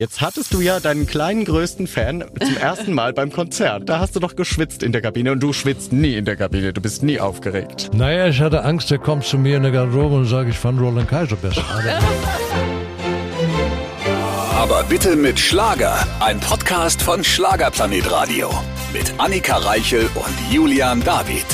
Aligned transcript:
Jetzt 0.00 0.20
hattest 0.20 0.54
du 0.54 0.60
ja 0.60 0.78
deinen 0.78 1.08
kleinen 1.08 1.44
größten 1.44 1.88
Fan 1.88 2.24
zum 2.40 2.56
ersten 2.56 2.92
Mal 2.92 3.12
beim 3.12 3.32
Konzert. 3.32 3.88
Da 3.88 3.98
hast 3.98 4.14
du 4.14 4.20
doch 4.20 4.36
geschwitzt 4.36 4.84
in 4.84 4.92
der 4.92 5.02
Kabine 5.02 5.32
und 5.32 5.40
du 5.40 5.52
schwitzt 5.52 5.92
nie 5.92 6.14
in 6.14 6.24
der 6.24 6.36
Kabine. 6.36 6.72
Du 6.72 6.80
bist 6.80 7.02
nie 7.02 7.18
aufgeregt. 7.18 7.90
Naja, 7.94 8.28
ich 8.28 8.40
hatte 8.40 8.62
Angst, 8.62 8.92
der 8.92 8.98
kommt 8.98 9.24
zu 9.24 9.38
mir 9.38 9.56
in 9.56 9.64
der 9.64 9.72
Garderobe 9.72 10.14
und 10.14 10.26
sagt, 10.26 10.50
ich 10.50 10.56
fand 10.56 10.80
Roland 10.80 11.08
Kaiser 11.08 11.34
besser. 11.34 11.64
Aber 14.54 14.84
bitte 14.84 15.16
mit 15.16 15.40
Schlager. 15.40 16.06
Ein 16.20 16.38
Podcast 16.38 17.02
von 17.02 17.24
Schlagerplanet 17.24 18.08
Radio. 18.08 18.50
Mit 18.92 19.12
Annika 19.18 19.56
Reichel 19.56 20.08
und 20.14 20.52
Julian 20.54 21.02
David. 21.02 21.44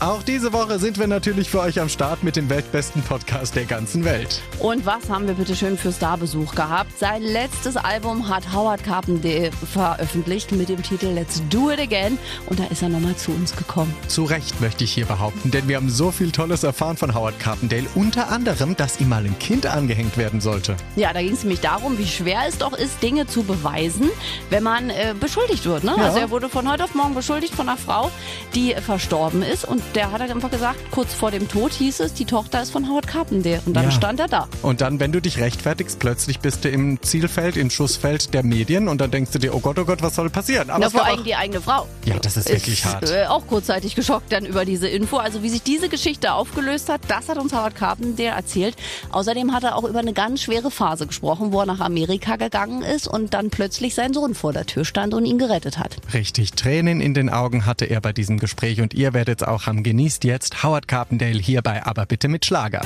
Auch 0.00 0.22
diese 0.22 0.54
Woche 0.54 0.78
sind 0.78 0.98
wir 0.98 1.06
natürlich 1.06 1.50
für 1.50 1.60
euch 1.60 1.78
am 1.78 1.90
Start 1.90 2.22
mit 2.22 2.34
dem 2.34 2.48
weltbesten 2.48 3.02
Podcast 3.02 3.54
der 3.54 3.66
ganzen 3.66 4.02
Welt. 4.02 4.40
Und 4.58 4.86
was 4.86 5.10
haben 5.10 5.26
wir 5.26 5.34
bitte 5.34 5.54
schön 5.54 5.76
für 5.76 5.92
Starbesuch 5.92 6.54
gehabt? 6.54 6.98
Sein 6.98 7.20
letztes 7.20 7.76
Album 7.76 8.26
hat 8.26 8.50
Howard 8.50 8.82
Carpendale 8.82 9.50
veröffentlicht 9.52 10.52
mit 10.52 10.70
dem 10.70 10.82
Titel 10.82 11.08
Let's 11.08 11.42
Do 11.50 11.70
It 11.70 11.80
Again. 11.80 12.16
Und 12.46 12.58
da 12.58 12.64
ist 12.70 12.80
er 12.80 12.88
nochmal 12.88 13.14
zu 13.16 13.30
uns 13.32 13.54
gekommen. 13.54 13.94
Zu 14.08 14.24
Recht 14.24 14.58
möchte 14.62 14.84
ich 14.84 14.92
hier 14.94 15.04
behaupten, 15.04 15.50
denn 15.50 15.68
wir 15.68 15.76
haben 15.76 15.90
so 15.90 16.10
viel 16.10 16.32
Tolles 16.32 16.62
erfahren 16.62 16.96
von 16.96 17.14
Howard 17.14 17.38
Carpendale. 17.38 17.84
Unter 17.94 18.30
anderem, 18.30 18.74
dass 18.78 19.00
ihm 19.00 19.10
mal 19.10 19.26
ein 19.26 19.38
Kind 19.38 19.66
angehängt 19.66 20.16
werden 20.16 20.40
sollte. 20.40 20.78
Ja, 20.96 21.12
da 21.12 21.20
ging 21.20 21.34
es 21.34 21.42
nämlich 21.42 21.60
darum, 21.60 21.98
wie 21.98 22.06
schwer 22.06 22.44
es 22.48 22.56
doch 22.56 22.72
ist, 22.72 23.02
Dinge 23.02 23.26
zu 23.26 23.42
beweisen, 23.42 24.08
wenn 24.48 24.62
man 24.62 24.88
äh, 24.88 25.14
beschuldigt 25.20 25.66
wird. 25.66 25.84
Ne? 25.84 25.92
Ja. 25.98 26.04
Also 26.04 26.20
er 26.20 26.30
wurde 26.30 26.48
von 26.48 26.70
heute 26.72 26.84
auf 26.84 26.94
morgen 26.94 27.14
beschuldigt 27.14 27.54
von 27.54 27.68
einer 27.68 27.76
Frau, 27.76 28.10
die 28.54 28.74
verstorben 28.76 29.42
ist. 29.42 29.66
Und 29.66 29.82
der 29.94 30.10
hat 30.12 30.20
halt 30.20 30.30
einfach 30.30 30.50
gesagt, 30.50 30.78
kurz 30.90 31.12
vor 31.14 31.30
dem 31.30 31.48
Tod 31.48 31.72
hieß 31.72 32.00
es, 32.00 32.14
die 32.14 32.24
Tochter 32.24 32.62
ist 32.62 32.70
von 32.70 32.88
Howard 32.88 33.06
Carpendale. 33.06 33.60
Und 33.66 33.74
dann 33.74 33.84
Ja. 33.84 33.90
stand 33.90 34.20
er 34.20 34.28
da. 34.28 34.48
Und 34.62 34.80
dann, 34.80 35.00
wenn 35.00 35.12
du 35.12 35.20
dich 35.20 35.38
rechtfertigst, 35.38 35.98
plötzlich 35.98 36.40
bist 36.40 36.64
du 36.64 36.68
im 36.68 37.02
Zielfeld, 37.02 37.56
im 37.56 37.70
Schussfeld 37.70 38.32
der 38.34 38.42
Medien 38.42 38.88
und 38.88 39.00
dann 39.00 39.10
denkst 39.10 39.30
du 39.32 39.38
dir, 39.38 39.54
oh 39.54 39.60
Gott, 39.60 39.78
oh 39.78 39.84
Gott, 39.84 40.02
was 40.02 40.14
soll 40.14 40.30
passieren? 40.30 40.70
Aber 40.70 40.80
Na, 40.84 40.90
vor 40.90 41.04
allem 41.04 41.24
die 41.24 41.34
eigene 41.34 41.60
Frau. 41.60 41.86
Ja, 42.04 42.18
das 42.18 42.36
ist 42.36 42.48
wirklich 42.48 42.84
hart. 42.84 43.10
Äh, 43.10 43.26
auch 43.26 43.46
kurzzeitig 43.46 43.94
geschockt 43.94 44.32
dann 44.32 44.46
über 44.46 44.64
diese 44.64 44.88
Info. 44.88 45.16
Also 45.16 45.42
wie 45.42 45.48
sich 45.48 45.62
diese 45.62 45.88
Geschichte 45.88 46.32
aufgelöst 46.32 46.88
hat, 46.88 47.00
das 47.08 47.28
hat 47.28 47.38
uns 47.38 47.52
Howard 47.52 47.74
Carpendale 47.74 48.30
erzählt. 48.30 48.76
Außerdem 49.10 49.52
hat 49.52 49.64
er 49.64 49.76
auch 49.76 49.84
über 49.84 49.98
eine 49.98 50.12
ganz 50.12 50.42
schwere 50.42 50.70
Phase 50.70 51.06
gesprochen, 51.06 51.52
wo 51.52 51.60
er 51.60 51.66
nach 51.66 51.80
Amerika 51.80 52.36
gegangen 52.36 52.82
ist 52.82 53.08
und 53.08 53.34
dann 53.34 53.50
plötzlich 53.50 53.94
sein 53.94 54.14
Sohn 54.14 54.34
vor 54.34 54.52
der 54.52 54.66
Tür 54.66 54.84
stand 54.84 55.14
und 55.14 55.24
ihn 55.26 55.38
gerettet 55.38 55.78
hat. 55.78 55.96
Richtig, 56.12 56.52
Tränen 56.52 57.00
in 57.00 57.14
den 57.14 57.28
Augen 57.30 57.66
hatte 57.66 57.86
er 57.86 58.00
bei 58.00 58.12
diesem 58.12 58.38
Gespräch 58.38 58.80
und 58.80 58.94
ihr 58.94 59.12
werdet 59.14 59.42
es 59.42 59.48
auch 59.48 59.66
haben. 59.66 59.79
Genießt 59.82 60.24
jetzt 60.24 60.62
Howard 60.62 60.88
Carpendale 60.88 61.38
hier 61.38 61.62
bei 61.62 61.84
Aber 61.84 62.06
bitte 62.06 62.28
mit 62.28 62.44
Schlager. 62.44 62.82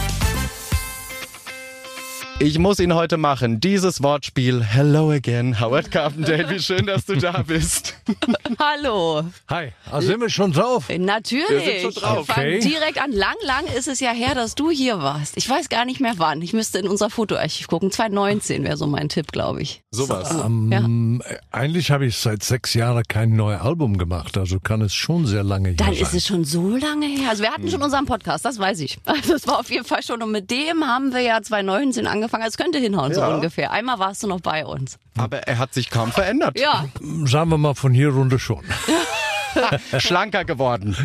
Ich 2.40 2.58
muss 2.58 2.80
ihn 2.80 2.94
heute 2.94 3.16
machen. 3.16 3.60
Dieses 3.60 4.02
Wortspiel. 4.02 4.62
Hello 4.62 5.10
again, 5.12 5.60
Howard 5.60 5.90
Carpendale. 5.92 6.50
Wie 6.50 6.58
schön, 6.58 6.84
dass 6.86 7.06
du 7.06 7.14
da 7.16 7.42
bist. 7.42 7.94
Hallo. 8.58 9.22
Hi, 9.48 9.70
ah, 9.90 10.00
sind 10.00 10.20
wir 10.20 10.28
schon 10.28 10.52
drauf? 10.52 10.88
Natürlich. 10.88 11.48
Wir 11.48 11.80
sind 11.80 11.94
schon 11.94 12.02
drauf. 12.02 12.28
Okay. 12.28 12.58
direkt 12.58 13.00
an. 13.00 13.12
Lang, 13.12 13.36
lang 13.44 13.64
ist 13.78 13.86
es 13.86 14.00
ja 14.00 14.10
her, 14.10 14.34
dass 14.34 14.56
du 14.56 14.70
hier 14.70 14.98
warst. 14.98 15.36
Ich 15.36 15.48
weiß 15.48 15.68
gar 15.68 15.84
nicht 15.84 16.00
mehr 16.00 16.14
wann. 16.16 16.42
Ich 16.42 16.52
müsste 16.52 16.80
in 16.80 16.88
unser 16.88 17.08
Fotoarchiv 17.08 17.68
gucken. 17.68 17.92
2019 17.92 18.64
wäre 18.64 18.76
so 18.76 18.88
mein 18.88 19.08
Tipp, 19.08 19.30
glaube 19.30 19.62
ich. 19.62 19.82
Sowas. 19.92 20.34
Ähm, 20.44 21.22
äh, 21.24 21.36
Eigentlich 21.52 21.92
habe 21.92 22.06
ich 22.06 22.16
seit 22.16 22.42
sechs 22.42 22.74
Jahren 22.74 23.04
kein 23.08 23.36
neues 23.36 23.60
Album 23.60 23.96
gemacht, 23.96 24.36
also 24.36 24.58
kann 24.58 24.82
es 24.82 24.92
schon 24.92 25.26
sehr 25.26 25.44
lange 25.44 25.68
her 25.68 25.76
Dann 25.76 25.94
sein. 25.94 26.02
ist 26.02 26.14
es 26.14 26.26
schon 26.26 26.44
so 26.44 26.76
lange 26.76 27.06
her. 27.06 27.30
Also 27.30 27.44
wir 27.44 27.52
hatten 27.52 27.70
schon 27.70 27.82
unseren 27.82 28.06
Podcast, 28.06 28.44
das 28.44 28.58
weiß 28.58 28.80
ich. 28.80 28.98
Also 29.14 29.34
es 29.34 29.46
war 29.46 29.60
auf 29.60 29.70
jeden 29.70 29.84
Fall 29.84 30.02
schon. 30.02 30.22
Und 30.22 30.32
mit 30.32 30.50
dem 30.50 30.84
haben 30.84 31.12
wir 31.14 31.20
ja 31.20 31.40
2019 31.40 32.06
angefangen. 32.06 32.23
Also 32.32 32.46
Es 32.46 32.56
könnte 32.56 32.78
hinhauen, 32.78 33.10
Ja. 33.12 33.28
so 33.28 33.34
ungefähr. 33.34 33.70
Einmal 33.72 33.98
warst 33.98 34.22
du 34.22 34.26
noch 34.26 34.40
bei 34.40 34.64
uns. 34.64 34.98
Aber 35.16 35.38
er 35.38 35.58
hat 35.58 35.74
sich 35.74 35.90
kaum 35.90 36.12
verändert. 36.12 36.58
Ja, 36.58 36.86
Sagen 37.24 37.50
wir 37.50 37.58
mal 37.58 37.74
von 37.74 37.92
hier 37.92 38.08
runter 38.10 38.38
schon. 38.38 38.64
Schlanker 39.98 40.44
geworden. 40.44 40.96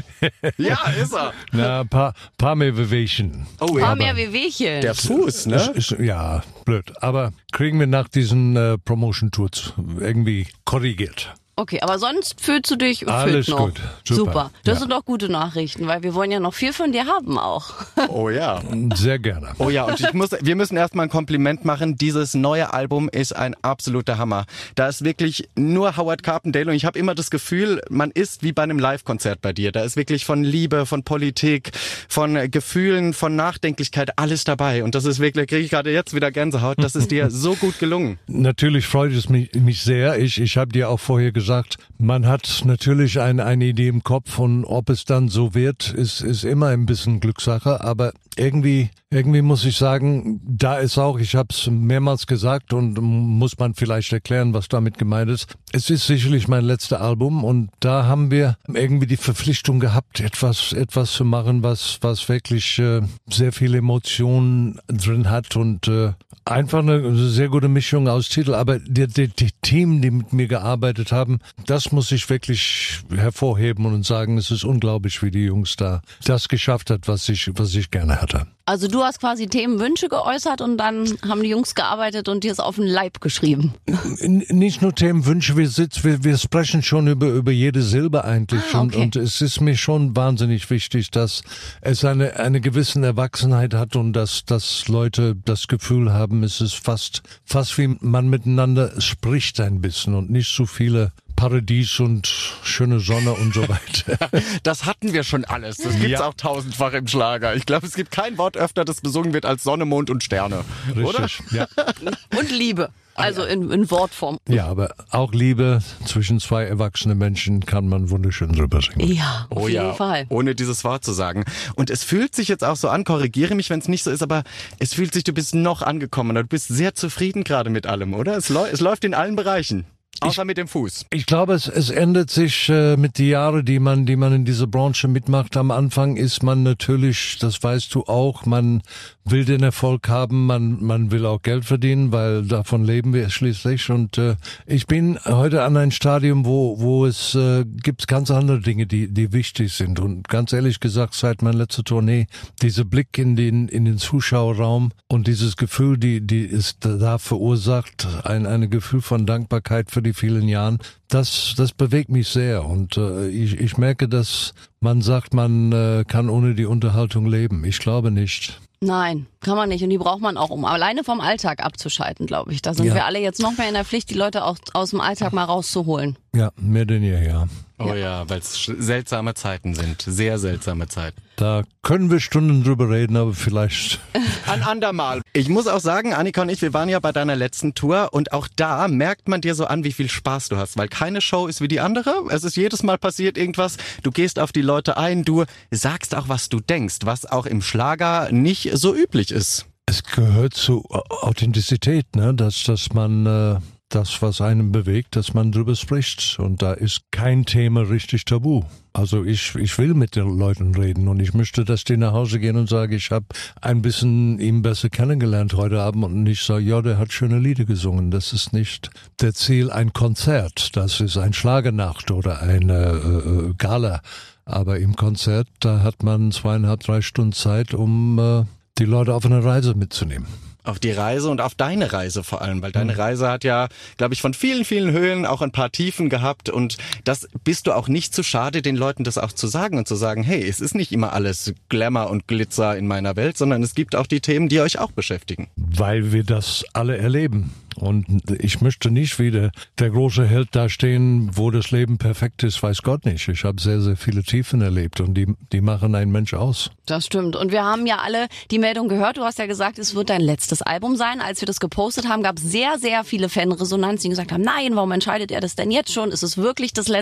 Ja, 0.58 0.80
ist 1.02 1.14
er. 1.14 1.34
Na, 1.52 1.84
paar, 1.84 2.14
paar 2.38 2.56
mehr 2.56 2.72
Bewegungen. 2.72 3.46
Oh 3.60 3.76
paar 3.78 3.96
mehr 3.96 4.16
Wehwehchen. 4.16 4.82
Der 4.82 4.96
Fuß, 4.96 5.46
ne? 5.48 5.72
Ist, 5.76 5.92
ja, 6.00 6.42
blöd. 6.66 6.92
Aber 7.02 7.32
kriegen 7.52 7.80
wir 7.80 7.88
nach 7.88 8.08
diesen 8.08 8.56
äh, 8.56 8.78
Promotion-Tours 8.78 9.74
irgendwie 10.00 10.48
korrigiert. 10.66 11.34
Okay, 11.60 11.82
aber 11.82 12.00
sonst 12.00 12.40
fühlst 12.40 12.72
du 12.72 12.78
dich 12.78 13.00
fit 13.00 13.10
Alles 13.10 13.50
noch. 13.50 13.58
gut. 13.66 13.82
Super. 14.08 14.50
Das 14.64 14.76
Ja. 14.76 14.80
sind 14.80 14.92
doch 14.94 15.04
gute 15.04 15.28
Nachrichten, 15.28 15.88
weil 15.88 16.04
wir 16.04 16.14
wollen 16.14 16.32
ja 16.32 16.40
noch 16.40 16.54
viel 16.54 16.72
von 16.72 16.94
dir 16.94 17.06
haben 17.06 17.38
auch. 17.38 17.74
Oh 18.08 18.30
ja. 18.30 18.62
Sehr 18.96 19.20
gerne. 19.20 19.50
Oh 19.60 19.70
ja, 19.70 19.84
und 19.84 20.00
ich 20.00 20.14
muss, 20.14 20.30
wir 20.40 20.56
müssen 20.56 20.78
erstmal 20.78 21.08
ein 21.08 21.10
Kompliment 21.10 21.66
machen. 21.66 21.96
Dieses 21.98 22.34
neue 22.34 22.74
Album 22.74 23.10
ist 23.10 23.36
ein 23.36 23.56
absoluter 23.62 24.18
Hammer. 24.18 24.46
Da 24.76 24.88
ist 24.88 25.04
wirklich 25.04 25.50
nur 25.56 25.98
Howard 25.98 26.24
Carpendale 26.24 26.68
und 26.68 26.76
ich 26.76 26.86
habe 26.86 26.98
immer 26.98 27.14
das 27.14 27.30
Gefühl, 27.30 27.82
man 27.90 28.10
ist 28.12 28.42
wie 28.42 28.54
bei 28.54 28.64
einem 28.64 28.80
Live-Konzert 28.80 29.42
bei 29.42 29.52
dir. 29.52 29.72
Da 29.74 29.84
ist 29.84 29.98
wirklich 29.98 30.24
von 30.26 30.44
Liebe, 30.46 30.86
von 30.86 31.04
Politik, 31.04 31.72
von 32.08 32.50
Gefühlen, 32.50 33.14
von 33.14 33.36
Nachdenklichkeit 33.36 34.18
alles 34.18 34.46
dabei. 34.46 34.84
Und 34.86 34.96
das 34.96 35.04
ist 35.06 35.20
wirklich, 35.20 35.48
kriege 35.48 35.62
ich 35.64 35.70
gerade 35.72 35.92
jetzt 35.92 36.16
wieder 36.16 36.32
Gänsehaut. 36.32 36.78
Das 36.82 36.96
ist 36.96 37.12
dir 37.12 37.30
so 37.30 37.56
gut 37.56 37.80
gelungen. 37.80 38.18
Natürlich 38.28 38.88
freut 38.88 39.12
es 39.12 39.28
mich, 39.30 39.54
mich 39.56 39.82
sehr. 39.84 40.18
Ich, 40.20 40.40
ich 40.40 40.56
habe 40.58 40.72
dir 40.72 40.90
auch 40.90 41.00
vorher 41.00 41.32
gesagt, 41.34 41.49
man 41.98 42.26
hat 42.28 42.62
natürlich 42.66 43.20
ein, 43.20 43.40
eine 43.40 43.66
Idee 43.66 43.88
im 43.88 44.04
Kopf 44.04 44.40
und 44.40 44.66
ob 44.66 44.90
es 44.90 45.06
dann 45.06 45.30
so 45.30 45.54
wird, 45.54 45.92
ist, 45.92 46.22
ist 46.22 46.44
immer 46.44 46.68
ein 46.68 46.86
bisschen 46.86 47.20
Glückssache. 47.20 47.82
Aber 47.82 48.14
irgendwie, 48.40 48.90
irgendwie 49.10 49.42
muss 49.42 49.66
ich 49.66 49.76
sagen, 49.76 50.40
da 50.48 50.78
ist 50.78 50.98
auch, 50.98 51.20
ich 51.20 51.36
habe 51.36 51.50
es 51.52 51.68
mehrmals 51.70 52.26
gesagt 52.26 52.74
und 52.74 53.00
muss 53.02 53.58
man 53.58 53.74
vielleicht 53.74 54.14
erklären, 54.14 54.54
was 54.54 54.70
damit 54.70 54.98
gemeint 54.98 55.30
ist. 55.30 55.56
Es 55.74 55.90
ist 55.90 56.08
sicherlich 56.08 56.48
mein 56.48 56.64
letztes 56.64 56.98
Album 56.98 57.44
und 57.44 57.70
da 57.82 58.06
haben 58.06 58.32
wir 58.32 58.58
irgendwie 58.74 59.08
die 59.08 59.18
Verpflichtung 59.18 59.80
gehabt, 59.80 60.22
etwas, 60.22 60.72
etwas 60.74 61.12
zu 61.12 61.26
machen, 61.26 61.64
was, 61.64 62.00
was 62.02 62.30
wirklich 62.30 62.80
äh, 62.80 63.02
sehr 63.30 63.52
viele 63.52 63.80
Emotionen 63.80 64.80
drin 64.88 65.30
hat 65.30 65.56
und 65.56 65.88
äh, 65.88 66.14
einfach 66.46 66.80
eine 66.80 67.16
sehr 67.16 67.50
gute 67.50 67.68
Mischung 67.68 68.08
aus 68.08 68.30
Titel. 68.30 68.54
Aber 68.54 68.80
die, 68.80 69.08
die, 69.08 69.28
die 69.28 69.52
Team, 69.62 70.02
die 70.02 70.12
mit 70.12 70.34
mir 70.34 70.48
gearbeitet 70.48 71.12
haben, 71.12 71.40
das 71.66 71.92
muss 71.92 72.12
ich 72.12 72.30
wirklich 72.30 73.00
hervorheben 73.14 73.86
und 73.86 74.06
sagen, 74.06 74.38
es 74.38 74.50
ist 74.50 74.64
unglaublich, 74.64 75.22
wie 75.22 75.32
die 75.32 75.46
Jungs 75.46 75.76
da 75.76 76.02
das 76.24 76.48
geschafft 76.48 76.90
hat, 76.90 77.08
was 77.08 77.28
ich, 77.30 77.52
was 77.56 77.76
ich 77.76 77.92
gerne 77.92 78.22
hatte. 78.22 78.29
Also 78.66 78.88
du 78.88 79.02
hast 79.02 79.20
quasi 79.20 79.48
Themenwünsche 79.48 80.10
geäußert 80.10 80.62
und 80.62 80.78
dann 80.78 81.06
haben 81.28 81.42
die 81.42 81.50
Jungs 81.50 81.74
gearbeitet 81.74 82.30
und 82.30 82.44
dir 82.44 82.52
es 82.52 82.60
auf 82.60 82.76
den 82.76 82.86
Leib 82.86 83.20
geschrieben. 83.20 83.74
N- 84.20 84.46
Nicht 84.50 84.84
nur 84.84 84.94
Themenwünsche, 84.94 85.58
wir 85.58 85.68
sitzen, 85.68 86.04
wir, 86.04 86.24
wir 86.24 86.38
sprechen 86.38 86.84
schon 86.84 87.08
über, 87.08 87.30
über 87.30 87.52
jede 87.52 87.82
Silbe 87.82 88.26
eigentlich. 88.26 88.62
Ah, 88.74 88.82
und, 88.82 88.94
okay. 88.94 89.02
und 89.02 89.16
es 89.16 89.42
ist 89.42 89.60
mir 89.60 89.76
schon 89.76 90.16
wahnsinnig 90.16 90.70
wichtig, 90.70 91.10
dass 91.10 91.42
es 91.82 92.06
eine, 92.06 92.36
eine 92.40 92.62
gewisse 92.62 93.02
Erwachsenheit 93.04 93.74
hat 93.74 93.96
und 93.96 94.14
dass, 94.14 94.46
dass 94.46 94.88
Leute 94.88 95.36
das 95.46 95.68
Gefühl 95.68 96.14
haben, 96.14 96.44
es 96.44 96.62
ist 96.62 96.76
fast, 96.76 97.24
fast 97.46 97.76
wie 97.80 97.88
man 98.02 98.30
miteinander 98.30 99.02
spricht 99.02 99.60
ein 99.60 99.82
bisschen 99.82 100.14
und 100.14 100.30
nicht 100.30 100.54
so 100.56 100.68
viele 100.68 101.12
Paradies 101.40 102.02
und 102.02 102.28
schöne 102.28 103.00
Sonne 103.00 103.32
und 103.34 103.54
so 103.54 103.62
weiter. 103.70 104.30
Das 104.64 104.86
hatten 104.86 105.14
wir 105.14 105.24
schon 105.24 105.46
alles. 105.46 105.78
Das 105.78 105.94
gibt's 105.94 106.10
Ja. 106.10 106.26
auch 106.26 106.34
tausendfach 106.34 106.92
im 106.94 107.08
Schlager. 107.08 107.56
Ich 107.56 107.66
glaube, 107.66 107.88
es 107.88 107.94
gibt 107.96 108.12
kein 108.12 108.38
Wort 108.38 108.58
öfter, 108.58 108.84
das 108.84 109.00
besungen 109.00 109.34
wird 109.34 109.46
als 109.46 109.64
Sonne, 109.64 109.86
Mond 109.86 110.10
und 110.10 110.22
Sterne. 110.24 110.66
Oder? 111.02 111.24
Richtig. 111.24 111.52
Ja. 111.52 111.68
Und 112.38 112.52
Liebe. 112.52 112.90
Also 113.16 113.44
in, 113.44 113.70
in 113.72 113.90
Wortform. 113.92 114.38
ja, 114.48 114.66
aber 114.68 114.94
auch 115.12 115.34
Liebe 115.34 115.82
zwischen 116.06 116.40
zwei 116.40 116.64
erwachsenen 116.64 117.18
Menschen 117.18 117.66
kann 117.66 117.88
man 117.90 118.10
wunderschön 118.10 118.52
drüber 118.54 118.82
singen. 118.82 119.12
Ja, 119.12 119.48
auf 119.50 119.64
Oh 119.64 119.68
jeden 119.68 119.88
ja, 119.88 119.94
Fall. 119.94 120.26
ohne 120.30 120.56
dieses 120.56 120.84
Wort 120.86 121.04
zu 121.04 121.12
sagen. 121.14 121.44
Und 121.76 121.90
es 121.90 122.04
fühlt 122.06 122.34
sich 122.36 122.48
jetzt 122.50 122.64
auch 122.64 122.78
so 122.78 122.88
an, 122.90 123.04
korrigiere 123.04 123.56
mich, 123.56 123.70
wenn 123.70 123.80
es 123.80 123.88
nicht 123.90 124.04
so 124.04 124.12
ist, 124.12 124.24
aber 124.24 124.44
es 124.80 124.94
fühlt 124.94 125.14
sich, 125.14 125.24
du 125.26 125.34
bist 125.34 125.54
noch 125.56 125.82
angekommen. 125.82 126.36
Du 126.36 126.44
bist 126.46 126.68
sehr 126.70 126.96
zufrieden 126.96 127.44
gerade 127.44 127.70
mit 127.70 127.88
allem, 127.88 128.14
oder? 128.14 128.38
Es, 128.38 128.48
läu 128.50 128.68
es 128.72 128.80
läuft 128.82 129.04
in 129.06 129.14
allen 129.14 129.36
Bereichen. 129.36 129.86
Außer 130.22 130.46
mit 130.46 130.58
dem 130.58 130.68
Fuß. 130.68 131.06
Ich 131.12 131.26
glaube, 131.26 131.54
es, 131.54 131.68
es 131.68 131.90
ändert 131.90 132.30
sich 132.30 132.70
äh, 132.70 132.98
mit 132.98 133.18
die 133.18 133.30
Jahre, 133.30 133.64
die 133.64 133.80
man, 133.80 134.06
die 134.06 134.16
man 134.16 134.34
in 134.34 134.46
dieser 134.46 134.68
Branche 134.68 135.08
mitmacht. 135.08 135.56
Am 135.58 135.72
Anfang 135.72 136.18
ist 136.18 136.44
man 136.44 136.64
natürlich, 136.64 137.38
das 137.40 137.62
weißt 137.62 137.94
du 137.96 138.04
auch, 138.04 138.46
man 138.46 138.82
will 139.26 139.46
den 139.46 139.64
Erfolg 139.64 140.10
haben, 140.10 140.46
man, 140.46 140.84
man 140.84 141.12
will 141.12 141.26
auch 141.26 141.42
Geld 141.42 141.66
verdienen, 141.66 142.12
weil 142.12 142.44
davon 142.46 142.84
leben 142.84 143.14
wir 143.14 143.30
schließlich. 143.30 143.90
Und 143.90 144.18
äh, 144.18 144.36
ich 144.66 144.88
bin 144.88 145.20
heute 145.26 145.64
an 145.64 145.78
ein 145.78 145.92
Stadium, 145.92 146.46
wo, 146.46 146.80
wo 146.80 147.06
es 147.06 147.36
äh, 147.36 147.66
gibt 147.66 148.08
ganz 148.08 148.32
andere 148.32 148.60
Dinge, 148.60 148.88
die, 148.88 149.08
die 149.14 149.32
wichtig 149.32 149.74
sind. 149.74 150.00
Und 150.00 150.28
ganz 150.28 150.54
ehrlich 150.54 150.80
gesagt, 150.80 151.14
seit 151.14 151.42
meiner 151.42 151.60
letzten 151.60 151.86
Tournee, 151.86 152.28
dieser 152.62 152.86
Blick 152.86 153.18
in 153.18 153.36
den, 153.36 153.68
in 153.68 153.86
den 153.86 153.98
Zuschauerraum 153.98 154.92
und 155.08 155.28
dieses 155.28 155.58
Gefühl, 155.58 155.98
die, 155.98 156.26
die 156.26 156.46
es 156.46 156.78
da 156.80 157.18
verursacht, 157.18 158.08
ein, 158.24 158.46
ein 158.46 158.70
Gefühl 158.70 159.02
von 159.02 159.26
Dankbarkeit 159.26 159.92
für 159.92 160.02
die 160.02 160.09
vielen 160.14 160.48
Jahren, 160.48 160.80
das, 161.08 161.54
das 161.58 161.72
bewegt 161.72 162.10
mich 162.10 162.28
sehr. 162.28 162.66
Und 162.66 162.98
äh, 162.98 163.28
ich, 163.30 163.60
ich 163.60 163.78
merke, 163.78 164.08
dass 164.08 164.54
Man 164.82 165.02
sagt, 165.02 165.34
man 165.34 165.72
äh, 165.74 166.04
kann 166.08 166.30
ohne 166.30 166.56
die 166.56 166.66
Unterhaltung 166.66 167.26
leben. 167.26 167.66
Ich 167.66 167.80
glaube 167.80 168.12
nicht. 168.12 168.60
Nein, 168.82 169.26
kann 169.42 169.58
man 169.58 169.68
nicht. 169.68 169.84
Und 169.84 169.90
die 169.90 169.98
braucht 169.98 170.22
man 170.22 170.38
auch, 170.38 170.52
um 170.52 170.64
alleine 170.64 171.04
vom 171.04 171.20
Alltag 171.20 171.62
abzuschalten, 171.62 172.26
glaube 172.28 172.54
ich. 172.54 172.62
Da 172.62 172.74
sind 172.74 172.86
Ja. 172.86 172.94
wir 172.96 173.06
alle 173.06 173.20
jetzt 173.20 173.42
noch 173.42 173.58
mehr 173.58 173.68
in 173.68 173.74
der 173.74 173.84
Pflicht, 173.84 174.10
die 174.10 174.14
Leute 174.16 174.46
auch 174.46 174.58
aus 174.74 174.92
dem 174.92 175.02
Alltag 175.02 175.34
mal 175.34 175.44
rauszuholen. 175.44 176.18
Ja, 176.34 176.52
mehr 176.56 176.86
denn 176.86 177.04
je, 177.04 177.26
ja. 177.28 177.48
Oh 177.82 177.94
ja, 177.94 178.30
weil 178.30 178.40
es 178.40 178.66
seltsame 178.66 179.34
Zeiten 179.36 179.74
sind. 179.74 180.02
Sehr 180.02 180.38
seltsame 180.38 180.88
Zeiten. 180.90 181.22
Da 181.38 181.64
können 181.82 182.12
wir 182.12 182.20
Stunden 182.20 182.62
drüber 182.66 182.90
reden, 182.90 183.16
aber 183.16 183.34
vielleicht. 183.34 184.00
Ein 184.48 184.64
andermal. 184.64 185.22
Ich 185.32 185.48
muss 185.48 185.66
auch 185.68 185.80
sagen, 185.80 186.14
Annika 186.14 186.42
und 186.42 186.50
ich, 186.50 186.62
wir 186.62 186.74
waren 186.74 186.90
ja 186.90 187.00
bei 187.00 187.14
deiner 187.14 187.38
letzten 187.38 187.74
Tour 187.76 188.10
und 188.12 188.34
auch 188.34 188.50
da 188.58 188.90
merkt 188.90 189.30
man 189.30 189.40
dir 189.40 189.56
so 189.56 189.66
an, 189.66 189.86
wie 189.86 189.94
viel 189.94 190.10
Spaß 190.10 190.50
du 190.50 190.58
hast, 190.58 190.78
weil 190.78 190.90
keine 190.90 191.22
Show 191.22 191.48
ist 191.48 191.62
wie 191.62 191.70
die 191.70 191.80
andere. 191.80 192.14
Es 192.32 192.44
ist 192.44 192.58
jedes 192.58 192.84
Mal 192.84 192.98
passiert 192.98 193.38
irgendwas. 193.38 193.78
Du 194.04 194.12
gehst 194.12 194.40
auf 194.40 194.52
die 194.52 194.62
Leute 194.70 194.98
ein, 194.98 195.24
du 195.24 195.46
sagst 195.72 196.14
auch, 196.14 196.30
was 196.30 196.48
du 196.48 196.60
denkst, 196.60 196.98
was 197.04 197.26
auch 197.26 197.48
im 197.48 197.64
Schlager 197.64 198.32
nicht 198.32 198.70
so 198.74 198.96
üblich 198.96 199.32
ist. 199.32 199.66
Es 199.88 200.04
gehört 200.04 200.54
zu 200.54 200.86
Authentizität, 200.92 202.16
ne? 202.16 202.36
dass, 202.36 202.64
dass 202.66 202.94
man 202.94 203.26
äh, 203.26 203.60
das, 203.90 204.22
was 204.22 204.42
einen 204.42 204.72
bewegt, 204.72 205.16
dass 205.16 205.34
man 205.34 205.52
drüber 205.52 205.76
spricht. 205.76 206.38
Und 206.38 206.62
da 206.62 206.74
ist 206.74 207.02
kein 207.10 207.46
Thema 207.46 207.82
richtig 207.82 208.26
tabu. 208.26 208.62
Also 208.94 209.26
ich, 209.26 209.56
ich 209.56 209.76
will 209.80 209.96
mit 209.96 210.16
den 210.16 210.38
Leuten 210.38 210.76
reden 210.76 211.08
und 211.08 211.20
ich 211.20 211.34
möchte, 211.34 211.66
dass 211.66 211.84
die 211.84 211.98
nach 211.98 212.14
Hause 212.14 212.40
gehen 212.40 212.56
und 212.56 212.70
sagen, 212.70 212.94
ich 212.94 213.10
habe 213.10 213.26
ein 213.62 213.82
bisschen 213.82 214.40
ihn 214.40 214.62
besser 214.62 214.90
kennengelernt 214.90 215.56
heute 215.56 215.82
Abend 215.82 216.06
und 216.06 216.24
nicht 216.24 216.46
sagen, 216.46 216.68
ja, 216.68 216.82
der 216.84 217.00
hat 217.00 217.12
schöne 217.12 217.40
Lieder 217.40 217.66
gesungen. 217.66 218.12
Das 218.12 218.34
ist 218.34 218.54
nicht 218.54 218.92
der 219.20 219.34
Ziel 219.34 219.72
ein 219.72 219.94
Konzert, 219.94 220.76
das 220.76 221.02
ist 221.02 221.18
ein 221.18 221.34
Schlagernacht 221.34 222.12
oder 222.12 222.42
eine 222.42 222.90
äh, 222.90 223.50
äh, 223.50 223.54
Gala. 223.58 224.02
Aber 224.50 224.80
im 224.80 224.96
Konzert, 224.96 225.48
da 225.60 225.84
hat 225.84 226.02
man 226.02 226.32
zweieinhalb, 226.32 226.80
drei 226.80 227.02
Stunden 227.02 227.34
Zeit, 227.34 227.76
um 227.76 228.18
äh, 228.18 228.46
die 228.80 228.86
Leute 228.86 229.14
auf 229.14 229.24
eine 229.24 229.44
Reise 229.44 229.76
mitzunehmen. 229.76 230.28
Auf 230.64 230.80
die 230.80 230.92
Reise 230.92 231.30
und 231.30 231.40
auf 231.40 231.54
deine 231.54 231.94
Reise 231.94 232.24
vor 232.24 232.42
allem, 232.42 232.62
weil 232.62 232.72
deine 232.72 232.98
Reise 232.98 233.30
hat 233.30 233.44
ja, 233.44 233.70
glaube 233.98 234.14
ich, 234.16 234.22
von 234.22 234.34
vielen, 234.34 234.66
vielen 234.66 234.92
Höhen 234.92 235.26
auch 235.26 235.42
ein 235.42 235.52
paar 235.52 235.72
Tiefen 235.72 236.10
gehabt 236.10 236.50
und 236.50 236.78
das 237.10 237.28
bist 237.44 237.66
du 237.66 237.76
auch 237.76 237.88
nicht 237.88 238.14
zu 238.14 238.22
schade, 238.22 238.62
den 238.62 238.76
Leuten 238.76 239.04
das 239.04 239.18
auch 239.18 239.32
zu 239.32 239.48
sagen 239.48 239.80
und 239.80 239.88
zu 239.88 239.96
sagen, 239.96 240.22
hey, 240.22 240.48
es 240.48 240.62
ist 240.62 240.76
nicht 240.76 240.92
immer 240.92 241.12
alles 241.12 241.56
Glamour 241.68 242.12
und 242.12 242.28
Glitzer 242.28 242.78
in 242.78 242.86
meiner 242.86 243.16
Welt, 243.16 243.36
sondern 243.36 243.64
es 243.64 243.74
gibt 243.74 243.96
auch 243.96 244.06
die 244.06 244.22
Themen, 244.22 244.48
die 244.48 244.60
euch 244.60 244.78
auch 244.78 244.92
beschäftigen. 244.92 245.48
Weil 245.56 246.12
wir 246.12 246.24
das 246.24 246.66
alle 246.74 247.00
erleben. 247.00 247.52
Und 247.80 248.06
ich 248.40 248.62
möchte 248.62 248.92
nicht 248.92 249.20
wieder 249.20 249.52
der 249.80 249.90
große 249.90 250.26
Held 250.26 250.54
dastehen, 250.54 251.30
wo 251.34 251.50
das 251.50 251.72
Leben 251.72 251.98
perfekt 251.98 252.44
ist, 252.44 252.62
weiß 252.62 252.82
Gott 252.82 253.06
nicht. 253.06 253.28
Ich 253.30 253.44
habe 253.46 253.62
sehr, 253.62 253.80
sehr 253.80 253.96
viele 253.96 254.22
Tiefen 254.22 254.62
erlebt 254.62 255.00
und 255.00 255.14
die, 255.14 255.28
die 255.54 255.62
machen 255.62 255.96
einen 255.96 256.12
Mensch 256.12 256.34
aus. 256.34 256.72
Das 256.86 257.06
stimmt. 257.06 257.36
Und 257.38 257.52
wir 257.52 257.64
haben 257.64 257.86
ja 257.86 258.00
alle 258.00 258.28
die 258.52 258.60
Meldung 258.60 258.90
gehört. 258.90 259.18
Du 259.18 259.22
hast 259.22 259.40
ja 259.40 259.46
gesagt, 259.46 259.80
es 259.80 259.96
wird 259.96 260.10
dein 260.10 260.22
letztes 260.22 260.62
Album 260.62 260.98
sein. 260.98 261.22
Als 261.22 261.42
wir 261.42 261.46
das 261.46 261.60
gepostet 261.60 262.10
haben, 262.10 262.22
gab 262.22 262.38
es 262.38 262.44
sehr, 262.44 262.78
sehr 262.80 263.04
viele 263.04 263.30
Fanresonanz, 263.30 264.02
die 264.02 264.10
gesagt 264.10 264.32
haben, 264.32 264.44
nein, 264.44 264.76
warum 264.76 264.92
entscheidet 264.92 265.32
er 265.32 265.40
das 265.40 265.56
denn 265.56 265.72
jetzt 265.72 265.94
schon? 265.94 266.12
Ist 266.12 266.24
es 266.24 266.38
wirklich 266.38 266.74
das 266.74 266.88
letzte? 266.88 266.99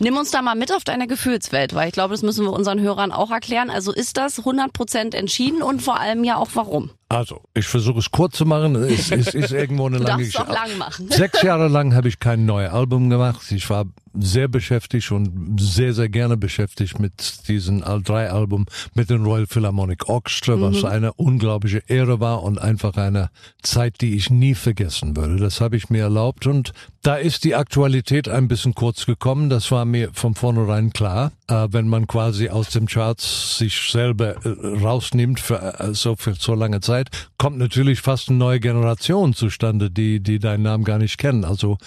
Nimm 0.00 0.16
uns 0.16 0.30
da 0.30 0.42
mal 0.42 0.54
mit 0.54 0.72
auf 0.72 0.84
deine 0.84 1.06
Gefühlswelt, 1.06 1.74
weil 1.74 1.88
ich 1.88 1.94
glaube, 1.94 2.12
das 2.14 2.22
müssen 2.22 2.44
wir 2.44 2.52
unseren 2.52 2.80
Hörern 2.80 3.12
auch 3.12 3.30
erklären. 3.30 3.70
Also 3.70 3.92
ist 3.92 4.16
das 4.16 4.38
100 4.40 4.72
Prozent 4.72 5.14
entschieden 5.14 5.62
und 5.62 5.82
vor 5.82 6.00
allem 6.00 6.24
ja 6.24 6.36
auch 6.36 6.50
warum? 6.54 6.90
Also, 7.08 7.42
ich 7.54 7.66
versuche 7.66 7.98
es 7.98 8.10
kurz 8.10 8.36
zu 8.36 8.46
machen. 8.46 8.74
Es, 8.76 9.10
es 9.10 9.34
ist 9.34 9.52
irgendwo 9.52 9.86
eine 9.86 9.98
lange 9.98 10.24
Geschichte. 10.24 10.50
lang 10.50 10.78
machen. 10.78 11.10
Sechs 11.10 11.42
Jahre 11.42 11.68
lang 11.68 11.94
habe 11.94 12.08
ich 12.08 12.18
kein 12.18 12.46
neues 12.46 12.72
Album 12.72 13.10
gemacht. 13.10 13.52
Ich 13.52 13.68
war 13.70 13.84
sehr 14.14 14.48
beschäftigt 14.48 15.10
und 15.10 15.60
sehr, 15.60 15.92
sehr 15.92 16.08
gerne 16.08 16.36
beschäftigt 16.36 16.98
mit 17.00 17.48
diesen 17.48 17.80
drei 18.04 18.30
Alben 18.30 18.66
mit 18.94 19.10
den 19.10 19.24
Royal 19.24 19.46
Philharmonic 19.46 20.08
Orchestra, 20.08 20.60
was 20.60 20.84
eine 20.84 21.12
unglaubliche 21.14 21.82
Ehre 21.88 22.20
war 22.20 22.42
und 22.42 22.58
einfach 22.58 22.96
eine 22.96 23.30
Zeit, 23.62 24.00
die 24.00 24.14
ich 24.14 24.30
nie 24.30 24.54
vergessen 24.54 25.16
würde. 25.16 25.36
Das 25.36 25.60
habe 25.60 25.76
ich 25.76 25.90
mir 25.90 26.02
erlaubt 26.02 26.46
und 26.46 26.72
da 27.02 27.16
ist 27.16 27.44
die 27.44 27.54
Aktualität 27.54 28.28
ein 28.28 28.48
bisschen 28.48 28.74
kurz 28.74 29.04
gekommen. 29.04 29.50
Das 29.50 29.70
war 29.70 29.84
mir 29.84 30.10
von 30.14 30.34
vornherein 30.34 30.92
klar. 30.92 31.32
Äh, 31.48 31.68
wenn 31.70 31.88
man 31.88 32.06
quasi 32.06 32.48
aus 32.48 32.70
dem 32.70 32.86
Charts 32.86 33.58
sich 33.58 33.90
selber 33.90 34.36
äh, 34.46 34.82
rausnimmt 34.82 35.40
für 35.40 35.80
äh, 35.80 35.92
so 35.92 36.16
für 36.16 36.34
so 36.34 36.54
lange 36.54 36.80
Zeit, 36.80 37.03
kommt 37.38 37.58
natürlich 37.58 38.00
fast 38.00 38.28
eine 38.28 38.38
neue 38.38 38.60
Generation 38.60 39.34
zustande, 39.34 39.90
die 39.90 40.20
die 40.20 40.38
deinen 40.38 40.62
Namen 40.62 40.84
gar 40.84 40.98
nicht 40.98 41.18
kennen. 41.18 41.44
Also 41.44 41.78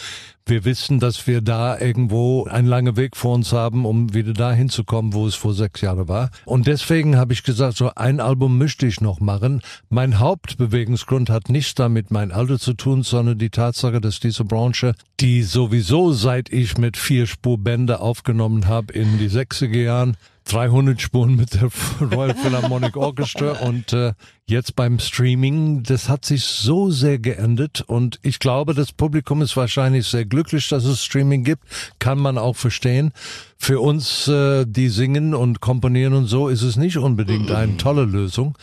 wir 0.46 0.64
wissen, 0.64 1.00
dass 1.00 1.28
wir 1.28 1.42
da 1.42 1.78
irgendwo 1.78 2.46
einen 2.46 2.68
langen 2.68 2.96
Weg 2.96 3.18
vor 3.18 3.36
uns 3.36 3.52
haben, 3.52 3.86
um 3.86 4.14
wieder 4.14 4.34
dahin 4.34 4.70
zu 4.70 4.86
kommen, 4.86 5.14
wo 5.14 5.28
es 5.28 5.36
vor 5.36 5.54
sechs 5.54 5.82
Jahren 5.82 6.08
war. 6.08 6.30
Und 6.46 6.68
deswegen 6.68 7.18
habe 7.18 7.34
ich 7.34 7.44
gesagt, 7.44 7.78
so 7.78 7.92
ein 7.96 8.20
Album 8.20 8.58
möchte 8.58 8.88
ich 8.88 9.02
noch 9.02 9.20
machen. 9.20 9.62
Mein 9.90 10.20
Hauptbewegungsgrund 10.20 11.30
hat 11.30 11.50
nichts 11.50 11.76
damit 11.76 12.12
mein 12.12 12.32
Alter 12.32 12.60
zu 12.60 12.74
tun, 12.74 13.04
sondern 13.04 13.38
die 13.38 13.50
Tatsache, 13.50 14.00
dass 14.00 14.20
diese 14.20 14.46
Branche, 14.46 14.94
die 15.20 15.44
sowieso 15.44 16.14
seit 16.14 16.50
ich 16.50 16.78
mit 16.78 16.96
vier 16.96 17.28
Spurbänder 17.28 18.02
aufgenommen 18.02 18.68
habe 18.68 18.94
in 18.94 19.18
die 19.18 19.30
60er 19.30 19.82
Jahren, 19.82 20.16
300 20.48 21.02
Spuren 21.02 21.36
mit 21.36 21.54
der 21.54 21.70
Royal 22.02 22.36
Philharmonic 22.36 22.96
Orchestra 22.96 23.52
und 23.66 23.92
äh, 23.94 24.14
jetzt 24.46 24.76
beim 24.76 25.00
Streaming, 25.00 25.84
das 25.84 26.08
hat 26.10 26.26
sich 26.26 26.44
so 26.44 26.90
sehr 26.90 27.20
geändert 27.20 27.82
und 27.82 28.20
ich 28.22 28.40
glaube, 28.40 28.74
das 28.74 28.92
Publikum 28.94 29.42
ist 29.42 29.58
wahrscheinlich 29.58 30.08
sehr 30.08 30.26
glücklich, 30.26 30.70
dass 30.70 30.86
es 30.86 31.04
Streaming 31.04 31.44
gibt, 31.44 31.64
kann 32.00 32.18
man 32.18 32.38
auch 32.38 32.56
verstehen. 32.56 33.12
Für 33.58 33.80
uns, 33.82 34.28
äh, 34.28 34.66
die 34.66 34.90
singen 34.90 35.34
und 35.34 35.60
komponieren 35.60 36.14
und 36.14 36.28
so, 36.28 36.48
ist 36.48 36.62
es 36.62 36.78
nicht 36.78 36.98
unbedingt 36.98 37.52
eine 37.52 37.78
tolle 37.78 38.06
Lösung. 38.06 38.58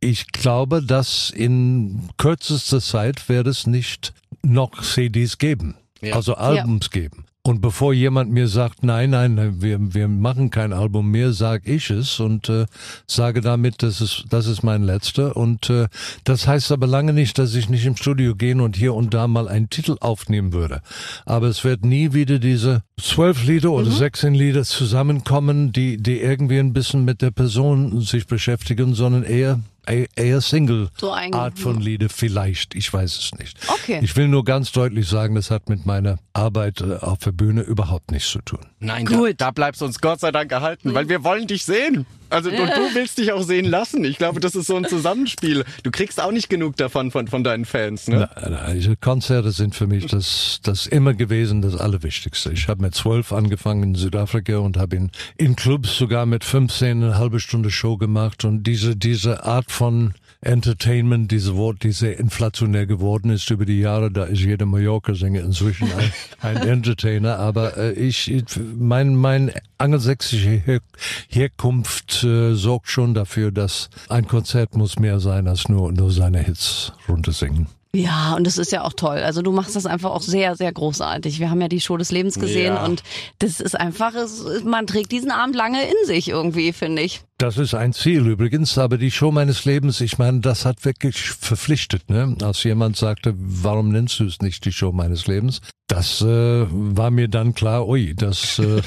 Ich 0.00 0.28
glaube, 0.32 0.82
dass 0.82 1.30
in 1.30 2.08
kürzester 2.16 2.80
Zeit 2.80 3.28
wird 3.28 3.46
es 3.46 3.66
nicht 3.66 4.12
noch 4.42 4.82
CDs 4.82 5.38
geben, 5.38 5.76
Ja. 6.00 6.14
also 6.16 6.34
Albums 6.34 6.90
geben. 6.90 7.24
Und 7.42 7.62
bevor 7.62 7.94
jemand 7.94 8.30
mir 8.30 8.48
sagt, 8.48 8.82
nein, 8.82 9.10
nein, 9.10 9.62
wir, 9.62 9.94
wir 9.94 10.08
machen 10.08 10.50
kein 10.50 10.74
Album 10.74 11.10
mehr, 11.10 11.32
sage 11.32 11.72
ich 11.72 11.88
es 11.88 12.20
und 12.20 12.50
äh, 12.50 12.66
sage 13.06 13.40
damit, 13.40 13.82
das 13.82 14.02
ist, 14.02 14.26
das 14.28 14.46
ist 14.46 14.62
mein 14.62 14.82
letzter. 14.82 15.38
Und 15.38 15.70
äh, 15.70 15.88
das 16.24 16.46
heißt 16.46 16.70
aber 16.70 16.86
lange 16.86 17.14
nicht, 17.14 17.38
dass 17.38 17.54
ich 17.54 17.70
nicht 17.70 17.86
im 17.86 17.96
Studio 17.96 18.34
gehen 18.34 18.60
und 18.60 18.76
hier 18.76 18.92
und 18.92 19.14
da 19.14 19.26
mal 19.26 19.48
einen 19.48 19.70
Titel 19.70 19.96
aufnehmen 20.00 20.52
würde. 20.52 20.82
Aber 21.24 21.46
es 21.46 21.64
wird 21.64 21.82
nie 21.82 22.12
wieder 22.12 22.38
diese 22.38 22.82
zwölf 23.00 23.46
Lieder 23.46 23.70
oder 23.70 23.90
16 23.90 24.34
Lieder 24.34 24.64
zusammenkommen, 24.64 25.72
die, 25.72 25.96
die 25.96 26.20
irgendwie 26.20 26.58
ein 26.58 26.74
bisschen 26.74 27.06
mit 27.06 27.22
der 27.22 27.30
Person 27.30 28.02
sich 28.02 28.26
beschäftigen, 28.26 28.92
sondern 28.94 29.22
eher 29.22 29.60
eher- 29.86 30.40
Single 30.40 30.88
So 30.98 31.12
ein- 31.12 31.34
Art 31.34 31.58
von 31.58 31.80
Lieder 31.80 32.08
vielleicht, 32.08 32.74
ich 32.74 32.92
weiß 32.92 33.16
es 33.18 33.38
nicht. 33.38 33.58
Okay. 33.68 34.00
Ich 34.02 34.16
will 34.16 34.28
nur 34.28 34.44
ganz 34.44 34.72
deutlich 34.72 35.06
sagen, 35.08 35.34
das 35.34 35.50
hat 35.50 35.68
mit 35.68 35.86
meiner 35.86 36.18
Arbeit 36.32 36.80
äh, 36.80 36.94
auf 36.96 37.18
der 37.18 37.32
Bühne 37.32 37.62
überhaupt 37.62 38.10
nichts 38.10 38.30
zu 38.30 38.40
tun. 38.40 38.60
Nein, 38.78 39.04
da, 39.06 39.16
Gut. 39.16 39.34
da 39.38 39.50
bleibst 39.50 39.80
du 39.80 39.84
uns 39.84 40.00
Gott 40.00 40.20
sei 40.20 40.32
Dank 40.32 40.50
erhalten, 40.52 40.94
weil 40.94 41.08
wir 41.08 41.22
wollen 41.24 41.46
dich 41.46 41.64
sehen. 41.64 42.06
Also 42.32 42.48
und 42.48 42.56
du 42.58 42.94
willst 42.94 43.18
dich 43.18 43.32
auch 43.32 43.42
sehen 43.42 43.64
lassen. 43.64 44.04
Ich 44.04 44.16
glaube, 44.16 44.38
das 44.38 44.54
ist 44.54 44.68
so 44.68 44.76
ein 44.76 44.84
Zusammenspiel. 44.84 45.64
Du 45.82 45.90
kriegst 45.90 46.20
auch 46.22 46.30
nicht 46.30 46.48
genug 46.48 46.76
davon 46.76 47.10
von, 47.10 47.26
von 47.26 47.42
deinen 47.42 47.64
Fans, 47.64 48.06
ne? 48.06 48.30
Na, 48.36 48.48
na, 48.48 48.72
diese 48.72 48.96
Konzerte 48.96 49.50
sind 49.50 49.74
für 49.74 49.88
mich 49.88 50.06
das, 50.06 50.60
das 50.62 50.86
immer 50.86 51.12
gewesen 51.14 51.60
das 51.60 51.74
Allerwichtigste. 51.76 52.52
Ich 52.52 52.68
habe 52.68 52.82
mit 52.82 52.94
zwölf 52.94 53.32
angefangen 53.32 53.82
in 53.82 53.94
Südafrika 53.96 54.58
und 54.58 54.76
habe 54.76 54.94
in, 54.94 55.10
in 55.38 55.56
Clubs 55.56 55.96
sogar 55.98 56.24
mit 56.24 56.44
15 56.44 57.02
eine 57.02 57.18
halbe 57.18 57.40
Stunde 57.40 57.72
Show 57.72 57.96
gemacht 57.96 58.44
und 58.44 58.62
diese, 58.62 58.94
diese 58.94 59.42
Art 59.44 59.69
von 59.70 60.14
Entertainment, 60.42 61.30
diese 61.30 61.54
Wort, 61.56 61.82
die 61.82 61.92
sehr 61.92 62.18
inflationär 62.18 62.86
geworden 62.86 63.30
ist 63.30 63.50
über 63.50 63.66
die 63.66 63.78
Jahre, 63.80 64.10
da 64.10 64.24
ist 64.24 64.40
jeder 64.40 64.64
Mallorca-Sänger 64.66 65.42
inzwischen 65.42 65.88
ein, 65.92 66.12
ein 66.40 66.56
Entertainer, 66.68 67.38
aber 67.38 67.76
äh, 67.76 67.92
ich, 67.92 68.30
ich- 68.30 68.44
mein, 68.78 69.14
mein 69.16 69.52
angelsächsische 69.78 70.48
Her 70.48 70.80
Herkunft 71.28 72.24
äh, 72.24 72.54
sorgt 72.54 72.88
schon 72.88 73.14
dafür, 73.14 73.50
dass 73.52 73.88
ein 74.08 74.26
Konzert 74.26 74.76
muss 74.76 74.98
mehr 74.98 75.20
sein 75.20 75.46
als 75.48 75.68
nur, 75.68 75.92
nur 75.92 76.10
seine 76.10 76.40
Hits 76.40 76.92
runtersingen. 77.08 77.66
Ja, 77.94 78.34
und 78.36 78.46
das 78.46 78.56
ist 78.56 78.70
ja 78.70 78.84
auch 78.84 78.92
toll. 78.92 79.18
Also 79.18 79.42
du 79.42 79.50
machst 79.50 79.74
das 79.74 79.84
einfach 79.84 80.10
auch 80.10 80.22
sehr, 80.22 80.54
sehr 80.54 80.72
großartig. 80.72 81.40
Wir 81.40 81.50
haben 81.50 81.60
ja 81.60 81.66
die 81.66 81.80
Show 81.80 81.96
des 81.96 82.12
Lebens 82.12 82.38
gesehen 82.38 82.74
Ja. 82.74 82.84
und 82.84 83.02
das 83.40 83.58
ist 83.58 83.74
einfach, 83.78 84.14
es, 84.14 84.44
man 84.64 84.86
trägt 84.86 85.10
diesen 85.10 85.32
Abend 85.32 85.56
lange 85.56 85.82
in 85.82 86.06
sich 86.06 86.28
irgendwie, 86.28 86.72
finde 86.72 87.02
ich. 87.02 87.22
Das 87.40 87.56
ist 87.56 87.72
ein 87.72 87.94
Ziel 87.94 88.26
übrigens, 88.26 88.76
aber 88.76 88.98
die 88.98 89.10
Show 89.10 89.32
meines 89.32 89.64
Lebens, 89.64 90.02
ich 90.02 90.18
meine, 90.18 90.40
das 90.40 90.66
hat 90.66 90.84
wirklich 90.84 91.30
verpflichtet, 91.30 92.10
ne? 92.10 92.36
Als 92.42 92.62
jemand 92.64 92.98
sagte, 92.98 93.32
warum 93.38 93.88
nennst 93.88 94.20
du 94.20 94.26
es 94.26 94.40
nicht 94.40 94.66
die 94.66 94.72
Show 94.72 94.92
meines 94.92 95.26
Lebens? 95.26 95.62
Das 95.86 96.20
äh, 96.20 96.66
war 96.68 97.10
mir 97.10 97.28
dann 97.28 97.54
klar, 97.54 97.88
ui, 97.88 98.14
das 98.14 98.58
äh, 98.58 98.82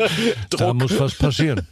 da 0.50 0.74
muss 0.74 1.00
was 1.00 1.14
passieren. 1.14 1.66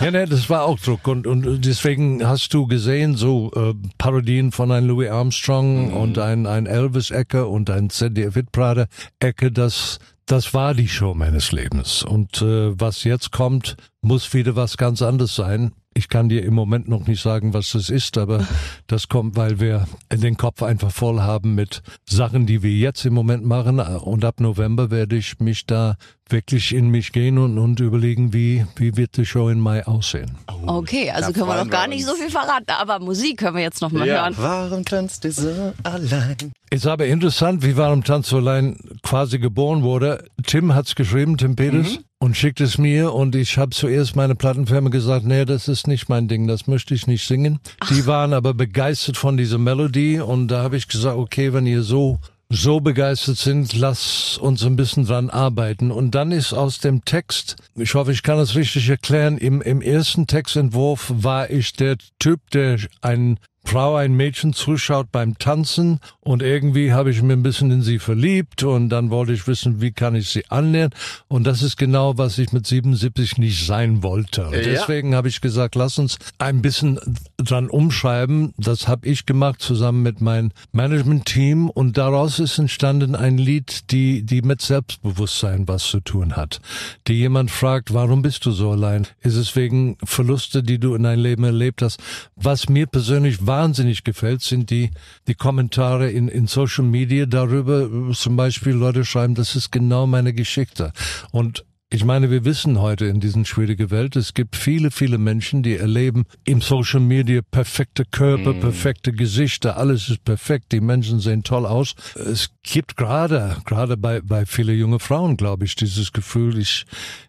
Ja, 0.00 0.10
ne, 0.10 0.24
das 0.24 0.48
war 0.48 0.64
auch 0.64 0.80
Druck 0.80 1.06
und 1.06 1.26
und 1.26 1.66
deswegen 1.66 2.26
hast 2.26 2.54
du 2.54 2.66
gesehen 2.66 3.14
so 3.14 3.52
äh, 3.54 3.74
Parodien 3.98 4.52
von 4.52 4.72
ein 4.72 4.86
Louis 4.86 5.10
Armstrong 5.10 5.92
und 5.92 6.18
ein 6.18 6.46
ein 6.46 6.64
Elvis 6.64 7.10
Ecke 7.10 7.46
und 7.46 7.68
ein 7.68 7.90
ZDF 7.90 8.32
Hitparade 8.32 8.88
Ecke, 9.20 9.52
das 9.52 9.98
das 10.26 10.54
war 10.54 10.72
die 10.72 10.88
Show 10.88 11.12
meines 11.14 11.52
Lebens. 11.52 12.02
Und 12.02 12.40
äh, 12.40 12.80
was 12.80 13.04
jetzt 13.04 13.30
kommt, 13.30 13.76
muss 14.04 14.32
wieder 14.34 14.56
was 14.56 14.76
ganz 14.76 15.02
anderes 15.02 15.34
sein. 15.34 15.72
Ich 15.96 16.08
kann 16.08 16.28
dir 16.28 16.42
im 16.44 16.54
Moment 16.54 16.88
noch 16.88 17.06
nicht 17.06 17.22
sagen, 17.22 17.54
was 17.54 17.70
das 17.70 17.88
ist, 17.88 18.18
aber 18.18 18.46
das 18.88 19.08
kommt, 19.08 19.36
weil 19.36 19.60
wir 19.60 19.86
den 20.12 20.36
Kopf 20.36 20.62
einfach 20.62 20.90
voll 20.90 21.20
haben 21.20 21.54
mit 21.54 21.82
Sachen, 22.08 22.46
die 22.46 22.62
wir 22.64 22.72
jetzt 22.72 23.04
im 23.06 23.14
Moment 23.14 23.44
machen. 23.44 23.78
Und 23.78 24.24
ab 24.24 24.40
November 24.40 24.90
werde 24.90 25.14
ich 25.16 25.38
mich 25.38 25.66
da 25.66 25.96
wirklich 26.28 26.74
in 26.74 26.88
mich 26.88 27.12
gehen 27.12 27.38
und, 27.38 27.58
und 27.58 27.78
überlegen, 27.80 28.32
wie, 28.32 28.66
wie 28.76 28.96
wird 28.96 29.16
die 29.16 29.26
Show 29.26 29.48
in 29.50 29.60
Mai 29.60 29.86
aussehen. 29.86 30.36
Okay, 30.66 31.10
also 31.10 31.32
können 31.32 31.46
wir 31.46 31.62
noch 31.62 31.70
gar 31.70 31.86
nicht 31.86 32.04
so 32.04 32.14
viel 32.14 32.30
verraten, 32.30 32.70
aber 32.80 32.98
Musik 32.98 33.38
können 33.38 33.56
wir 33.56 33.62
jetzt 33.62 33.80
noch 33.80 33.92
mal 33.92 34.06
Ja. 34.08 34.22
hören. 34.24 34.34
Warum 34.38 34.84
tanzt 34.84 35.22
du 35.24 35.30
so 35.30 35.72
allein? 35.84 36.36
Ist 36.70 36.86
aber 36.86 37.06
interessant, 37.06 37.62
wie 37.62 37.76
Warum 37.76 38.02
Tanz 38.02 38.30
so 38.30 38.38
allein 38.38 38.76
quasi 39.02 39.38
geboren 39.38 39.82
wurde. 39.82 40.24
Tim 40.44 40.74
hat's 40.74 40.94
geschrieben, 40.96 41.36
Tim 41.36 41.54
Peters, 41.54 42.00
und 42.24 42.38
schickt 42.38 42.62
es 42.62 42.78
mir 42.78 43.12
und 43.12 43.36
ich 43.36 43.58
habe 43.58 43.72
zuerst 43.72 44.16
meine 44.16 44.34
Plattenfirma 44.34 44.88
gesagt, 44.88 45.26
nee, 45.26 45.44
das 45.44 45.68
ist 45.68 45.86
nicht 45.86 46.08
mein 46.08 46.26
Ding, 46.26 46.46
das 46.48 46.66
möchte 46.66 46.94
ich 46.94 47.06
nicht 47.06 47.26
singen. 47.26 47.60
Die 47.90 48.06
waren 48.06 48.32
aber 48.32 48.54
begeistert 48.54 49.18
von 49.18 49.36
dieser 49.36 49.58
Melodie 49.58 50.20
und 50.20 50.48
da 50.48 50.62
habe 50.62 50.78
ich 50.78 50.88
gesagt, 50.88 51.18
okay, 51.18 51.52
wenn 51.52 51.66
ihr 51.66 51.82
so 51.82 52.18
so 52.48 52.80
begeistert 52.80 53.36
sind, 53.36 53.74
lass 53.74 54.38
uns 54.38 54.64
ein 54.64 54.76
bisschen 54.76 55.06
dran 55.06 55.28
arbeiten. 55.28 55.90
Und 55.90 56.14
dann 56.14 56.30
ist 56.32 56.52
aus 56.52 56.78
dem 56.78 57.04
Text, 57.04 57.56
ich 57.74 57.94
hoffe, 57.94 58.12
ich 58.12 58.22
kann 58.22 58.38
es 58.38 58.54
richtig 58.54 58.88
erklären, 58.88 59.36
im, 59.36 59.60
im 59.60 59.82
ersten 59.82 60.26
Textentwurf 60.26 61.12
war 61.14 61.50
ich 61.50 61.72
der 61.74 61.96
Typ, 62.18 62.40
der 62.52 62.78
ein 63.02 63.38
Frau, 63.64 63.96
ein 63.96 64.14
Mädchen 64.14 64.52
zuschaut 64.52 65.10
beim 65.10 65.38
Tanzen 65.38 66.00
und 66.24 66.42
irgendwie 66.42 66.92
habe 66.92 67.10
ich 67.10 67.22
mir 67.22 67.34
ein 67.34 67.42
bisschen 67.42 67.70
in 67.70 67.82
sie 67.82 67.98
verliebt 67.98 68.62
und 68.64 68.88
dann 68.88 69.10
wollte 69.10 69.32
ich 69.32 69.46
wissen, 69.46 69.80
wie 69.80 69.92
kann 69.92 70.14
ich 70.14 70.28
sie 70.30 70.44
annähern 70.48 70.90
und 71.28 71.46
das 71.46 71.62
ist 71.62 71.76
genau, 71.76 72.18
was 72.18 72.38
ich 72.38 72.52
mit 72.52 72.66
77 72.66 73.38
nicht 73.38 73.66
sein 73.66 74.02
wollte. 74.02 74.46
Und 74.46 74.54
Ja. 74.54 74.60
deswegen 74.62 75.14
habe 75.14 75.28
ich 75.28 75.40
gesagt, 75.40 75.74
lass 75.74 75.98
uns 75.98 76.18
ein 76.38 76.62
bisschen 76.62 76.98
dran 77.36 77.68
umschreiben. 77.68 78.52
Das 78.56 78.88
habe 78.88 79.06
ich 79.06 79.26
gemacht 79.26 79.60
zusammen 79.60 80.02
mit 80.02 80.20
meinem 80.20 80.50
Management-Team 80.72 81.68
und 81.70 81.98
daraus 81.98 82.38
ist 82.38 82.58
entstanden 82.58 83.14
ein 83.14 83.36
Lied, 83.38 83.90
die, 83.90 84.22
die 84.22 84.42
mit 84.42 84.62
Selbstbewusstsein 84.62 85.66
was 85.68 85.84
zu 85.84 86.00
tun 86.00 86.36
hat. 86.36 86.60
Die 87.08 87.14
jemand 87.14 87.50
fragt, 87.50 87.92
warum 87.92 88.22
bist 88.22 88.46
du 88.46 88.50
so 88.52 88.70
allein? 88.70 89.06
Ist 89.22 89.36
es 89.36 89.54
wegen 89.56 89.96
Verluste, 90.04 90.62
die 90.62 90.78
du 90.78 90.94
in 90.94 91.02
deinem 91.02 91.22
Leben 91.22 91.44
erlebt 91.44 91.82
hast? 91.82 92.00
Was 92.36 92.68
mir 92.68 92.86
persönlich 92.86 93.46
wahnsinnig 93.46 94.04
gefällt, 94.04 94.42
sind 94.42 94.70
die, 94.70 94.90
die 95.28 95.34
Kommentare 95.34 96.10
in, 96.14 96.28
in 96.28 96.46
Social 96.46 96.84
Media 96.84 97.26
darüber. 97.26 97.88
Zum 98.12 98.36
Beispiel 98.36 98.72
Leute 98.72 99.04
schreiben, 99.04 99.34
das 99.34 99.56
ist 99.56 99.70
genau 99.70 100.06
meine 100.06 100.32
Geschichte. 100.32 100.92
Und 101.32 101.64
ich 101.94 102.04
meine, 102.04 102.28
wir 102.28 102.44
wissen 102.44 102.80
heute 102.80 103.04
in 103.06 103.20
diesen 103.20 103.44
schwierigen 103.44 103.92
Welt, 103.92 104.16
es 104.16 104.34
gibt 104.34 104.56
viele, 104.56 104.90
viele 104.90 105.16
Menschen, 105.16 105.62
die 105.62 105.76
erleben 105.76 106.24
im 106.44 106.60
Social 106.60 106.98
Media 106.98 107.40
perfekte 107.48 108.04
Körper, 108.04 108.52
perfekte 108.52 109.12
Gesichter, 109.12 109.76
alles 109.76 110.08
ist 110.08 110.24
perfekt, 110.24 110.72
die 110.72 110.80
Menschen 110.80 111.20
sehen 111.20 111.44
toll 111.44 111.64
aus. 111.64 111.94
Es 112.16 112.50
gibt 112.64 112.96
gerade, 112.96 113.58
gerade 113.64 113.96
bei, 113.96 114.20
bei 114.22 114.44
viele 114.46 114.72
junge 114.72 114.98
Frauen, 114.98 115.36
glaube 115.36 115.66
ich, 115.66 115.76
dieses 115.76 116.12
Gefühl, 116.12 116.58
ich, 116.58 116.84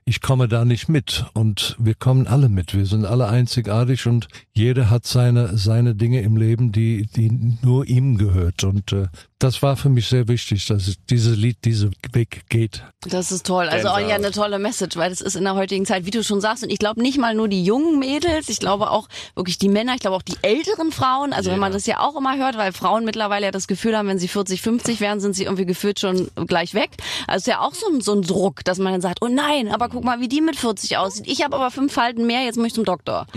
ich 0.06 0.22
komme 0.22 0.48
da 0.48 0.66
nicht 0.66 0.90
mit. 0.90 1.26
Und 1.34 1.76
wir 1.78 1.94
kommen 1.94 2.26
alle 2.26 2.50
mit. 2.50 2.74
Wir 2.74 2.86
sind 2.86 3.06
alle 3.06 3.28
einzigartig 3.28 4.08
und 4.08 4.28
jeder 4.54 4.90
hat 4.90 5.06
seine, 5.06 5.58
seine 5.58 5.94
Dinge 5.94 6.22
im 6.22 6.38
Leben, 6.38 6.72
die, 6.72 7.08
die 7.16 7.58
nur 7.62 7.86
ihm 7.86 8.18
gehört. 8.18 8.64
Und 8.64 8.94
äh, 8.94 9.08
das 9.40 9.62
war 9.62 9.76
für 9.76 9.90
mich 9.90 10.08
sehr 10.08 10.28
wichtig, 10.28 10.66
dass 10.68 10.88
es 10.88 10.96
dieses 11.10 11.38
Lied 11.38 11.66
diesen 11.66 11.94
Weg 12.14 12.44
geht. 12.50 12.84
Das 13.02 13.32
ist 13.32 13.46
toll. 13.46 13.68
Also 13.68 13.90
auch 13.90 13.98
Gänsehaut. 13.98 14.10
ja 14.10 14.16
eine 14.16 14.32
tolle 14.32 14.55
Message, 14.60 14.96
weil 14.98 15.10
das 15.10 15.22
ist 15.22 15.36
in 15.36 15.44
der 15.44 15.56
heutigen 15.56 15.86
Zeit, 15.86 16.06
wie 16.06 16.12
du 16.12 16.24
schon 16.24 16.42
sagst, 16.42 16.64
und 16.64 16.70
ich 16.70 16.80
glaube 16.80 17.02
nicht 17.02 17.18
mal 17.18 17.36
nur 17.36 17.48
die 17.48 17.64
jungen 17.64 18.00
Mädels, 18.00 18.50
ich 18.50 18.60
glaube 18.60 18.92
auch 18.92 19.08
wirklich 19.36 19.58
die 19.58 19.70
Männer, 19.70 19.94
ich 19.96 20.02
glaube 20.02 20.16
auch 20.16 20.22
die 20.22 20.38
älteren 20.42 20.92
Frauen, 20.92 21.34
also 21.34 21.52
wenn 21.52 21.60
man 21.60 21.72
das 21.72 21.86
ja 21.86 22.00
auch 22.00 22.16
immer 22.16 22.38
hört, 22.38 22.58
weil 22.58 22.74
Frauen 22.74 23.06
mittlerweile 23.06 23.46
ja 23.46 23.52
das 23.52 23.68
Gefühl 23.68 23.98
haben, 23.98 24.08
wenn 24.08 24.20
sie 24.20 24.28
40, 24.28 24.62
50 24.62 25.00
werden, 25.00 25.20
sind 25.20 25.36
sie 25.36 25.44
irgendwie 25.44 25.66
gefühlt 25.66 26.00
schon 26.00 26.30
gleich 26.48 26.74
weg. 26.74 26.92
Also 27.28 27.44
ist 27.44 27.48
ja 27.48 27.60
auch 27.62 27.74
so 27.74 27.88
ein, 27.88 28.02
so 28.02 28.14
ein 28.14 28.22
Druck, 28.22 28.64
dass 28.64 28.80
man 28.80 28.94
dann 28.94 29.02
sagt, 29.02 29.20
oh 29.22 29.28
nein, 29.28 29.70
aber 29.70 29.90
guck 29.90 30.04
mal, 30.04 30.20
wie 30.20 30.28
die 30.28 30.42
mit 30.42 30.56
40 30.56 30.98
aussieht. 30.98 31.28
Ich 31.28 31.44
habe 31.44 31.56
aber 31.56 31.72
fünf 31.72 31.94
Falten 31.94 32.26
mehr, 32.26 32.44
jetzt 32.44 32.58
muss 32.58 32.68
ich 32.68 32.74
zum 32.74 32.86
Doktor. 32.86 33.28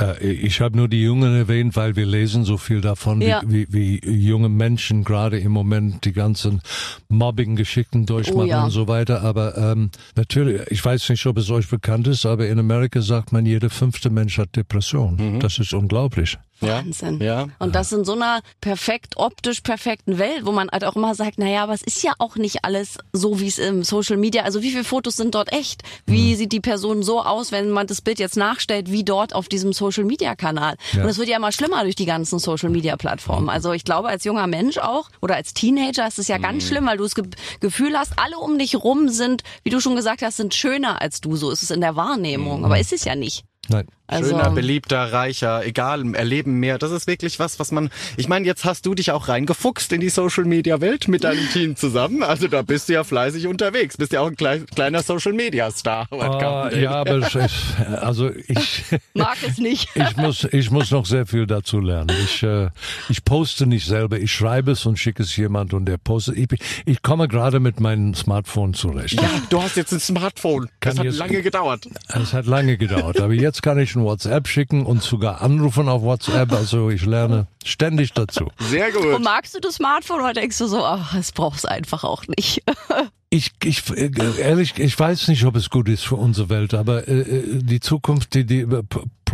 Äh, 0.00 0.26
ich 0.26 0.60
habe 0.60 0.76
nur 0.76 0.88
die 0.88 1.02
Jungen 1.02 1.34
erwähnt, 1.36 1.76
weil 1.76 1.94
wir 1.96 2.06
lesen 2.06 2.44
so 2.44 2.56
viel 2.58 2.80
davon, 2.80 3.20
Ja. 3.20 3.42
wie, 3.46 3.66
wie, 3.70 4.00
wie 4.04 4.26
junge 4.28 4.48
Menschen 4.48 5.04
gerade 5.04 5.38
im 5.38 5.52
Moment 5.52 6.04
die 6.04 6.12
ganzen 6.12 6.60
Mobbing-Geschichten 7.08 8.06
durchmachen 8.06 8.40
Oh 8.40 8.44
ja. 8.46 8.64
und 8.64 8.70
so 8.70 8.88
weiter. 8.88 9.22
Aber 9.22 9.56
ähm, 9.56 9.90
natürlich, 10.16 10.62
ich 10.70 10.84
weiß 10.84 11.08
nicht, 11.10 11.24
ob 11.26 11.38
es 11.38 11.50
euch 11.50 11.68
bekannt 11.68 12.06
ist, 12.06 12.26
aber 12.26 12.48
in 12.48 12.58
Amerika 12.58 13.00
sagt 13.02 13.32
man, 13.32 13.46
jeder 13.46 13.70
fünfte 13.70 14.10
Mensch 14.10 14.38
hat 14.38 14.56
Depression. 14.56 15.38
Das 15.40 15.58
ist 15.58 15.72
unglaublich. 15.72 16.38
Ja. 16.64 16.78
Wahnsinn. 16.78 17.20
Ja. 17.20 17.46
Und 17.58 17.74
das 17.74 17.92
in 17.92 18.04
so 18.04 18.12
einer 18.14 18.40
perfekt, 18.60 19.14
optisch 19.16 19.60
perfekten 19.60 20.18
Welt, 20.18 20.44
wo 20.46 20.52
man 20.52 20.68
halt 20.70 20.84
auch 20.84 20.96
immer 20.96 21.14
sagt, 21.14 21.38
naja, 21.38 21.62
aber 21.62 21.74
es 21.74 21.82
ist 21.82 22.02
ja 22.02 22.12
auch 22.18 22.36
nicht 22.36 22.64
alles 22.64 22.98
so, 23.12 23.40
wie 23.40 23.46
es 23.46 23.58
im 23.58 23.84
Social 23.84 24.16
Media, 24.16 24.42
also 24.42 24.62
wie 24.62 24.70
viele 24.70 24.84
Fotos 24.84 25.16
sind 25.16 25.34
dort 25.34 25.52
echt? 25.52 25.82
Wie 26.06 26.32
Mhm. 26.32 26.36
sieht 26.36 26.52
die 26.52 26.60
Person 26.60 27.02
so 27.02 27.22
aus, 27.22 27.52
wenn 27.52 27.70
man 27.70 27.86
das 27.86 28.00
Bild 28.00 28.18
jetzt 28.18 28.36
nachstellt, 28.36 28.90
wie 28.90 29.04
dort 29.04 29.34
auf 29.34 29.48
diesem 29.48 29.72
Social 29.72 30.04
Media 30.04 30.34
Kanal? 30.34 30.76
Ja. 30.92 31.02
Und 31.02 31.08
es 31.08 31.18
wird 31.18 31.28
ja 31.28 31.36
immer 31.36 31.52
schlimmer 31.52 31.82
durch 31.82 31.96
die 31.96 32.06
ganzen 32.06 32.38
Social 32.38 32.70
Media 32.70 32.96
Plattformen. 32.96 33.48
Also 33.48 33.72
ich 33.72 33.84
glaube, 33.84 34.08
als 34.08 34.24
junger 34.24 34.46
Mensch 34.46 34.78
auch 34.78 35.10
oder 35.20 35.36
als 35.36 35.54
Teenager 35.54 36.06
ist 36.06 36.18
es 36.18 36.28
ja 36.28 36.38
Mhm. 36.38 36.42
ganz 36.42 36.66
schlimm, 36.66 36.86
weil 36.86 36.96
du 36.96 37.04
das 37.04 37.14
Ge 37.14 37.24
Gefühl 37.60 37.96
hast, 37.98 38.12
alle 38.18 38.38
um 38.38 38.58
dich 38.58 38.76
rum 38.76 39.08
sind, 39.08 39.42
wie 39.62 39.70
du 39.70 39.80
schon 39.80 39.96
gesagt 39.96 40.22
hast, 40.22 40.36
sind 40.36 40.54
schöner 40.54 41.00
als 41.00 41.20
du. 41.20 41.36
So 41.36 41.50
ist 41.50 41.62
es 41.62 41.70
in 41.70 41.80
der 41.80 41.96
Wahrnehmung. 41.96 42.58
Mhm. 42.60 42.64
Aber 42.64 42.78
ist 42.78 42.92
es 42.92 43.04
ja 43.04 43.14
nicht. 43.14 43.44
Nein. 43.68 43.86
Also, 44.06 44.30
Schöner, 44.36 44.50
beliebter, 44.50 45.12
reicher, 45.14 45.64
egal, 45.64 46.14
erleben 46.14 46.60
mehr. 46.60 46.76
Das 46.78 46.90
ist 46.90 47.06
wirklich 47.06 47.38
was, 47.38 47.58
was 47.58 47.72
man. 47.72 47.88
Ich 48.18 48.28
meine, 48.28 48.44
jetzt 48.46 48.66
hast 48.66 48.84
du 48.84 48.94
dich 48.94 49.12
auch 49.12 49.28
reingefuchst 49.28 49.90
in 49.94 50.02
die 50.02 50.10
Social 50.10 50.44
Media 50.44 50.82
Welt 50.82 51.08
mit 51.08 51.24
deinem 51.24 51.48
Team 51.54 51.74
zusammen. 51.74 52.22
Also 52.22 52.46
da 52.48 52.60
bist 52.60 52.90
du 52.90 52.92
ja 52.92 53.02
fleißig 53.02 53.46
unterwegs. 53.46 53.96
Bist 53.96 54.12
ja 54.12 54.20
auch 54.20 54.26
ein 54.26 54.36
klei- 54.36 54.62
kleiner 54.74 55.02
Social 55.02 55.32
Media 55.32 55.70
Star. 55.70 56.06
Ah, 56.12 56.70
ja, 56.74 56.90
aber 56.92 57.16
ist, 57.16 57.34
also 57.98 58.30
ich, 58.46 58.84
mag 59.14 59.38
es 59.46 59.56
nicht. 59.56 59.88
ich 59.94 60.16
muss, 60.18 60.44
ich 60.52 60.70
muss 60.70 60.90
noch 60.90 61.06
sehr 61.06 61.24
viel 61.24 61.46
dazu 61.46 61.80
lernen. 61.80 62.14
Ich, 62.24 62.42
äh, 62.42 62.68
ich 63.08 63.24
poste 63.24 63.66
nicht 63.66 63.86
selber. 63.86 64.18
Ich 64.18 64.32
schreibe 64.32 64.72
es 64.72 64.84
und 64.84 64.98
schicke 64.98 65.22
es 65.22 65.34
jemand 65.36 65.72
und 65.72 65.86
der 65.86 65.96
postet. 65.96 66.36
Ich, 66.36 66.48
ich 66.84 67.00
komme 67.02 67.26
gerade 67.26 67.58
mit 67.58 67.80
meinem 67.80 68.14
Smartphone 68.14 68.74
zurecht. 68.74 69.14
Ja, 69.14 69.30
du 69.48 69.62
hast 69.62 69.78
jetzt 69.78 69.92
ein 69.92 70.00
Smartphone. 70.00 70.68
Das 70.80 70.90
Kann 70.90 70.98
hat 70.98 71.04
jetzt- 71.06 71.18
lange 71.18 71.40
gedauert. 71.40 71.88
Es 72.08 72.34
hat 72.34 72.44
lange 72.44 72.76
gedauert, 72.76 73.18
aber 73.18 73.32
jetzt 73.32 73.62
kann 73.62 73.78
ich 73.78 73.93
ein 73.94 74.04
WhatsApp 74.04 74.48
schicken 74.48 74.86
und 74.86 75.02
sogar 75.02 75.42
anrufen 75.42 75.88
auf 75.88 76.02
WhatsApp. 76.02 76.52
Also 76.52 76.90
ich 76.90 77.04
lerne 77.04 77.46
ständig 77.64 78.12
dazu. 78.12 78.48
Sehr 78.58 78.92
gut. 78.92 79.06
Und 79.06 79.22
magst 79.22 79.54
du 79.54 79.60
das 79.60 79.76
Smartphone 79.76 80.20
oder 80.20 80.32
denkst 80.32 80.58
du 80.58 80.66
so, 80.66 80.84
ach, 80.84 81.14
es 81.14 81.32
brauchst 81.32 81.68
einfach 81.68 82.04
auch 82.04 82.24
nicht? 82.26 82.62
Ich, 83.30 83.50
ich 83.64 83.82
ehrlich, 83.96 84.78
ich 84.78 84.96
weiß 84.96 85.26
nicht, 85.26 85.44
ob 85.44 85.56
es 85.56 85.68
gut 85.68 85.88
ist 85.88 86.04
für 86.04 86.14
unsere 86.14 86.50
Welt, 86.50 86.72
aber 86.72 87.08
äh, 87.08 87.22
äh, 87.22 87.62
die 87.64 87.80
Zukunft, 87.80 88.32
die, 88.34 88.46
die 88.46 88.60
äh, 88.60 88.84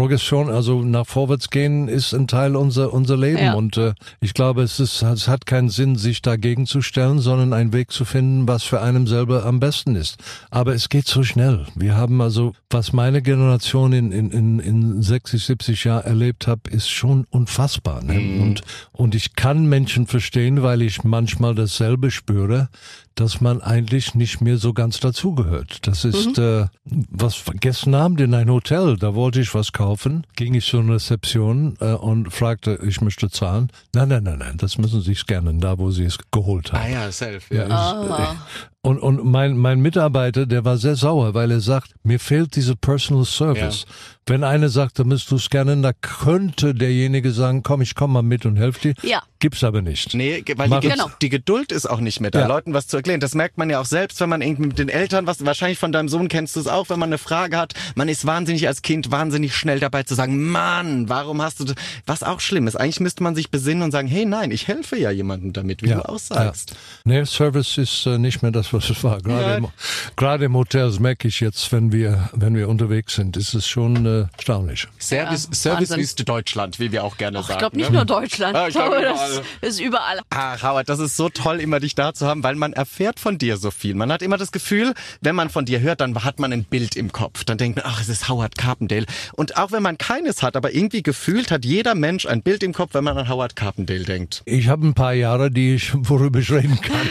Progression, 0.00 0.49
also 0.49 0.80
nach 0.83 1.07
vorwärts 1.07 1.50
gehen, 1.50 1.87
ist 1.87 2.14
ein 2.14 2.26
Teil 2.26 2.57
unser 2.57 2.90
unser 2.95 3.19
Leben 3.19 3.37
Ja. 3.37 3.52
und 3.52 3.76
äh, 3.76 3.92
ich 4.23 4.33
glaube, 4.33 4.62
es 4.62 4.80
ist, 4.80 5.02
es 5.02 5.28
hat 5.28 5.45
keinen 5.45 5.69
Sinn, 5.69 5.97
sich 5.97 6.23
dagegen 6.23 6.64
zu 6.64 6.80
stellen, 6.80 7.19
sondern 7.19 7.52
einen 7.52 7.75
Weg 7.75 7.90
zu 7.90 8.07
finden, 8.07 8.49
was 8.49 8.62
für 8.62 8.80
einem 8.80 9.07
selber 9.07 9.45
am 9.45 9.61
besten 9.61 9.97
ist. 9.97 10.16
Aber 10.50 10.75
es 10.75 10.88
geht 10.88 11.07
so 11.07 11.23
schnell. 11.23 11.66
Wir 11.75 11.97
haben 11.99 12.23
also, 12.23 12.54
was 12.71 12.95
meine 12.95 13.21
Generation 13.21 13.92
in 13.92 14.11
in 14.11 14.30
in, 14.30 14.59
in 14.61 15.02
60, 15.02 15.45
70 15.45 15.85
Jahren 15.85 16.07
erlebt 16.07 16.47
hat, 16.47 16.66
ist 16.69 16.88
schon 16.88 17.26
unfassbar. 17.28 18.02
Ne? 18.02 18.40
Und 18.42 18.62
und 18.92 19.14
ich 19.14 19.37
kann 19.37 19.66
Menschen 19.66 20.07
verstehen, 20.07 20.62
weil 20.62 20.80
ich 20.80 21.04
manchmal 21.04 21.54
dasselbe 21.54 22.11
spüre 22.11 22.71
dass 23.20 23.40
man 23.42 23.60
eigentlich 23.60 24.14
nicht 24.14 24.40
mehr 24.40 24.56
so 24.56 24.72
ganz 24.72 24.98
dazugehört. 24.98 25.86
Das 25.86 26.04
ist 26.04 26.38
äh, 26.38 26.66
was 26.84 27.44
gestern 27.60 27.94
Abend 27.94 28.20
in 28.20 28.32
ein 28.34 28.50
Hotel, 28.50 28.96
da 28.96 29.14
wollte 29.14 29.40
ich 29.40 29.54
was 29.54 29.72
kaufen, 29.72 30.26
ging 30.36 30.54
ich 30.54 30.66
zur 30.66 30.88
Rezeption 30.88 31.76
äh, 31.80 31.92
und 31.92 32.32
fragte, 32.32 32.78
ich 32.82 33.00
möchte 33.02 33.28
zahlen. 33.30 33.70
Nein, 33.94 34.08
nein, 34.08 34.24
nein, 34.24 34.38
nein, 34.38 34.56
das 34.56 34.78
müssen 34.78 35.02
Sie 35.02 35.14
scannen, 35.14 35.60
da 35.60 35.78
wo 35.78 35.90
Sie 35.90 36.04
es 36.04 36.18
geholt 36.30 36.72
haben. 36.72 36.82
Ah 36.82 36.88
ja, 36.88 37.12
self. 37.12 37.50
Ja, 37.50 37.68
Ja. 37.68 38.32
äh, 38.79 38.79
und, 38.82 38.99
und 38.99 39.25
mein, 39.25 39.56
mein 39.58 39.80
Mitarbeiter, 39.80 40.46
der 40.46 40.64
war 40.64 40.78
sehr 40.78 40.96
sauer, 40.96 41.34
weil 41.34 41.50
er 41.50 41.60
sagt, 41.60 41.94
mir 42.02 42.18
fehlt 42.18 42.56
diese 42.56 42.76
Personal 42.76 43.25
Service. 43.26 43.84
Wenn 44.26 44.44
einer 44.44 44.68
sagt, 44.68 44.99
da 44.99 45.04
müsst 45.04 45.30
du 45.30 45.38
scannen, 45.38 45.82
da 45.82 45.92
könnte 45.92 46.72
derjenige 46.75 47.32
sagen, 47.32 47.62
komm, 47.62 47.82
ich 47.82 47.94
komm 47.94 48.12
mal 48.12 48.22
mit 48.22 48.46
und 48.46 48.56
helf 48.56 48.78
dir. 48.78 48.94
Ja. 49.02 49.22
Gibt's 49.40 49.64
aber 49.64 49.82
nicht. 49.82 50.14
Nee, 50.14 50.44
weil 50.56 50.80
die, 50.80 50.88
Genau. 50.88 51.10
die 51.20 51.30
Geduld 51.30 51.72
ist 51.72 51.87
auch 51.88 51.99
nicht 52.00 52.20
mehr 52.20 52.30
da, 52.30 52.40
Ja. 52.40 52.46
Leuten 52.46 52.72
was 52.75 52.87
zu 52.87 52.99
erklären. 52.99 53.20
Das 53.20 53.34
merkt 53.34 53.58
man 53.58 53.70
ja 53.70 53.80
auch 53.80 53.87
selbst, 53.87 54.20
wenn 54.20 54.28
man 54.28 54.40
irgendwie 54.42 54.66
mit 54.68 54.78
den 54.78 54.88
Eltern 54.90 55.26
was, 55.26 55.44
wahrscheinlich 55.44 55.78
von 55.78 55.92
deinem 55.92 56.08
Sohn 56.08 56.28
kennst 56.28 56.54
du 56.56 56.60
es 56.60 56.66
auch, 56.66 56.90
wenn 56.90 56.99
man 56.99 57.08
eine 57.08 57.18
Frage 57.18 57.56
hat. 57.56 57.72
Man 57.96 58.08
ist 58.08 58.25
wahnsinnig 58.26 58.68
als 58.68 58.82
Kind 58.82 59.10
wahnsinnig 59.10 59.56
schnell 59.56 59.80
dabei 59.80 60.02
zu 60.04 60.14
sagen, 60.14 60.49
Mann, 60.50 61.08
warum 61.08 61.42
hast 61.42 61.58
du 61.60 61.64
das? 61.64 61.75
Was 62.06 62.22
auch 62.22 62.40
schlimm 62.40 62.66
ist. 62.68 62.76
Eigentlich 62.76 63.00
müsste 63.00 63.22
man 63.22 63.34
sich 63.34 63.50
besinnen 63.50 63.82
und 63.82 63.90
sagen, 63.90 64.08
hey, 64.08 64.26
nein, 64.26 64.50
ich 64.52 64.68
helfe 64.68 64.96
ja 64.99 65.10
jemandem 65.10 65.52
damit, 65.54 65.82
wie 65.82 65.88
du 65.88 66.08
auch 66.08 66.18
sagst. 66.18 66.70
Ja. 66.70 66.76
Nee, 67.04 67.25
Service 67.25 67.78
ist 67.78 68.06
äh, 68.06 68.18
nicht 68.18 68.42
mehr 68.42 68.52
das 68.52 68.69
weiß, 68.72 68.82
was 68.90 68.90
es 68.90 69.04
war. 69.04 69.20
Gerade, 69.20 69.54
im, 69.56 69.68
gerade 70.16 70.44
im 70.46 70.54
Hotel, 70.54 70.86
das 70.86 71.00
merke 71.00 71.28
ich 71.28 71.40
jetzt, 71.40 71.70
wenn 71.72 71.92
wir, 71.92 72.30
wenn 72.32 72.54
wir 72.54 72.68
unterwegs 72.68 73.14
sind, 73.14 73.36
ist 73.36 73.54
es 73.54 73.66
schon 73.68 74.06
äh, 74.06 74.26
erstaunlich. 74.36 74.86
Service, 74.98 75.48
Ja, 75.50 75.54
Servicewüste 75.54 76.24
Deutschland, 76.24 76.78
wie 76.78 76.92
wir 76.92 77.04
auch 77.04 77.16
gerne 77.16 77.40
Ich 77.40 77.46
sagen. 77.46 77.58
glaube 77.58 77.76
nicht 77.76 77.90
ne? 77.90 77.96
nur 77.98 78.04
Deutschland. 78.04 78.54
Ja, 78.56 78.62
ich 78.62 78.68
ich 78.68 78.74
glaub, 78.74 78.90
glaube, 78.90 79.02
überall. 79.06 79.42
das 79.60 79.70
ist 79.70 79.80
überall. 79.80 80.20
Ach, 80.30 80.62
Howard, 80.62 80.88
das 80.88 80.98
ist 80.98 81.16
so 81.16 81.28
toll, 81.28 81.60
immer 81.60 81.80
dich 81.80 81.94
da 81.94 82.12
zu 82.14 82.26
haben, 82.26 82.42
weil 82.42 82.54
man 82.54 82.72
erfährt 82.72 83.20
von 83.20 83.38
dir 83.38 83.56
so 83.56 83.70
viel. 83.70 83.94
Man 83.94 84.10
hat 84.12 84.22
immer 84.22 84.36
das 84.36 84.52
Gefühl, 84.52 84.94
wenn 85.20 85.34
man 85.34 85.50
von 85.50 85.64
dir 85.64 85.80
hört, 85.80 86.00
dann 86.00 86.22
hat 86.24 86.38
man 86.38 86.52
ein 86.52 86.64
Bild 86.64 86.96
im 86.96 87.12
Kopf. 87.12 87.44
Dann 87.44 87.58
denkt 87.58 87.78
man, 87.78 87.86
ach, 87.88 88.00
es 88.00 88.08
ist 88.08 88.28
Howard 88.28 88.56
Carpendale. 88.56 89.06
Und 89.34 89.56
auch 89.56 89.72
wenn 89.72 89.82
man 89.82 89.98
keines 89.98 90.42
hat, 90.42 90.56
aber 90.56 90.72
irgendwie 90.74 91.02
gefühlt 91.02 91.50
hat 91.50 91.64
jeder 91.64 91.94
Mensch 91.94 92.26
ein 92.26 92.42
Bild 92.42 92.62
im 92.62 92.72
Kopf, 92.72 92.94
wenn 92.94 93.04
man 93.04 93.16
an 93.18 93.28
Howard 93.28 93.56
Carpendale 93.56 94.04
denkt. 94.04 94.42
Ich 94.44 94.68
habe 94.68 94.86
ein 94.86 94.94
paar 94.94 95.12
Jahre, 95.14 95.50
die 95.50 95.74
ich, 95.74 95.92
worüber 95.94 96.38
ich 96.40 96.50
reden 96.50 96.80
kann. 96.80 97.10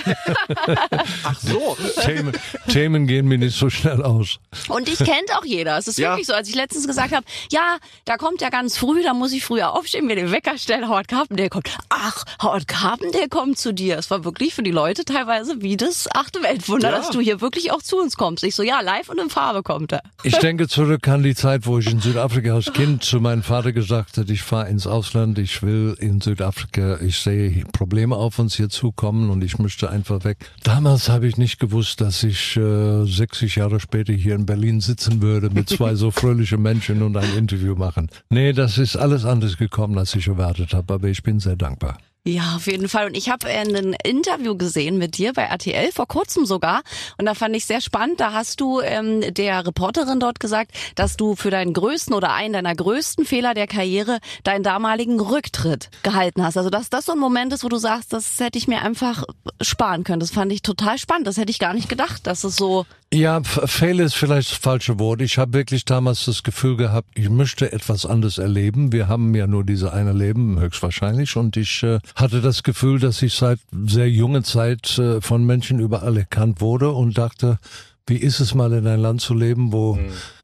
Ach 1.23 1.39
so. 1.49 1.77
Themen, 2.01 2.31
Themen 2.67 3.07
gehen 3.07 3.27
mir 3.27 3.37
nicht 3.37 3.57
so 3.57 3.69
schnell 3.69 4.01
aus. 4.03 4.37
Und 4.67 4.87
dich 4.87 4.97
kennt 4.99 5.35
auch 5.37 5.45
jeder. 5.45 5.77
Es 5.77 5.87
ist 5.87 5.97
Ja. 5.99 6.11
wirklich 6.11 6.27
so. 6.27 6.33
Als 6.33 6.49
ich 6.49 6.55
letztens 6.55 6.87
gesagt 6.87 7.13
habe, 7.13 7.25
ja, 7.51 7.77
da 8.05 8.17
kommt 8.17 8.41
ja 8.41 8.49
ganz 8.49 8.77
früh, 8.77 9.03
da 9.03 9.13
muss 9.13 9.31
ich 9.33 9.43
früher 9.43 9.73
aufstehen, 9.73 10.05
mir 10.07 10.15
den 10.15 10.31
Wecker 10.31 10.57
stellen, 10.57 10.87
Howard 10.87 11.07
Carpendale 11.07 11.49
kommt. 11.49 11.69
Ach, 11.89 12.23
Howard 12.41 12.67
Carpendale 12.67 13.27
kommt 13.29 13.57
zu 13.57 13.73
dir. 13.73 13.97
Es 13.97 14.09
war 14.11 14.23
wirklich 14.23 14.53
für 14.53 14.63
die 14.63 14.71
Leute 14.71 15.05
teilweise 15.05 15.61
wie 15.61 15.77
das 15.77 16.07
achte 16.13 16.41
Weltwunder, 16.43 16.91
Ja. 16.91 16.97
dass 16.97 17.09
du 17.09 17.19
hier 17.19 17.41
wirklich 17.41 17.71
auch 17.71 17.81
zu 17.81 17.97
uns 17.97 18.15
kommst. 18.17 18.43
Ich 18.43 18.55
so, 18.55 18.63
ja, 18.63 18.81
live 18.81 19.09
und 19.09 19.19
in 19.19 19.29
Farbe 19.29 19.63
kommt 19.63 19.91
er. 19.93 20.01
Ich 20.23 20.37
denke 20.37 20.67
zurück 20.67 21.07
an 21.07 21.23
die 21.23 21.35
Zeit, 21.35 21.65
wo 21.65 21.79
ich 21.79 21.87
in 21.89 21.99
Südafrika 22.01 22.53
als 22.55 22.71
Kind 22.73 23.03
zu 23.03 23.19
meinem 23.19 23.43
Vater 23.43 23.71
gesagt 23.71 24.17
habe, 24.17 24.31
ich 24.31 24.41
fahre 24.41 24.69
ins 24.69 24.87
Ausland, 24.87 25.37
ich 25.39 25.61
will 25.63 25.95
in 25.99 26.21
Südafrika, 26.21 26.99
ich 27.01 27.17
sehe 27.19 27.63
Probleme 27.71 28.15
auf 28.15 28.39
uns 28.39 28.55
hier 28.55 28.69
zukommen 28.69 29.29
und 29.29 29.43
ich 29.43 29.57
möchte 29.59 29.89
einfach 29.89 30.23
weg. 30.23 30.37
Damals 30.63 31.09
habe 31.09 31.27
ich 31.27 31.37
nicht 31.39 31.59
gewusst, 31.59 32.01
dass 32.01 32.21
ich 32.21 32.55
äh, 32.55 33.05
60 33.05 33.55
Jahre 33.55 33.79
später 33.79 34.13
hier 34.13 34.35
in 34.35 34.45
Berlin 34.45 34.81
sitzen 34.81 35.21
würde 35.21 35.49
mit 35.49 35.69
zwei 35.77 35.95
so 35.95 36.11
fröhlichen 36.11 36.61
Menschen 36.61 37.01
und 37.01 37.17
ein 37.17 37.35
Interview 37.35 37.73
machen. 37.73 38.09
Nee, 38.29 38.53
das 38.53 38.77
ist 38.77 38.95
alles 38.95 39.25
anders 39.25 39.57
gekommen, 39.57 39.97
als 39.97 40.13
ich 40.13 40.27
erwartet 40.27 40.73
habe, 40.73 40.93
aber 40.93 41.07
ich 41.07 41.23
bin 41.23 41.39
sehr 41.39 41.55
dankbar. 41.55 41.97
Ja, 42.25 42.55
auf 42.57 42.67
jeden 42.67 42.89
Fall. 42.89 43.07
Und 43.07 43.15
ich 43.15 43.29
habe 43.29 43.47
ein 43.47 43.95
Interview 44.03 44.55
gesehen 44.55 44.97
mit 44.97 45.17
dir 45.17 45.33
bei 45.33 45.43
RTL, 45.43 45.91
vor 45.93 46.07
kurzem 46.07 46.45
sogar. 46.45 46.81
Und 47.17 47.25
da 47.25 47.33
fand 47.33 47.55
ich 47.55 47.65
sehr 47.65 47.79
spannend. 47.79 48.19
Da 48.19 48.33
hast 48.33 48.59
du 48.59 48.81
ähm, 48.81 49.33
der 49.33 49.65
Reporterin 49.65 50.19
dort 50.19 50.39
gesagt, 50.39 50.71
dass 50.95 51.15
du 51.15 51.35
für 51.35 51.49
deinen 51.49 51.73
größten 51.73 52.13
oder 52.13 52.33
einen 52.33 52.53
deiner 52.53 52.75
größten 52.75 53.25
Fehler 53.25 53.53
der 53.53 53.67
Karriere 53.67 54.19
deinen 54.43 54.63
damaligen 54.63 55.19
Rücktritt 55.19 55.89
gehalten 56.03 56.43
hast. 56.43 56.57
Also 56.57 56.69
dass 56.69 56.89
das 56.89 57.05
so 57.05 57.13
ein 57.13 57.19
Moment 57.19 57.53
ist, 57.53 57.63
wo 57.63 57.69
du 57.69 57.77
sagst, 57.77 58.11
das 58.11 58.39
hätte 58.39 58.57
ich 58.57 58.67
mir 58.67 58.81
einfach 58.81 59.23
sparen 59.61 60.03
können. 60.03 60.19
Das 60.19 60.31
fand 60.31 60.51
ich 60.51 60.61
total 60.61 60.97
spannend. 60.97 61.25
Das 61.25 61.37
hätte 61.37 61.51
ich 61.51 61.59
gar 61.59 61.73
nicht 61.73 61.89
gedacht, 61.89 62.27
dass 62.27 62.43
es 62.43 62.55
so... 62.55 62.85
Ja, 63.11 63.39
F- 63.39 63.61
Fehler 63.65 64.03
ist 64.03 64.13
vielleicht 64.13 64.51
das 64.51 64.57
falsche 64.59 64.99
Wort. 64.99 65.21
Ich 65.21 65.39
habe 65.39 65.53
wirklich 65.53 65.83
damals 65.83 66.25
das 66.25 66.43
Gefühl 66.43 66.77
gehabt, 66.77 67.09
ich 67.15 67.27
möchte 67.29 67.71
etwas 67.71 68.05
anderes 68.05 68.37
erleben. 68.37 68.91
Wir 68.91 69.07
haben 69.07 69.33
ja 69.33 69.47
nur 69.47 69.63
diese 69.63 69.91
eine 69.93 70.13
Leben, 70.13 70.59
höchstwahrscheinlich. 70.59 71.35
Und 71.35 71.57
ich 71.57 71.81
äh, 71.81 71.99
hatte 72.15 72.39
das 72.41 72.61
Gefühl, 72.61 72.99
dass 72.99 73.21
ich 73.23 73.33
seit 73.33 73.59
sehr 73.87 74.07
junger 74.09 74.43
Zeit 74.43 74.99
äh, 74.99 75.21
von 75.21 75.43
Menschen 75.43 75.79
überall 75.79 76.17
erkannt 76.17 76.61
wurde 76.61 76.91
und 76.91 77.17
dachte, 77.17 77.57
wie 78.05 78.17
ist 78.17 78.39
es 78.41 78.53
mal 78.53 78.71
in 78.73 78.85
ein 78.85 78.99
Land 78.99 79.21
zu 79.21 79.33
leben, 79.33 79.71
wo, 79.73 79.97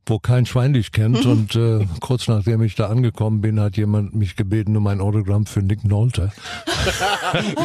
wo 0.05 0.19
kein 0.19 0.45
Schwein 0.45 0.73
dich 0.73 0.91
kennt. 0.91 1.25
Und 1.25 1.55
äh, 1.55 1.85
kurz 1.99 2.27
nachdem 2.27 2.61
ich 2.61 2.75
da 2.75 2.87
angekommen 2.87 3.41
bin, 3.41 3.59
hat 3.59 3.77
jemand 3.77 4.15
mich 4.15 4.35
gebeten 4.35 4.75
um 4.77 4.87
ein 4.87 5.01
Autogramm 5.01 5.45
für 5.45 5.61
Nick 5.61 5.83
Nolte. 5.83 6.31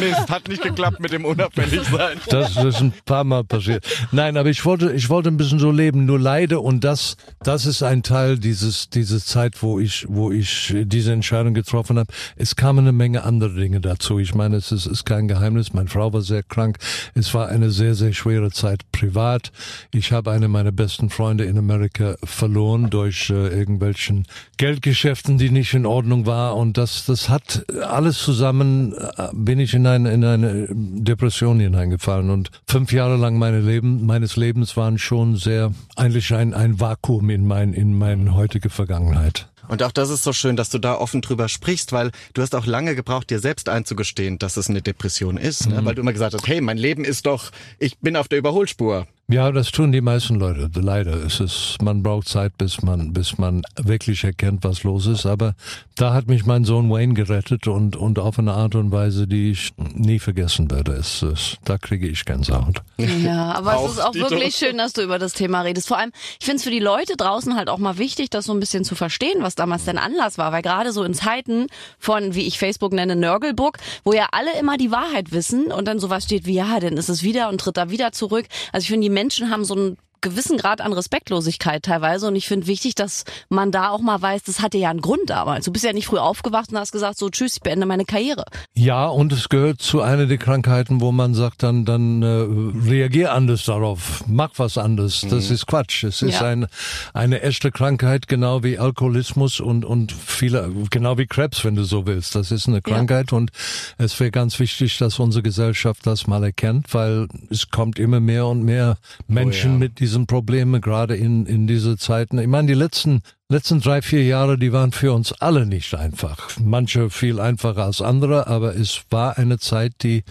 Es 0.00 0.30
hat 0.30 0.48
nicht 0.48 0.62
geklappt 0.62 1.00
mit 1.00 1.12
dem 1.12 1.24
Unabhängigsein. 1.24 2.18
Das, 2.28 2.54
das 2.54 2.74
ist 2.74 2.80
ein 2.80 2.92
paar 3.04 3.24
Mal 3.24 3.44
passiert. 3.44 3.86
Nein, 4.12 4.36
aber 4.36 4.48
ich 4.48 4.64
wollte, 4.64 4.92
ich 4.92 5.08
wollte 5.10 5.28
ein 5.28 5.36
bisschen 5.36 5.58
so 5.58 5.70
leben, 5.70 6.06
nur 6.06 6.18
leide 6.18 6.60
und 6.60 6.84
das, 6.84 7.16
das 7.40 7.66
ist 7.66 7.82
ein 7.82 8.02
Teil 8.02 8.38
dieses, 8.38 8.88
diese 8.88 9.22
Zeit, 9.22 9.62
wo 9.62 9.78
ich, 9.78 10.06
wo 10.08 10.30
ich 10.30 10.74
diese 10.84 11.12
Entscheidung 11.12 11.54
getroffen 11.54 11.98
habe. 11.98 12.12
Es 12.36 12.56
kamen 12.56 12.80
eine 12.80 12.92
Menge 12.92 13.24
andere 13.24 13.54
Dinge 13.54 13.80
dazu. 13.80 14.18
Ich 14.18 14.34
meine, 14.34 14.56
es 14.56 14.72
ist, 14.72 14.86
ist 14.86 15.04
kein 15.04 15.28
Geheimnis. 15.28 15.72
Meine 15.72 15.88
Frau 15.88 16.12
war 16.12 16.22
sehr 16.22 16.42
krank. 16.42 16.78
Es 17.14 17.32
war 17.34 17.48
eine 17.48 17.70
sehr, 17.70 17.94
sehr 17.94 18.12
schwere 18.12 18.50
Zeit 18.50 18.90
privat. 18.92 19.52
Ich 19.92 20.12
habe 20.12 20.30
eine 20.30 20.48
meiner 20.48 20.72
besten 20.72 21.10
Freunde 21.10 21.44
in 21.44 21.58
Amerika 21.58 22.16
verloren 22.30 22.90
durch 22.90 23.30
äh, 23.30 23.48
irgendwelchen 23.48 24.26
Geldgeschäften, 24.56 25.38
die 25.38 25.50
nicht 25.50 25.74
in 25.74 25.86
Ordnung 25.86 26.26
war 26.26 26.56
und 26.56 26.76
das, 26.76 27.04
das 27.06 27.28
hat 27.28 27.64
alles 27.82 28.18
zusammen, 28.18 28.94
äh, 28.94 29.28
bin 29.32 29.60
ich 29.60 29.74
in 29.74 29.86
eine, 29.86 30.12
in 30.12 30.24
eine 30.24 30.66
Depression 30.70 31.60
hineingefallen 31.60 32.30
und 32.30 32.50
fünf 32.66 32.92
Jahre 32.92 33.16
lang 33.16 33.38
meine 33.38 33.60
Leben, 33.60 34.06
meines 34.06 34.36
Lebens 34.36 34.76
waren 34.76 34.98
schon 34.98 35.36
sehr, 35.36 35.72
eigentlich 35.96 36.32
ein, 36.34 36.54
ein 36.54 36.80
Vakuum 36.80 37.30
in 37.30 37.46
mein, 37.46 37.72
in 37.72 37.96
meine 37.96 38.34
heutige 38.34 38.70
Vergangenheit. 38.70 39.50
Und 39.70 39.84
auch 39.84 39.92
das 39.92 40.10
ist 40.10 40.24
so 40.24 40.32
schön, 40.32 40.56
dass 40.56 40.68
du 40.70 40.78
da 40.78 40.96
offen 40.96 41.20
drüber 41.20 41.48
sprichst, 41.48 41.92
weil 41.92 42.10
du 42.34 42.42
hast 42.42 42.56
auch 42.56 42.66
lange 42.66 42.96
gebraucht, 42.96 43.30
dir 43.30 43.38
selbst 43.38 43.68
einzugestehen, 43.68 44.36
dass 44.36 44.56
es 44.56 44.68
eine 44.68 44.82
Depression 44.82 45.36
ist. 45.36 45.68
Ne? 45.68 45.84
Weil 45.84 45.94
du 45.94 46.02
immer 46.02 46.12
gesagt 46.12 46.34
hast, 46.34 46.48
hey, 46.48 46.60
mein 46.60 46.76
Leben 46.76 47.04
ist 47.04 47.24
doch, 47.26 47.52
ich 47.78 47.96
bin 48.00 48.16
auf 48.16 48.26
der 48.26 48.40
Überholspur. 48.40 49.06
Ja, 49.32 49.52
das 49.52 49.70
tun 49.70 49.92
die 49.92 50.00
meisten 50.00 50.34
Leute. 50.34 50.68
Leider. 50.80 51.12
Es 51.24 51.38
ist, 51.38 51.76
man 51.80 52.02
braucht 52.02 52.28
Zeit, 52.28 52.58
bis 52.58 52.82
man, 52.82 53.12
bis 53.12 53.38
man 53.38 53.62
wirklich 53.80 54.24
erkennt, 54.24 54.64
was 54.64 54.82
los 54.82 55.06
ist. 55.06 55.24
Aber 55.24 55.54
da 55.94 56.12
hat 56.12 56.26
mich 56.26 56.46
mein 56.46 56.64
Sohn 56.64 56.90
Wayne 56.90 57.14
gerettet 57.14 57.68
und, 57.68 57.94
und 57.94 58.18
auf 58.18 58.40
eine 58.40 58.54
Art 58.54 58.74
und 58.74 58.90
Weise, 58.90 59.28
die 59.28 59.52
ich 59.52 59.70
nie 59.94 60.18
vergessen 60.18 60.68
werde. 60.68 60.94
Es, 60.94 61.22
es, 61.22 61.58
da 61.64 61.78
kriege 61.78 62.08
ich 62.08 62.24
Gänsehaut. 62.24 62.82
Ja, 62.96 63.52
aber 63.52 63.76
Auch 63.76 63.86
es 63.86 63.92
ist 63.92 64.00
auch 64.00 64.14
wirklich 64.14 64.56
schön, 64.56 64.78
dass 64.78 64.94
du 64.94 65.02
über 65.02 65.20
das 65.20 65.32
Thema 65.32 65.60
redest. 65.60 65.86
Vor 65.86 65.98
allem, 65.98 66.10
ich 66.40 66.46
finde 66.46 66.56
es 66.56 66.64
für 66.64 66.72
die 66.72 66.80
Leute 66.80 67.16
draußen 67.16 67.54
halt 67.54 67.68
auch 67.68 67.78
mal 67.78 67.98
wichtig, 67.98 68.30
das 68.30 68.46
so 68.46 68.52
ein 68.52 68.58
bisschen 68.58 68.84
zu 68.84 68.96
verstehen, 68.96 69.42
was 69.42 69.54
damals 69.54 69.84
der 69.84 70.02
Anlass 70.02 70.38
war. 70.38 70.50
Weil 70.50 70.62
gerade 70.62 70.90
so 70.90 71.04
in 71.04 71.14
Zeiten 71.14 71.68
von, 72.00 72.34
wie 72.34 72.48
ich 72.48 72.58
Facebook 72.58 72.92
nenne, 72.92 73.14
Nörgelbook, 73.14 73.78
wo 74.02 74.12
ja 74.12 74.26
alle 74.32 74.58
immer 74.58 74.76
die 74.76 74.90
Wahrheit 74.90 75.30
wissen 75.30 75.70
und 75.70 75.86
dann 75.86 76.00
sowas 76.00 76.24
steht 76.24 76.46
wie, 76.46 76.54
ja, 76.54 76.80
dann 76.80 76.96
ist 76.96 77.08
es 77.08 77.22
wieder 77.22 77.48
und 77.48 77.60
tritt 77.60 77.76
da 77.76 77.90
wieder 77.90 78.10
zurück. 78.10 78.46
Also 78.72 78.84
ich 78.84 78.88
finde, 78.88 79.06
die 79.06 79.19
Menschen 79.20 79.50
haben 79.50 79.64
so 79.66 79.74
einen 79.74 79.98
gewissen 80.20 80.56
Grad 80.58 80.80
an 80.80 80.92
Respektlosigkeit 80.92 81.82
teilweise 81.82 82.28
und 82.28 82.36
ich 82.36 82.46
finde 82.48 82.66
wichtig, 82.66 82.94
dass 82.94 83.24
man 83.48 83.70
da 83.70 83.90
auch 83.90 84.00
mal 84.00 84.20
weiß, 84.20 84.42
das 84.44 84.60
hatte 84.60 84.78
ja 84.78 84.90
einen 84.90 85.00
Grund 85.00 85.30
damals. 85.30 85.64
Du 85.64 85.72
bist 85.72 85.84
ja 85.84 85.92
nicht 85.92 86.06
früh 86.06 86.18
aufgewacht 86.18 86.70
und 86.72 86.78
hast 86.78 86.92
gesagt, 86.92 87.18
so 87.18 87.30
tschüss, 87.30 87.56
ich 87.56 87.60
beende 87.62 87.86
meine 87.86 88.04
Karriere. 88.04 88.44
Ja, 88.74 89.06
und 89.06 89.32
es 89.32 89.48
gehört 89.48 89.80
zu 89.80 90.00
einer 90.02 90.26
der 90.26 90.38
Krankheiten, 90.38 91.00
wo 91.00 91.12
man 91.12 91.34
sagt, 91.34 91.62
dann, 91.62 91.84
dann 91.84 92.22
äh, 92.22 92.88
reagier 92.88 93.32
anders 93.32 93.64
darauf, 93.64 94.24
mach 94.26 94.50
was 94.56 94.78
anderes. 94.78 95.26
Das 95.28 95.50
ist 95.50 95.66
Quatsch. 95.66 96.04
Es 96.04 96.22
ist 96.22 96.40
Ja. 96.40 96.48
ein, 96.48 96.66
eine 97.14 97.42
echte 97.42 97.70
Krankheit, 97.70 98.28
genau 98.28 98.62
wie 98.62 98.78
Alkoholismus 98.78 99.60
und, 99.60 99.84
und 99.84 100.12
viele, 100.12 100.70
genau 100.90 101.18
wie 101.18 101.26
Krebs, 101.26 101.64
wenn 101.64 101.76
du 101.76 101.84
so 101.84 102.06
willst. 102.06 102.34
Das 102.34 102.50
ist 102.50 102.68
eine 102.68 102.82
Krankheit 102.82 103.32
und 103.32 103.50
es 103.98 104.18
wäre 104.20 104.30
ganz 104.30 104.58
wichtig, 104.58 104.98
dass 104.98 105.18
unsere 105.18 105.42
Gesellschaft 105.42 106.06
das 106.06 106.26
mal 106.26 106.42
erkennt, 106.44 106.92
weil 106.92 107.28
es 107.50 107.70
kommt 107.70 107.98
immer 107.98 108.20
mehr 108.20 108.46
und 108.46 108.64
mehr 108.64 108.96
Menschen 109.28 109.72
ja. 109.72 109.78
mit 109.78 110.00
diesen 110.00 110.09
Problemen, 110.26 110.80
gerade 110.80 111.16
in, 111.16 111.46
in 111.46 111.66
diese 111.66 111.96
Zeiten. 111.96 112.38
Ich 112.38 112.46
meine, 112.46 112.68
die 112.68 112.74
letzten 112.74 113.22
letzten 113.50 113.80
drei, 113.80 114.00
vier 114.00 114.24
Jahre, 114.24 114.56
die 114.56 114.72
waren 114.72 114.92
für 114.92 115.12
uns 115.12 115.32
alle 115.32 115.66
nicht 115.66 115.94
einfach. 115.94 116.50
Manche 116.62 117.10
viel 117.10 117.40
einfacher 117.40 117.84
als 117.84 118.00
andere, 118.00 118.46
aber 118.46 118.76
es 118.76 119.02
war 119.10 119.36
eine 119.38 119.58
Zeit, 119.58 119.92
die, 120.02 120.22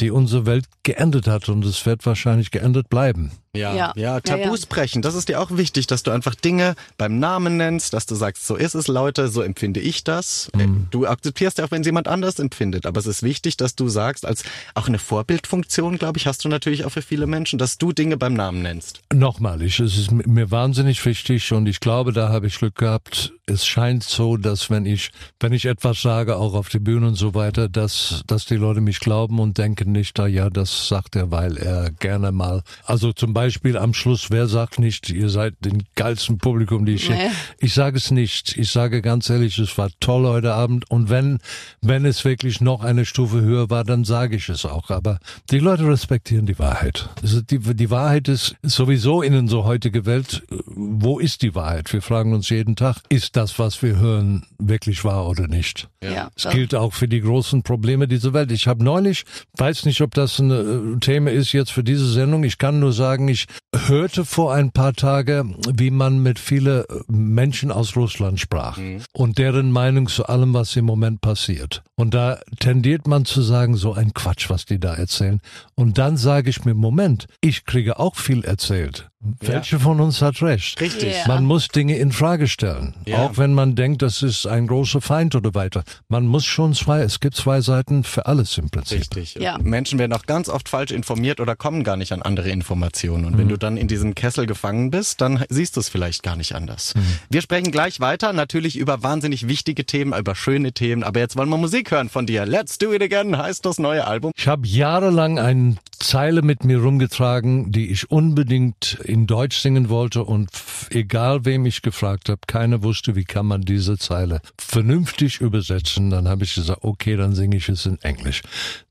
die 0.00 0.10
unsere 0.10 0.46
Welt 0.46 0.64
geändert 0.82 1.26
hat 1.26 1.48
und 1.48 1.64
es 1.64 1.84
wird 1.86 2.04
wahrscheinlich 2.06 2.50
geändert 2.50 2.88
bleiben. 2.88 3.30
Ja, 3.54 3.74
Ja. 3.74 3.92
ja, 3.96 4.20
Tabus 4.20 4.62
ja. 4.62 4.66
brechen. 4.70 5.02
Das 5.02 5.14
ist 5.14 5.28
dir 5.28 5.38
auch 5.38 5.50
wichtig, 5.50 5.86
dass 5.86 6.02
du 6.02 6.10
einfach 6.10 6.34
Dinge 6.34 6.74
beim 6.96 7.18
Namen 7.18 7.58
nennst, 7.58 7.92
dass 7.92 8.06
du 8.06 8.14
sagst, 8.14 8.46
so 8.46 8.56
ist 8.56 8.74
es, 8.74 8.88
Leute, 8.88 9.28
so 9.28 9.42
empfinde 9.42 9.78
ich 9.80 10.04
das. 10.04 10.50
Äh, 10.58 10.66
Du 10.90 11.06
akzeptierst 11.06 11.58
ja 11.58 11.66
auch, 11.66 11.70
wenn 11.70 11.82
es 11.82 11.86
jemand 11.86 12.08
anders 12.08 12.38
empfindet. 12.38 12.86
Aber 12.86 12.98
es 12.98 13.06
ist 13.06 13.22
wichtig, 13.22 13.58
dass 13.58 13.74
du 13.74 13.88
sagst, 13.88 14.24
als 14.24 14.44
auch 14.74 14.88
eine 14.88 14.98
Vorbildfunktion, 14.98 15.98
glaube 15.98 16.18
ich, 16.18 16.26
hast 16.26 16.44
du 16.44 16.48
natürlich 16.48 16.86
auch 16.86 16.90
für 16.90 17.02
viele 17.02 17.26
Menschen, 17.26 17.58
dass 17.58 17.76
du 17.76 17.92
Dinge 17.92 18.16
beim 18.16 18.32
Namen 18.32 18.62
nennst. 18.62 19.02
Nochmal, 19.12 19.60
ich, 19.60 19.80
es 19.80 19.98
ist 19.98 20.12
mir 20.12 20.50
wahnsinnig 20.50 21.04
wichtig 21.04 21.52
und 21.52 21.66
ich 21.66 21.80
glaube, 21.80 22.12
da 22.12 22.30
habe 22.30 22.46
ich 22.46 22.58
Glück 22.58 22.76
gehabt. 22.76 23.32
Es 23.52 23.66
scheint 23.66 24.02
so, 24.02 24.38
dass 24.38 24.70
wenn 24.70 24.86
ich, 24.86 25.10
wenn 25.38 25.52
ich 25.52 25.66
etwas 25.66 26.00
sage, 26.00 26.36
auch 26.36 26.54
auf 26.54 26.70
die 26.70 26.78
Bühne 26.78 27.08
und 27.08 27.16
so 27.16 27.34
weiter, 27.34 27.68
dass, 27.68 28.22
dass 28.26 28.46
die 28.46 28.56
Leute 28.56 28.80
mich 28.80 28.98
glauben 29.00 29.38
und 29.40 29.58
denken 29.58 29.92
nicht, 29.92 30.18
ah 30.18 30.26
ja, 30.26 30.48
das 30.48 30.88
sagt 30.88 31.16
er, 31.16 31.30
weil 31.30 31.58
er 31.58 31.90
gerne 31.90 32.32
mal, 32.32 32.62
also 32.86 33.12
zum 33.12 33.34
Beispiel 33.34 33.76
am 33.76 33.92
Schluss, 33.92 34.30
wer 34.30 34.46
sagt 34.46 34.78
nicht, 34.78 35.10
ihr 35.10 35.28
seid 35.28 35.54
den 35.64 35.82
geilsten 35.96 36.38
Publikum, 36.38 36.86
die 36.86 36.94
ich, 36.94 37.10
Nee. 37.10 37.28
ich 37.60 37.74
sage 37.74 37.98
es 37.98 38.10
nicht. 38.10 38.56
Ich 38.56 38.70
sage 38.70 39.02
ganz 39.02 39.28
ehrlich, 39.28 39.58
es 39.58 39.76
war 39.76 39.90
toll 40.00 40.26
heute 40.26 40.54
Abend 40.54 40.90
und 40.90 41.10
wenn, 41.10 41.38
wenn 41.82 42.06
es 42.06 42.24
wirklich 42.24 42.60
noch 42.62 42.82
eine 42.82 43.04
Stufe 43.04 43.42
höher 43.42 43.68
war, 43.68 43.84
dann 43.84 44.04
sage 44.04 44.36
ich 44.36 44.48
es 44.48 44.64
auch. 44.64 44.88
Aber 44.88 45.18
die 45.50 45.58
Leute 45.58 45.86
respektieren 45.86 46.46
die 46.46 46.58
Wahrheit. 46.58 47.10
Also 47.20 47.42
die, 47.42 47.58
die 47.58 47.90
Wahrheit 47.90 48.28
ist 48.28 48.56
sowieso 48.62 49.20
in 49.20 49.34
unsere 49.34 49.64
heutige 49.64 50.06
Welt, 50.06 50.42
wo 50.66 51.18
ist 51.18 51.42
die 51.42 51.54
Wahrheit? 51.54 51.92
Wir 51.92 52.00
fragen 52.00 52.32
uns 52.32 52.48
jeden 52.48 52.76
Tag, 52.76 52.96
ist 53.10 53.36
das, 53.36 53.41
was 53.58 53.82
wir 53.82 53.96
hören, 53.96 54.44
wirklich 54.58 55.04
wahr 55.04 55.28
oder 55.28 55.48
nicht. 55.48 55.88
Ja. 56.02 56.30
Es 56.36 56.48
gilt 56.48 56.74
auch 56.74 56.92
für 56.92 57.08
die 57.08 57.20
großen 57.20 57.62
Probleme 57.62 58.08
dieser 58.08 58.32
Welt. 58.32 58.52
Ich 58.52 58.66
habe 58.66 58.84
neulich, 58.84 59.24
weiß 59.56 59.84
nicht, 59.84 60.00
ob 60.00 60.14
das 60.14 60.38
ein 60.38 60.50
äh, 60.50 61.00
Thema 61.00 61.30
ist 61.30 61.52
jetzt 61.52 61.72
für 61.72 61.84
diese 61.84 62.10
Sendung, 62.10 62.44
ich 62.44 62.58
kann 62.58 62.80
nur 62.80 62.92
sagen, 62.92 63.28
ich 63.28 63.46
hörte 63.86 64.24
vor 64.24 64.54
ein 64.54 64.72
paar 64.72 64.92
Tagen, 64.92 65.56
wie 65.72 65.90
man 65.90 66.22
mit 66.22 66.38
vielen 66.38 66.84
Menschen 67.08 67.70
aus 67.70 67.96
Russland 67.96 68.40
sprach 68.40 68.78
und 69.12 69.38
deren 69.38 69.70
Meinung 69.70 70.08
zu 70.08 70.26
allem, 70.26 70.54
was 70.54 70.76
im 70.76 70.84
Moment 70.84 71.20
passiert. 71.20 71.82
Und 71.96 72.14
da 72.14 72.40
tendiert 72.58 73.06
man 73.06 73.24
zu 73.24 73.42
sagen, 73.42 73.76
so 73.76 73.94
ein 73.94 74.12
Quatsch, 74.14 74.50
was 74.50 74.66
die 74.66 74.78
da 74.78 74.94
erzählen. 74.94 75.40
Und 75.74 75.98
dann 75.98 76.16
sage 76.16 76.50
ich 76.50 76.64
mir, 76.64 76.74
Moment, 76.74 77.26
ich 77.40 77.64
kriege 77.64 77.98
auch 77.98 78.16
viel 78.16 78.44
erzählt. 78.44 79.11
Welche 79.40 79.78
von 79.78 80.00
uns 80.00 80.20
hat 80.20 80.42
recht? 80.42 80.80
Richtig. 80.80 81.14
Ja. 81.14 81.28
Man 81.28 81.44
muss 81.44 81.68
Dinge 81.68 81.96
in 81.96 82.10
Frage 82.10 82.48
stellen. 82.48 82.94
Ja. 83.06 83.18
Auch 83.18 83.38
wenn 83.38 83.54
man 83.54 83.76
denkt, 83.76 84.02
das 84.02 84.22
ist 84.22 84.46
ein 84.46 84.66
großer 84.66 85.00
Feind 85.00 85.36
oder 85.36 85.54
weiter. 85.54 85.84
Man 86.08 86.26
muss 86.26 86.44
schon 86.44 86.74
zwei, 86.74 87.02
es 87.02 87.20
gibt 87.20 87.36
zwei 87.36 87.60
Seiten 87.60 88.02
für 88.02 88.26
alles 88.26 88.58
im 88.58 88.70
Prinzip. 88.70 88.98
Richtig. 88.98 89.34
Ja. 89.36 89.58
Menschen 89.58 90.00
werden 90.00 90.12
auch 90.12 90.26
ganz 90.26 90.48
oft 90.48 90.68
falsch 90.68 90.90
informiert 90.90 91.38
oder 91.38 91.54
kommen 91.54 91.84
gar 91.84 91.96
nicht 91.96 92.12
an 92.12 92.22
andere 92.22 92.50
Informationen. 92.50 93.24
Und 93.24 93.38
wenn 93.38 93.48
du 93.48 93.56
dann 93.56 93.76
in 93.76 93.86
diesem 93.86 94.16
Kessel 94.16 94.46
gefangen 94.46 94.90
bist, 94.90 95.20
dann 95.20 95.44
siehst 95.48 95.76
du 95.76 95.80
es 95.80 95.88
vielleicht 95.88 96.24
gar 96.24 96.34
nicht 96.34 96.56
anders. 96.56 96.94
Wir 97.30 97.42
sprechen 97.42 97.70
gleich 97.70 98.00
weiter, 98.00 98.32
natürlich 98.32 98.76
über 98.76 99.04
wahnsinnig 99.04 99.46
wichtige 99.46 99.86
Themen, 99.86 100.18
über 100.18 100.34
schöne 100.34 100.72
Themen. 100.72 101.04
Aber 101.04 101.20
jetzt 101.20 101.36
wollen 101.36 101.48
wir 101.48 101.58
Musik 101.58 101.92
hören 101.92 102.08
von 102.08 102.26
dir. 102.26 102.44
Let's 102.44 102.78
Do 102.78 102.92
It 102.92 103.02
Again 103.02 103.38
heißt 103.38 103.64
das 103.64 103.78
neue 103.78 104.04
Album. 104.04 104.32
Ich 104.36 104.48
habe 104.48 104.66
jahrelang 104.66 105.38
eine 105.38 105.76
Zeile 106.00 106.42
mit 106.42 106.64
mir 106.64 106.78
rumgetragen, 106.78 107.70
die 107.70 107.88
ich 107.88 108.10
unbedingt 108.10 108.98
in 109.12 109.26
Deutsch 109.26 109.58
singen 109.58 109.90
wollte 109.90 110.24
und 110.24 110.48
egal 110.88 111.44
wem 111.44 111.66
ich 111.66 111.82
gefragt 111.82 112.30
habe, 112.30 112.40
keiner 112.46 112.82
wusste, 112.82 113.14
wie 113.14 113.24
kann 113.24 113.44
man 113.44 113.60
diese 113.60 113.98
Zeile 113.98 114.40
vernünftig 114.56 115.42
übersetzen. 115.42 116.08
Dann 116.08 116.28
habe 116.28 116.44
ich 116.44 116.54
gesagt, 116.54 116.82
okay, 116.82 117.16
dann 117.16 117.34
singe 117.34 117.58
ich 117.58 117.68
es 117.68 117.84
in 117.84 118.00
Englisch. 118.00 118.40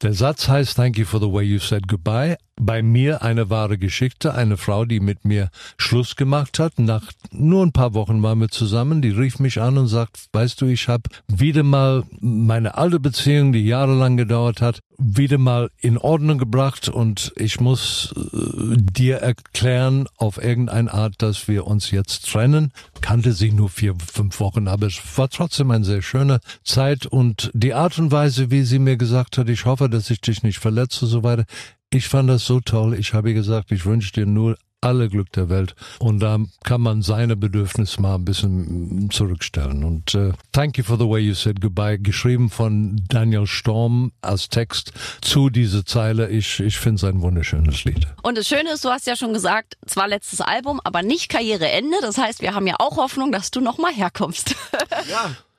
Der 0.03 0.13
Satz 0.13 0.47
heißt 0.47 0.75
Thank 0.75 0.99
you 0.99 1.05
for 1.05 1.19
the 1.19 1.31
way 1.31 1.43
you 1.43 1.57
said 1.57 1.87
goodbye. 1.87 2.37
Bei 2.63 2.83
mir 2.83 3.23
eine 3.23 3.49
wahre 3.49 3.79
Geschichte, 3.79 4.35
eine 4.35 4.57
Frau, 4.57 4.85
die 4.85 4.99
mit 4.99 5.25
mir 5.25 5.49
Schluss 5.77 6.15
gemacht 6.15 6.59
hat. 6.59 6.77
Nach 6.77 7.01
nur 7.31 7.65
ein 7.65 7.71
paar 7.71 7.95
Wochen 7.95 8.21
waren 8.21 8.39
wir 8.39 8.49
zusammen. 8.49 9.01
Die 9.01 9.09
rief 9.09 9.39
mich 9.39 9.59
an 9.59 9.79
und 9.79 9.87
sagt, 9.87 10.25
weißt 10.33 10.61
du, 10.61 10.67
ich 10.67 10.87
habe 10.87 11.09
wieder 11.27 11.63
mal 11.63 12.03
meine 12.19 12.75
alte 12.75 12.99
Beziehung, 12.99 13.51
die 13.51 13.65
jahrelang 13.65 14.15
gedauert 14.15 14.61
hat, 14.61 14.81
wieder 14.99 15.39
mal 15.39 15.71
in 15.79 15.97
Ordnung 15.97 16.37
gebracht 16.37 16.87
und 16.87 17.33
ich 17.35 17.59
muss 17.59 18.13
äh, 18.15 18.77
dir 18.77 19.17
erklären 19.17 20.07
auf 20.17 20.41
irgendeine 20.41 20.93
Art, 20.93 21.15
dass 21.21 21.47
wir 21.47 21.67
uns 21.67 21.91
jetzt 21.91 22.31
trennen. 22.31 22.71
Kannte 23.01 23.33
sie 23.33 23.51
nur 23.51 23.69
vier, 23.69 23.95
fünf 23.95 24.39
Wochen, 24.39 24.67
aber 24.67 24.87
es 24.87 24.99
war 25.15 25.29
trotzdem 25.29 25.71
eine 25.71 25.85
sehr 25.85 26.01
schöne 26.01 26.39
Zeit 26.63 27.05
und 27.05 27.49
die 27.53 27.73
Art 27.73 27.97
und 27.99 28.11
Weise, 28.11 28.51
wie 28.51 28.63
sie 28.63 28.79
mir 28.79 28.97
gesagt 28.97 29.37
hat, 29.37 29.49
ich 29.49 29.65
hoffe, 29.65 29.89
dass 29.89 30.09
ich 30.09 30.21
dich 30.21 30.43
nicht 30.43 30.59
verletze, 30.59 31.05
so 31.05 31.23
weiter. 31.23 31.45
Ich 31.89 32.07
fand 32.07 32.29
das 32.29 32.45
so 32.45 32.59
toll. 32.59 32.93
Ich 32.93 33.13
habe 33.13 33.29
ihr 33.29 33.35
gesagt, 33.35 33.71
ich 33.71 33.85
wünsche 33.85 34.13
dir 34.13 34.25
nur 34.25 34.57
alle 34.81 35.09
Glück 35.09 35.31
der 35.31 35.49
Welt. 35.49 35.75
Und 35.99 36.19
da 36.19 36.39
kann 36.63 36.81
man 36.81 37.01
seine 37.01 37.35
Bedürfnisse 37.35 38.01
mal 38.01 38.15
ein 38.15 38.25
bisschen 38.25 39.09
zurückstellen. 39.11 39.83
Und 39.83 40.15
äh, 40.15 40.31
Thank 40.51 40.77
you 40.77 40.83
for 40.83 40.97
the 40.97 41.07
way 41.07 41.21
you 41.21 41.33
said 41.33 41.61
goodbye, 41.61 41.97
geschrieben 41.97 42.49
von 42.49 43.01
Daniel 43.07 43.47
Storm 43.47 44.11
als 44.21 44.49
Text 44.49 44.91
zu 45.21 45.49
dieser 45.49 45.85
Zeile. 45.85 46.29
Ich, 46.29 46.59
ich 46.59 46.77
finde 46.77 46.95
es 46.95 47.03
ein 47.03 47.21
wunderschönes 47.21 47.83
Lied. 47.83 48.07
Und 48.23 48.37
das 48.37 48.47
Schöne 48.47 48.71
ist, 48.73 48.83
du 48.83 48.89
hast 48.89 49.07
ja 49.07 49.15
schon 49.15 49.33
gesagt, 49.33 49.77
zwar 49.85 50.07
letztes 50.07 50.41
Album, 50.41 50.81
aber 50.83 51.03
nicht 51.03 51.29
Karriereende. 51.29 51.97
Das 52.01 52.17
heißt, 52.17 52.41
wir 52.41 52.53
haben 52.53 52.67
ja 52.67 52.75
auch 52.79 52.97
Hoffnung, 52.97 53.31
dass 53.31 53.51
du 53.51 53.61
nochmal 53.61 53.93
herkommst. 53.93 54.55
Da, 55.09 55.31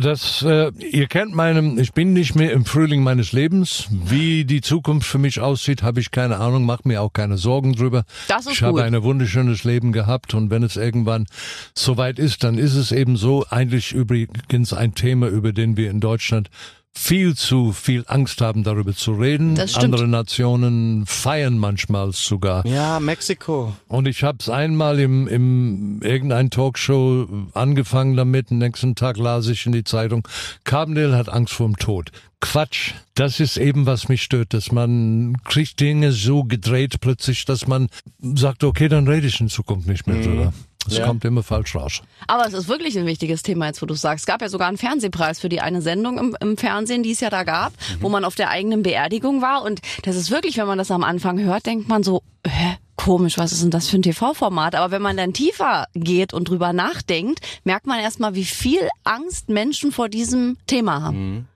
das, 0.00 0.42
äh, 0.42 0.70
ihr 0.78 1.06
kennt 1.06 1.34
meinem, 1.34 1.78
ich 1.78 1.92
bin 1.92 2.12
nicht 2.12 2.34
mehr 2.34 2.52
im 2.52 2.64
Frühling 2.64 3.02
meines 3.02 3.32
Lebens. 3.32 3.88
Wie 3.90 4.44
die 4.44 4.60
Zukunft 4.60 5.06
für 5.06 5.18
mich 5.18 5.40
aussieht, 5.40 5.82
habe 5.82 6.00
ich 6.00 6.10
keine 6.10 6.38
Ahnung, 6.38 6.64
mache 6.64 6.86
mir 6.86 7.02
auch 7.02 7.12
keine 7.12 7.38
Sorgen 7.38 7.74
drüber. 7.74 8.04
Das 8.28 8.46
ist 8.46 8.52
ich 8.52 8.62
habe 8.62 8.74
gut. 8.74 8.82
ein 8.82 9.02
wunderschönes 9.02 9.64
Leben 9.64 9.92
gehabt 9.92 10.34
und 10.34 10.50
wenn 10.50 10.62
es 10.62 10.76
irgendwann 10.76 11.26
soweit 11.74 12.18
ist, 12.18 12.44
dann 12.44 12.58
ist 12.58 12.74
es 12.74 12.92
eben 12.92 13.16
so. 13.16 13.44
Eigentlich 13.50 13.92
übrigens 13.92 14.72
ein 14.72 14.94
Thema, 14.94 15.28
über 15.28 15.52
den 15.52 15.76
wir 15.76 15.90
in 15.90 16.00
Deutschland 16.00 16.50
viel 16.98 17.36
zu 17.36 17.72
viel 17.72 18.04
Angst 18.08 18.40
haben, 18.40 18.64
darüber 18.64 18.92
zu 18.92 19.12
reden. 19.12 19.54
Das 19.54 19.70
stimmt. 19.70 19.84
Andere 19.94 20.08
Nationen 20.08 21.06
feiern 21.06 21.56
manchmal 21.56 22.12
sogar. 22.12 22.66
Ja, 22.66 22.98
Mexiko. 22.98 23.72
Und 23.86 24.08
ich 24.08 24.24
habe 24.24 24.38
es 24.40 24.48
einmal 24.48 24.98
im, 24.98 25.28
im 25.28 26.00
irgendein 26.02 26.50
Talkshow 26.50 27.28
angefangen 27.54 28.16
damit. 28.16 28.50
Den 28.50 28.58
nächsten 28.58 28.96
Tag 28.96 29.16
las 29.16 29.46
ich 29.46 29.64
in 29.64 29.72
die 29.72 29.84
Zeitung, 29.84 30.26
Carbondale 30.64 31.16
hat 31.16 31.28
Angst 31.28 31.54
vor 31.54 31.66
dem 31.66 31.76
Tod. 31.76 32.10
Quatsch. 32.40 32.92
Das 33.14 33.40
ist 33.40 33.56
eben, 33.56 33.86
was 33.86 34.08
mich 34.08 34.22
stört, 34.22 34.52
dass 34.52 34.72
man 34.72 35.36
kriegt 35.44 35.80
Dinge 35.80 36.12
so 36.12 36.44
gedreht 36.44 37.00
plötzlich, 37.00 37.44
dass 37.44 37.66
man 37.66 37.88
sagt, 38.20 38.64
okay, 38.64 38.88
dann 38.88 39.08
rede 39.08 39.26
ich 39.26 39.40
in 39.40 39.48
Zukunft 39.48 39.88
nicht 39.88 40.06
mehr 40.06 40.20
drüber. 40.20 40.52
Es 40.92 40.98
Ja. 40.98 41.06
kommt 41.06 41.24
immer 41.24 41.42
falsch 41.42 41.74
raus. 41.74 42.02
Aber 42.26 42.46
es 42.46 42.52
ist 42.54 42.68
wirklich 42.68 42.98
ein 42.98 43.06
wichtiges 43.06 43.42
Thema, 43.42 43.66
jetzt 43.66 43.80
wo 43.82 43.86
du 43.86 43.94
sagst. 43.94 44.22
Es 44.22 44.26
gab 44.26 44.42
ja 44.42 44.48
sogar 44.48 44.68
einen 44.68 44.78
Fernsehpreis 44.78 45.38
für 45.40 45.48
die 45.48 45.60
eine 45.60 45.82
Sendung 45.82 46.18
im, 46.18 46.36
im 46.40 46.56
Fernsehen, 46.56 47.02
die 47.02 47.12
es 47.12 47.20
ja 47.20 47.30
da 47.30 47.44
gab, 47.44 47.72
wo 48.00 48.08
man 48.08 48.24
auf 48.24 48.34
der 48.34 48.50
eigenen 48.50 48.82
Beerdigung 48.82 49.42
war. 49.42 49.62
Und 49.62 49.80
das 50.02 50.16
ist 50.16 50.30
wirklich, 50.30 50.56
wenn 50.58 50.66
man 50.66 50.78
das 50.78 50.90
am 50.90 51.04
Anfang 51.04 51.38
hört, 51.40 51.66
denkt 51.66 51.88
man 51.88 52.02
so, 52.02 52.22
hä? 52.46 52.76
Komisch, 52.96 53.38
was 53.38 53.52
ist 53.52 53.62
denn 53.62 53.70
das 53.70 53.88
für 53.88 53.96
ein 53.96 54.02
TV-Format? 54.02 54.74
Aber 54.74 54.90
wenn 54.90 55.02
man 55.02 55.16
dann 55.16 55.32
tiefer 55.32 55.86
geht 55.94 56.34
und 56.34 56.48
drüber 56.48 56.72
nachdenkt, 56.72 57.38
merkt 57.62 57.86
man 57.86 58.00
erstmal, 58.00 58.34
wie 58.34 58.44
viel 58.44 58.80
Angst 59.04 59.48
Menschen 59.48 59.92
vor 59.92 60.08
diesem 60.08 60.56
Thema 60.66 61.00
haben. 61.02 61.46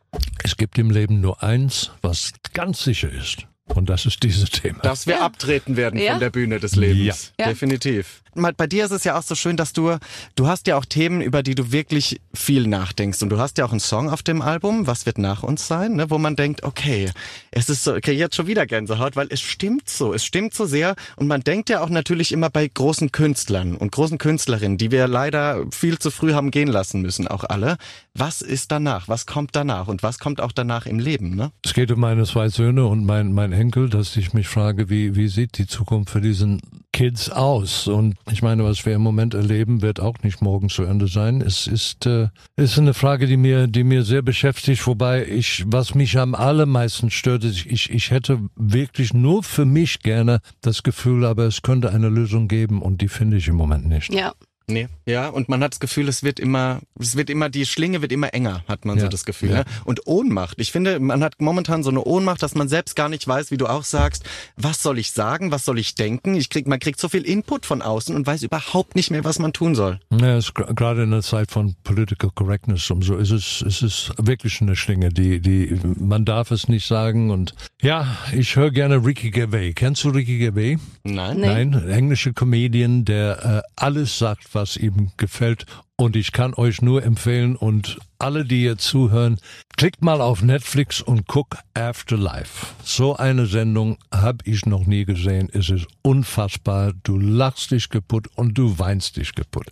Es 0.45 0.57
gibt 0.57 0.79
im 0.79 0.90
Leben 0.90 1.21
nur 1.21 1.42
eins, 1.42 1.90
was 2.01 2.31
ganz 2.55 2.85
sicher 2.85 3.11
ist. 3.11 3.38
Und 3.75 3.88
das 3.88 4.07
ist 4.07 4.23
dieses 4.23 4.51
Thema. 4.51 4.79
Dass 4.81 5.07
wir 5.09 5.14
Ja. 5.16 5.21
abtreten 5.23 5.77
werden 5.77 5.99
Ja. 5.99 6.12
von 6.12 6.21
der 6.21 6.31
Bühne 6.31 6.61
des 6.61 6.77
Lebens. 6.77 7.33
Ja. 7.40 7.47
Definitiv. 7.49 8.23
Bei 8.35 8.66
dir 8.66 8.85
ist 8.85 8.90
es 8.90 9.05
ja 9.05 9.18
auch 9.18 9.23
so 9.23 9.35
schön, 9.35 9.57
dass 9.57 9.73
du, 9.73 9.97
du 10.37 10.47
hast 10.47 10.66
ja 10.66 10.77
auch 10.79 10.87
Themen, 10.87 11.21
über 11.21 11.42
die 11.42 11.55
du 11.55 11.71
wirklich 11.71 12.21
viel 12.33 12.66
nachdenkst. 12.66 13.23
Und 13.23 13.29
du 13.29 13.38
hast 13.38 13.59
ja 13.59 13.64
auch 13.66 13.73
einen 13.73 13.81
Song 13.81 14.09
auf 14.09 14.23
dem 14.23 14.40
Album, 14.40 14.87
Was 14.87 15.05
wird 15.05 15.18
nach 15.18 15.42
uns 15.42 15.66
sein, 15.66 15.97
ne, 15.97 16.11
wo 16.11 16.18
man 16.18 16.37
denkt, 16.37 16.62
okay, 16.62 17.11
es 17.51 17.68
ist 17.68 17.85
so, 17.85 17.95
okay, 17.95 18.12
jetzt 18.12 18.37
schon 18.37 18.47
wieder 18.47 18.66
Gänsehaut, 18.66 19.16
weil 19.16 19.27
es 19.31 19.40
stimmt 19.40 19.88
so, 19.88 20.14
es 20.14 20.25
stimmt 20.25 20.55
so 20.55 20.64
sehr. 20.64 20.95
Und 21.16 21.27
man 21.27 21.42
denkt 21.42 21.68
ja 21.68 21.83
auch 21.83 21.90
natürlich 21.90 22.33
immer 22.33 22.49
bei 22.49 22.66
großen 22.66 23.12
Künstlern 23.12 23.77
und 23.77 23.92
großen 23.92 24.18
Künstlerinnen, 24.18 24.79
die 24.79 24.90
wir 24.90 25.07
leider 25.09 25.66
viel 25.71 25.99
zu 25.99 26.11
früh 26.11 26.33
haben 26.33 26.51
gehen 26.51 26.68
lassen 26.68 27.03
müssen, 27.03 27.29
auch 27.29 27.45
alle. 27.45 27.77
Was 28.14 28.40
ist 28.40 28.73
danach? 28.73 29.09
Was 29.09 29.27
kommt 29.27 29.55
danach? 29.55 29.88
Und 29.88 30.03
was 30.03 30.18
kommt 30.18 30.40
auch 30.40 30.53
danach 30.53 30.87
im 30.87 30.99
Leben, 30.99 31.37
ne? 31.37 31.53
Es 31.64 31.75
geht 31.75 31.90
um 31.90 32.01
meine 32.01 32.25
zwei 32.25 32.49
Söhne 32.49 32.87
und 32.87 33.05
mein, 33.05 33.33
mein 33.33 33.53
Enkel, 33.53 33.90
dass 33.90 34.16
ich 34.16 34.33
mich 34.33 34.49
frage, 34.49 34.88
wie, 34.88 35.16
wie 35.16 35.29
sieht 35.29 35.59
die 35.59 35.66
Zukunft 35.66 36.11
für 36.11 36.21
diesen 36.21 36.61
Kids 36.93 37.31
aus? 37.31 37.89
Und 37.89 38.15
ich 38.31 38.43
meine, 38.43 38.65
was 38.65 38.85
wir 38.87 38.95
im 38.95 39.03
Moment 39.03 39.35
erleben, 39.35 39.83
wird 39.83 40.01
auch 40.01 40.19
nicht 40.23 40.43
morgen 40.43 40.69
zu 40.69 40.85
Ende 40.85 41.09
sein. 41.09 41.41
Es 41.41 41.67
ist, 41.67 42.07
äh, 42.07 42.29
ist 42.57 42.79
eine 42.79 42.95
Frage, 42.95 43.27
die 43.27 43.37
mir, 43.37 43.67
die 43.67 43.85
mir 43.85 44.05
sehr 44.05 44.23
beschäftigt, 44.23 44.87
wobei 44.87 45.27
ich, 45.27 45.65
was 45.67 45.95
mich 45.95 46.19
am 46.19 46.35
allermeisten 46.35 47.11
stört, 47.11 47.45
ist, 47.45 47.67
ich, 47.67 47.91
ich 47.91 48.11
hätte 48.11 48.41
wirklich 48.57 49.15
nur 49.15 49.43
für 49.43 49.65
mich 49.65 50.01
gerne 50.01 50.41
das 50.61 50.83
Gefühl, 50.83 51.25
aber 51.25 51.45
es 51.45 51.63
könnte 51.63 51.91
eine 51.91 52.09
Lösung 52.09 52.49
geben 52.49 52.83
und 52.83 53.01
die 53.01 53.09
finde 53.09 53.39
ich 53.39 53.49
im 53.49 53.57
Moment 53.57 53.89
nicht. 53.89 54.13
Ja. 54.13 54.33
Nee. 54.73 54.89
Ja, 55.07 55.29
und 55.29 55.49
man 55.49 55.63
hat 55.63 55.73
das 55.73 55.81
Gefühl, 55.81 56.09
es 56.09 56.23
wird 56.23 56.39
immer, 56.39 56.81
es 56.99 57.17
wird 57.17 57.29
immer, 57.29 57.49
die 57.49 57.67
Schlinge 57.67 58.03
wird 58.03 58.13
immer 58.13 58.33
enger, 58.35 58.63
hat 58.69 58.85
man 58.85 58.99
so 58.99 59.05
Ja, 59.07 59.11
das 59.11 59.25
Gefühl. 59.25 59.51
ja. 59.51 59.57
Ne? 59.59 59.65
Und 59.85 60.07
Ohnmacht. 60.07 60.61
Ich 60.61 60.73
finde, 60.73 61.01
man 61.01 61.23
hat 61.23 61.41
momentan 61.41 61.83
so 61.83 61.91
eine 61.91 62.05
Ohnmacht, 62.05 62.43
dass 62.43 62.55
man 62.55 62.69
selbst 62.69 62.95
gar 62.97 63.09
nicht 63.09 63.27
weiß, 63.27 63.51
wie 63.51 63.57
du 63.57 63.67
auch 63.67 63.85
sagst, 63.85 64.25
was 64.57 64.83
soll 64.83 64.99
ich 64.99 65.13
sagen, 65.13 65.51
was 65.51 65.65
soll 65.65 65.79
ich 65.79 65.95
denken? 65.95 66.35
Ich 66.37 66.51
krieg, 66.51 66.67
man 66.67 66.79
kriegt 66.79 67.01
so 67.01 67.09
viel 67.09 67.23
Input 67.23 67.67
von 67.67 67.83
außen 67.83 68.15
und 68.15 68.27
weiß 68.27 68.43
überhaupt 68.43 68.95
nicht 68.95 69.11
mehr, 69.11 69.25
was 69.25 69.39
man 69.39 69.53
tun 69.53 69.75
soll. 69.75 69.99
Ja, 70.11 70.39
gerade 70.55 71.03
in 71.03 71.11
der 71.11 71.23
Zeit 71.23 71.51
von 71.51 71.75
Political 71.85 72.31
Correctness 72.35 72.91
und 72.91 73.03
so 73.03 73.17
ist 73.17 73.31
es, 73.31 73.63
ist 73.63 73.83
es 73.83 74.13
wirklich 74.19 74.61
eine 74.61 74.77
Schlinge, 74.77 75.09
die, 75.11 75.41
die, 75.41 75.79
man 75.99 76.25
darf 76.25 76.51
es 76.51 76.69
nicht 76.69 76.87
sagen 76.87 77.31
und 77.31 77.55
ja, 77.83 78.17
ich 78.33 78.55
höre 78.57 78.71
gerne 78.71 79.05
Ricky 79.05 79.31
Gervais. 79.31 79.73
Kennst 79.75 80.05
du 80.05 80.11
Ricky 80.11 80.39
Gervais? 80.39 80.79
Nein? 81.03 81.41
Nein, 81.41 81.75
ein 81.75 81.89
englischer 81.91 82.33
Comedian, 82.33 83.05
der 83.05 83.63
äh, 83.67 83.69
alles 83.77 84.19
sagt, 84.19 84.55
was 84.55 84.62
ihm 84.77 85.12
gefällt. 85.16 85.66
Und 85.96 86.16
ich 86.16 86.33
kann 86.33 86.55
euch 86.55 86.83
nur 86.83 87.05
empfehlen 87.05 87.55
und 87.55 87.98
alle, 88.18 88.44
die 88.44 88.61
hier 88.61 88.79
zuhören, 88.79 89.38
klickt 89.77 90.03
mal 90.03 90.20
auf 90.20 90.42
Netflix 90.42 91.01
und 91.01 91.29
guck 91.29 91.59
Afterlife. 91.75 92.66
So 92.83 93.16
eine 93.16 93.46
Sendung 93.46 93.98
habe 94.12 94.38
ich 94.44 94.66
noch 94.66 94.87
nie 94.87 95.05
gesehen. 95.05 95.48
Es 95.53 95.70
ist 95.70 95.87
unfassbar. 96.03 96.92
Du 97.03 97.18
lachst 97.18 97.70
dich 97.70 97.88
kaputt 97.88 98.29
und 98.35 98.59
du 98.59 98.79
weinst 98.79 99.16
dich 99.16 99.35
kaputt. 99.35 99.66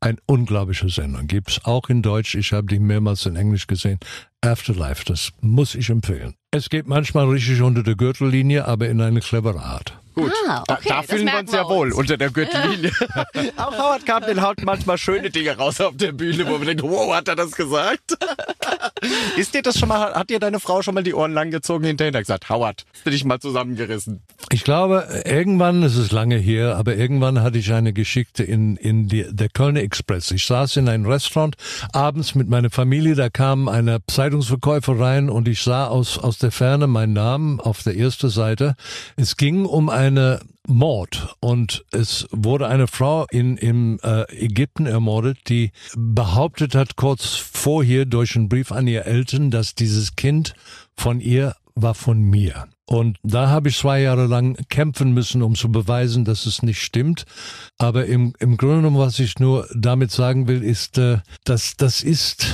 Ein 0.00 0.18
unglaubliche 0.26 0.88
Sendung. 0.90 1.26
Gibt's 1.26 1.64
auch 1.64 1.88
in 1.88 2.02
Deutsch. 2.02 2.34
Ich 2.34 2.52
habe 2.52 2.66
die 2.66 2.78
mehrmals 2.78 3.26
in 3.26 3.36
Englisch 3.36 3.66
gesehen. 3.66 3.98
Afterlife, 4.42 5.04
das 5.06 5.32
muss 5.40 5.74
ich 5.74 5.88
empfehlen. 5.88 6.34
Es 6.50 6.68
geht 6.68 6.86
manchmal 6.86 7.26
richtig 7.26 7.62
unter 7.62 7.82
der 7.82 7.96
Gürtellinie, 7.96 8.68
aber 8.68 8.88
in 8.88 9.00
eine 9.00 9.20
clevere 9.20 9.62
Art. 9.62 9.98
Gut, 10.14 10.32
Ah, 10.48 10.62
da, 10.66 10.74
okay, 10.74 10.88
da 10.88 10.96
das 11.02 11.06
fühlen 11.06 11.26
wir 11.26 11.38
uns 11.38 11.52
ja 11.52 11.68
wohl 11.68 11.88
uns. 11.88 11.96
unter 11.96 12.16
der 12.16 12.30
Gürtellinie. 12.30 12.92
Auch 13.56 13.72
Howard 13.72 14.06
Carpendale 14.06 14.42
haut 14.42 14.62
manchmal 14.64 14.96
schöne 14.98 15.30
Dinge 15.30 15.56
raus 15.56 15.80
auf 15.80 15.96
der 15.96 16.12
Bühne, 16.12 16.46
wo 16.46 16.52
man 16.58 16.66
denkt, 16.66 16.82
wow, 16.82 17.12
hat 17.14 17.28
er 17.28 17.36
das 17.36 17.52
gesagt? 17.52 18.16
Ist 19.36 19.54
dir 19.54 19.62
das 19.62 19.78
schon 19.78 19.88
mal, 19.88 20.14
hat 20.14 20.30
dir 20.30 20.38
deine 20.38 20.60
Frau 20.60 20.82
schon 20.82 20.94
mal 20.94 21.02
die 21.02 21.14
Ohren 21.14 21.32
lang 21.32 21.50
gezogen 21.50 21.84
hinterher 21.84 22.12
gesagt, 22.12 22.48
Howard, 22.48 22.84
hast 22.94 23.06
du 23.06 23.10
dich 23.10 23.24
mal 23.24 23.38
zusammengerissen? 23.40 24.22
Ich 24.50 24.62
glaube, 24.64 25.06
irgendwann, 25.24 25.82
es 25.82 25.96
ist 25.96 26.12
lange 26.12 26.36
her, 26.36 26.76
aber 26.76 26.96
irgendwann 26.96 27.40
hatte 27.42 27.58
ich 27.58 27.72
eine 27.72 27.92
Geschichte 27.92 28.42
in, 28.44 28.76
in 28.76 29.08
die, 29.08 29.26
der 29.30 29.48
Kölner 29.48 29.80
Express. 29.80 30.30
Ich 30.30 30.46
saß 30.46 30.76
in 30.76 30.88
einem 30.88 31.06
Restaurant 31.06 31.56
abends 31.92 32.34
mit 32.34 32.48
meiner 32.48 32.70
Familie, 32.70 33.14
da 33.14 33.30
kam 33.30 33.68
eine 33.68 33.98
Zeitungsverkäufer 34.06 34.98
rein 34.98 35.28
und 35.30 35.48
ich 35.48 35.62
sah 35.62 35.86
aus, 35.86 36.18
aus 36.18 36.38
der 36.38 36.50
Ferne 36.52 36.86
meinen 36.86 37.14
Namen 37.14 37.60
auf 37.60 37.82
der 37.82 37.96
ersten 37.96 38.28
Seite. 38.28 38.74
Es 39.16 39.36
ging 39.36 39.64
um 39.64 39.88
eine 40.04 40.40
Mord 40.66 41.36
und 41.40 41.84
es 41.90 42.26
wurde 42.30 42.68
eine 42.68 42.86
Frau 42.86 43.26
in 43.30 43.56
im 43.56 43.98
äh, 44.02 44.22
Ägypten 44.32 44.86
ermordet, 44.86 45.38
die 45.48 45.72
behauptet 45.96 46.74
hat 46.74 46.96
kurz 46.96 47.34
vorher 47.34 48.04
durch 48.04 48.36
einen 48.36 48.48
Brief 48.48 48.72
an 48.72 48.86
ihr 48.86 49.06
Eltern, 49.06 49.50
dass 49.50 49.74
dieses 49.74 50.16
Kind 50.16 50.54
von 50.96 51.20
ihr 51.20 51.54
war 51.74 51.94
von 51.94 52.20
mir. 52.20 52.68
Und 52.86 53.18
da 53.22 53.48
habe 53.48 53.70
ich 53.70 53.78
zwei 53.78 54.02
Jahre 54.02 54.26
lang 54.26 54.56
kämpfen 54.68 55.12
müssen, 55.12 55.42
um 55.42 55.54
zu 55.54 55.72
beweisen, 55.72 56.24
dass 56.24 56.44
es 56.44 56.62
nicht 56.62 56.82
stimmt. 56.82 57.24
Aber 57.78 58.04
im, 58.04 58.34
im 58.38 58.56
Grunde 58.58 58.76
genommen, 58.76 58.98
was 58.98 59.18
ich 59.18 59.38
nur 59.38 59.66
damit 59.74 60.10
sagen 60.10 60.48
will, 60.48 60.62
ist, 60.62 60.98
äh, 60.98 61.18
dass 61.44 61.76
das 61.76 62.02
ist, 62.02 62.46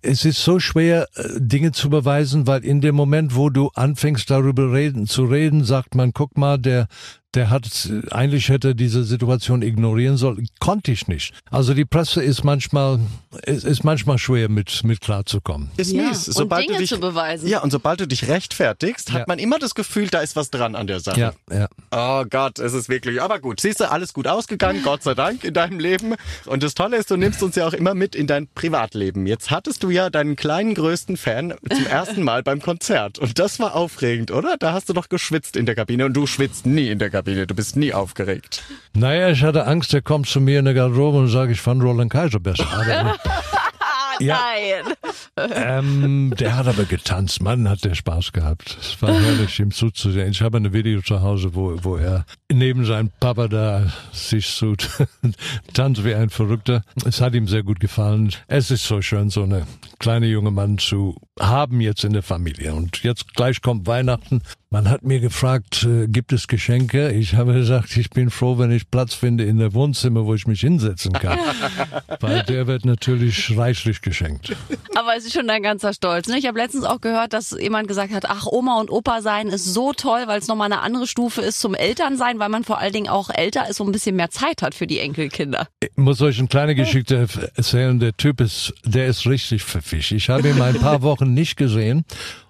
es 0.00 0.24
ist 0.24 0.42
so 0.42 0.58
schwer, 0.58 1.08
äh, 1.16 1.28
Dinge 1.38 1.72
zu 1.72 1.90
beweisen, 1.90 2.46
weil 2.46 2.64
in 2.64 2.80
dem 2.80 2.94
Moment, 2.94 3.36
wo 3.36 3.50
du 3.50 3.70
anfängst 3.74 4.30
darüber 4.30 4.72
reden, 4.72 5.06
zu 5.06 5.24
reden, 5.24 5.64
sagt 5.64 5.94
man, 5.94 6.12
guck 6.12 6.38
mal, 6.38 6.58
der, 6.58 6.88
der 7.34 7.50
hat, 7.50 7.64
eigentlich 8.10 8.48
hätte 8.48 8.74
diese 8.74 9.04
Situation 9.04 9.62
ignorieren 9.62 10.16
sollen. 10.16 10.46
Konnte 10.60 10.92
ich 10.92 11.08
nicht. 11.08 11.34
Also 11.50 11.74
die 11.74 11.84
Presse 11.84 12.22
ist 12.22 12.44
manchmal, 12.44 13.00
ist, 13.44 13.64
ist 13.64 13.84
manchmal 13.84 14.18
schwer 14.18 14.48
mit, 14.48 14.82
mit 14.84 15.00
klarzukommen. 15.00 15.70
Ist 15.76 15.92
Ja, 15.92 16.08
mies. 16.08 16.28
und 16.28 16.34
Sobald 16.34 16.64
Dinge 16.64 16.74
du 16.74 16.80
dich, 16.80 16.90
zu 16.90 17.00
beweisen. 17.00 17.48
Ja, 17.48 17.60
und 17.62 17.70
sobald 17.70 18.00
du 18.00 18.06
dich 18.06 18.28
rechtfertigst, 18.28 19.12
hat 19.12 19.20
Ja. 19.20 19.24
man 19.28 19.38
immer 19.38 19.58
das 19.58 19.74
Gefühl, 19.74 20.08
da 20.08 20.20
ist 20.20 20.36
was 20.36 20.50
dran 20.50 20.74
an 20.74 20.86
der 20.86 21.00
Sache. 21.00 21.20
Ja, 21.20 21.32
ja. 21.50 21.68
Oh 21.90 22.24
Gott, 22.28 22.58
es 22.58 22.72
ist 22.72 22.88
wirklich, 22.88 23.20
aber 23.20 23.38
gut. 23.40 23.60
Siehst 23.60 23.80
du, 23.80 23.90
alles 23.90 24.12
gut 24.12 24.26
ausgegangen, 24.26 24.82
Gott 24.82 25.02
sei 25.02 25.14
Dank 25.14 25.44
in 25.44 25.54
deinem 25.54 25.78
Leben. 25.78 26.14
Und 26.46 26.62
das 26.62 26.74
Tolle 26.74 26.96
ist, 26.96 27.10
du 27.10 27.16
nimmst 27.16 27.42
uns 27.42 27.56
ja 27.56 27.66
auch 27.66 27.72
immer 27.72 27.94
mit 27.94 28.14
in 28.14 28.26
dein 28.26 28.48
Privatleben. 28.54 29.26
Jetzt 29.26 29.50
hattest 29.50 29.82
du 29.82 29.90
ja 29.90 30.10
deinen 30.10 30.36
kleinen 30.36 30.74
größten 30.74 31.16
Fan 31.16 31.54
zum 31.74 31.86
ersten 31.86 32.22
Mal 32.22 32.42
beim 32.42 32.60
Konzert. 32.60 33.18
Und 33.18 33.38
das 33.38 33.58
war 33.58 33.74
aufregend, 33.74 34.30
oder? 34.30 34.56
Da 34.58 34.72
hast 34.72 34.88
du 34.88 34.92
doch 34.92 35.08
geschwitzt 35.08 35.56
in 35.56 35.66
der 35.66 35.74
Kabine. 35.74 36.06
Und 36.06 36.14
du 36.14 36.26
schwitzt 36.26 36.66
nie 36.66 36.88
in 36.88 36.98
der 36.98 37.10
Kabine. 37.10 37.23
Du 37.24 37.54
bist 37.54 37.76
nie 37.76 37.92
aufgeregt. 37.92 38.62
Naja, 38.94 39.30
ich 39.30 39.42
hatte 39.42 39.66
Angst, 39.66 39.92
der 39.92 40.02
kommt 40.02 40.28
zu 40.28 40.40
mir 40.40 40.58
in 40.58 40.66
der 40.66 40.74
Garderobe 40.74 41.18
und 41.18 41.28
sagt, 41.28 41.50
ich 41.50 41.60
fand 41.60 41.82
Roland 41.82 42.12
Kaiser 42.12 42.38
besser. 42.38 42.66
Aber, 42.70 43.16
ja, 44.20 44.38
Nein. 45.36 45.50
ähm, 45.54 46.34
der 46.38 46.56
hat 46.56 46.66
aber 46.66 46.84
getanzt. 46.84 47.42
Mann, 47.42 47.68
hat 47.68 47.84
der 47.84 47.94
Spaß 47.94 48.32
gehabt. 48.32 48.76
Es 48.80 49.00
war 49.02 49.12
herrlich, 49.12 49.58
ihm 49.58 49.70
zuzusehen. 49.70 50.30
Ich 50.30 50.42
habe 50.42 50.58
ein 50.58 50.72
Video 50.72 51.00
zu 51.00 51.22
Hause, 51.22 51.54
wo, 51.54 51.76
wo 51.82 51.96
er 51.96 52.24
neben 52.52 52.84
seinem 52.84 53.10
Papa 53.20 53.48
da 53.48 53.86
sich 54.12 54.46
so 54.48 54.74
tanzt 55.72 56.04
wie 56.04 56.14
ein 56.14 56.30
Verrückter. 56.30 56.82
Es 57.04 57.20
hat 57.20 57.34
ihm 57.34 57.48
sehr 57.48 57.62
gut 57.62 57.80
gefallen. 57.80 58.30
Es 58.46 58.70
ist 58.70 58.84
so 58.84 59.02
schön, 59.02 59.30
so 59.30 59.42
eine 59.42 59.66
kleine 59.98 60.26
junge 60.26 60.50
Mann 60.50 60.78
zu 60.78 61.16
haben 61.40 61.80
jetzt 61.80 62.04
in 62.04 62.12
der 62.12 62.22
Familie. 62.22 62.74
Und 62.74 63.02
jetzt 63.02 63.34
gleich 63.34 63.62
kommt 63.62 63.86
Weihnachten. 63.86 64.42
Man 64.74 64.90
hat 64.90 65.04
mir 65.04 65.20
gefragt, 65.20 65.84
äh, 65.84 66.08
gibt 66.08 66.32
es 66.32 66.48
Geschenke? 66.48 67.12
Ich 67.12 67.36
habe 67.36 67.52
gesagt, 67.52 67.96
ich 67.96 68.10
bin 68.10 68.28
froh, 68.28 68.58
wenn 68.58 68.72
ich 68.72 68.90
Platz 68.90 69.14
finde 69.14 69.44
in 69.44 69.58
der 69.58 69.72
Wohnzimmer, 69.72 70.26
wo 70.26 70.34
ich 70.34 70.48
mich 70.48 70.62
hinsetzen 70.62 71.12
kann. 71.12 71.38
Weil 72.20 72.42
der 72.42 72.66
wird 72.66 72.84
natürlich 72.84 73.56
reichlich 73.56 74.02
geschenkt. 74.02 74.56
Aber 74.96 75.14
es 75.16 75.26
ist 75.26 75.34
schon 75.34 75.46
dein 75.46 75.62
ganzer 75.62 75.92
Stolz. 75.92 76.26
Ne? 76.26 76.38
Ich 76.38 76.46
habe 76.48 76.58
letztens 76.58 76.82
auch 76.82 77.00
gehört, 77.00 77.34
dass 77.34 77.52
jemand 77.52 77.86
gesagt 77.86 78.12
hat, 78.12 78.24
ach, 78.28 78.46
Oma 78.46 78.80
und 78.80 78.90
Opa 78.90 79.22
sein 79.22 79.46
ist 79.46 79.64
so 79.64 79.92
toll, 79.92 80.24
weil 80.26 80.40
es 80.40 80.48
nochmal 80.48 80.72
eine 80.72 80.80
andere 80.80 81.06
Stufe 81.06 81.40
ist 81.40 81.60
zum 81.60 81.76
Elternsein, 81.76 82.40
weil 82.40 82.48
man 82.48 82.64
vor 82.64 82.78
allen 82.78 82.92
Dingen 82.92 83.08
auch 83.08 83.30
älter 83.30 83.68
ist 83.68 83.80
und 83.80 83.90
ein 83.90 83.92
bisschen 83.92 84.16
mehr 84.16 84.30
Zeit 84.30 84.60
hat 84.60 84.74
für 84.74 84.88
die 84.88 84.98
Enkelkinder. 84.98 85.68
Ich 85.84 85.90
muss 85.94 86.20
euch 86.20 86.40
eine 86.40 86.48
kleine 86.48 86.74
Geschichte 86.74 87.28
erzählen. 87.54 88.00
Der 88.00 88.16
Typ 88.16 88.40
ist, 88.40 88.74
der 88.84 89.06
ist 89.06 89.24
richtig 89.28 89.62
pfiffig. 89.62 90.10
Ich 90.10 90.30
habe 90.30 90.48
ihn 90.48 90.60
ein 90.60 90.80
paar 90.80 91.02
Wochen 91.02 91.32
nicht 91.32 91.56
gesehen 91.56 92.04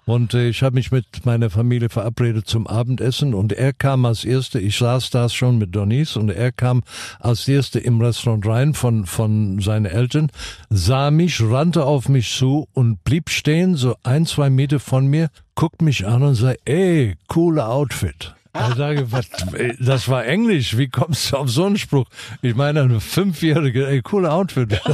und 0.05 0.33
äh, 0.33 0.49
ich 0.49 0.63
habe 0.63 0.75
mich 0.75 0.91
mit 0.91 1.25
meiner 1.25 1.49
Familie 1.49 1.89
verabredet 1.89 2.47
zum 2.47 2.67
Abendessen 2.67 3.33
und 3.33 3.53
er 3.53 3.73
kam 3.73 4.05
als 4.05 4.23
Erster, 4.23 4.59
ich 4.59 4.77
saß 4.77 5.09
da 5.09 5.29
schon 5.29 5.57
mit 5.57 5.75
Donis 5.75 6.15
und 6.15 6.29
er 6.29 6.51
kam 6.51 6.83
als 7.19 7.47
Erster 7.47 7.83
im 7.83 8.01
Restaurant 8.01 8.45
rein 8.45 8.73
von, 8.73 9.05
von 9.05 9.59
seinen 9.59 9.85
Eltern, 9.85 10.31
sah 10.69 11.11
mich, 11.11 11.41
rannte 11.41 11.85
auf 11.85 12.09
mich 12.09 12.31
zu 12.33 12.67
und 12.73 13.03
blieb 13.03 13.29
stehen, 13.29 13.75
so 13.75 13.95
ein, 14.03 14.25
zwei 14.25 14.49
Meter 14.49 14.79
von 14.79 15.07
mir, 15.07 15.29
guckt 15.55 15.81
mich 15.81 16.07
an 16.07 16.23
und 16.23 16.35
sagt, 16.35 16.59
ey, 16.65 17.15
coole 17.27 17.67
Outfit. 17.67 18.24
Ich 18.55 18.75
sage, 18.75 19.11
was, 19.11 19.27
ey, 19.53 19.75
das 19.79 20.07
war 20.07 20.25
Englisch. 20.25 20.77
Wie 20.77 20.87
kommst 20.87 21.31
du 21.31 21.37
auf 21.37 21.49
so 21.49 21.65
einen 21.65 21.77
Spruch? 21.77 22.05
Ich 22.41 22.55
meine, 22.55 22.81
ein 22.81 22.99
Fünfjähriger, 22.99 23.87
ey, 23.89 24.01
cooler 24.01 24.33
Outfit. 24.33 24.79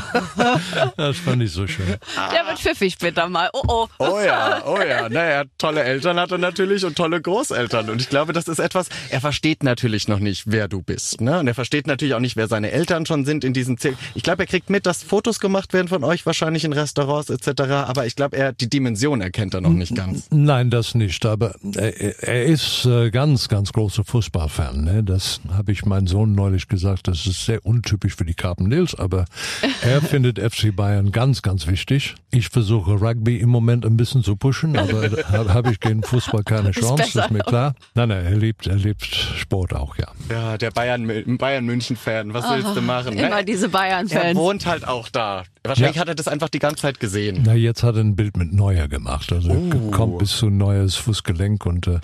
Das 0.97 1.17
fand 1.17 1.41
ich 1.43 1.52
so 1.52 1.67
schön. 1.67 1.86
Der 1.88 2.45
wird 2.47 2.60
pfiffig 2.60 2.93
später 2.93 3.28
mal. 3.30 3.50
Oh 3.54 3.62
oh. 3.67 3.88
Oh 4.00 4.19
ja, 4.19 4.62
oh 4.65 4.80
ja. 4.80 5.10
Naja, 5.10 5.43
tolle 5.58 5.84
Eltern 5.84 6.19
hat 6.19 6.32
er 6.32 6.38
natürlich 6.38 6.86
und 6.86 6.95
tolle 6.95 7.21
Großeltern. 7.21 7.89
Und 7.89 8.02
ich 8.02 8.10
glaube, 8.10 8.34
das 8.34 8.47
ist 8.47 8.60
etwas, 8.60 8.88
er 9.10 9.21
versteht 9.21 9.63
natürlich 9.63 10.08
noch 10.08 10.19
nicht, 10.19 10.43
wer 10.47 10.67
du 10.67 10.82
bist. 10.82 11.21
Ne? 11.21 11.39
Und 11.39 11.47
er 11.47 11.54
versteht 11.56 11.88
natürlich 11.88 12.13
auch 12.13 12.19
nicht, 12.19 12.36
wer 12.36 12.47
seine 12.47 12.71
Eltern 12.71 13.06
schon 13.06 13.26
sind 13.26 13.43
in 13.43 13.54
diesem 13.54 13.78
Zirkel. 13.78 13.97
Ich 14.15 14.24
glaube, 14.24 14.43
er 14.43 14.47
kriegt 14.47 14.69
mit, 14.69 14.86
dass 14.86 15.04
Fotos 15.04 15.39
gemacht 15.39 15.74
werden 15.74 15.88
von 15.88 16.04
euch, 16.04 16.26
wahrscheinlich 16.26 16.63
in 16.63 16.74
Restaurants 16.74 17.30
etc. 17.30 17.62
Aber 17.88 18.06
ich 18.06 18.15
glaube, 18.15 18.38
er 18.38 18.54
die 18.54 18.69
Dimension 18.69 19.21
erkennt 19.21 19.54
er 19.54 19.62
noch 19.62 19.69
nicht 19.69 19.95
ganz. 19.95 20.28
Nein, 20.32 20.69
das 20.69 20.95
nicht. 20.95 21.26
Aber 21.26 21.56
er, 21.76 22.24
er 22.24 22.43
ist 22.45 22.86
äh, 22.86 23.10
ganz, 23.12 23.47
ganz 23.52 23.74
großer 23.74 24.06
Fußballfan. 24.06 24.84
Ne? 24.86 25.04
Das 25.04 25.42
habe 25.54 25.74
ich 25.74 25.86
meinem 25.86 26.08
Sohn 26.08 26.34
neulich 26.34 26.70
gesagt. 26.70 27.08
Das 27.10 27.26
ist 27.28 27.46
sehr 27.46 27.66
untypisch 27.66 28.16
für 28.16 28.24
die 28.26 28.34
Carpendales, 28.34 28.96
aber 28.96 29.26
er 29.84 30.02
findet 30.02 30.40
FC 30.40 30.74
Bayern 30.76 31.12
ganz, 31.12 31.42
ganz 31.42 31.68
wichtig. 31.68 32.16
Ich 32.32 32.48
versuche 32.48 32.94
Rugby 32.94 33.38
im 33.38 33.50
Moment 33.50 33.86
ein 33.86 33.98
bisschen 33.98 34.24
zu 34.24 34.38
pushen, 34.38 34.78
aber 34.78 35.10
da 35.10 35.28
habe 35.28 35.54
hab 35.54 35.70
ich 35.70 35.82
gegen 35.82 36.02
Fußball 36.02 36.44
keine 36.44 36.72
Chance, 36.72 36.96
das 36.98 37.06
besser. 37.08 37.26
ist 37.26 37.32
mir 37.32 37.40
klar. 37.40 37.76
Nein, 37.94 38.08
nein, 38.10 38.26
er 38.26 38.38
liebt, 38.38 38.68
er 38.68 38.78
liebt 38.78 39.04
Sport 39.06 39.74
auch, 39.76 39.98
ja. 39.98 40.08
Ja, 40.30 40.58
der 40.58 40.72
Bayern, 40.72 41.38
Bayern 41.38 41.66
München 41.66 41.98
Fan. 41.98 42.34
Was 42.34 42.50
willst 42.50 42.76
du 42.76 42.82
machen? 42.82 43.14
Immer 43.18 43.38
Ne? 43.40 43.46
diese 43.46 43.66
Er 43.66 43.70
Bayern-Fans. 43.70 44.36
wohnt 44.38 44.66
halt 44.66 44.88
auch 44.88 45.10
da. 45.10 45.44
Wahrscheinlich 45.64 45.98
Ja. 45.98 46.02
hat 46.02 46.08
er 46.08 46.16
das 46.16 46.28
einfach 46.30 46.50
die 46.50 46.58
ganze 46.60 46.78
Zeit 46.84 47.00
gesehen. 47.02 47.44
Na, 47.46 47.54
jetzt 47.54 47.84
hat 47.84 47.96
er 47.96 48.02
ein 48.02 48.16
Bild 48.16 48.38
mit 48.38 48.54
Neuer 48.54 48.88
gemacht. 48.88 49.32
Also 49.34 49.52
Oh. 49.52 49.92
kommt 49.92 50.18
bis 50.20 50.32
zu 50.38 50.50
Neues 50.50 50.96
Fußgelenk 50.96 51.66
und 51.66 51.88
äh, 51.88 52.00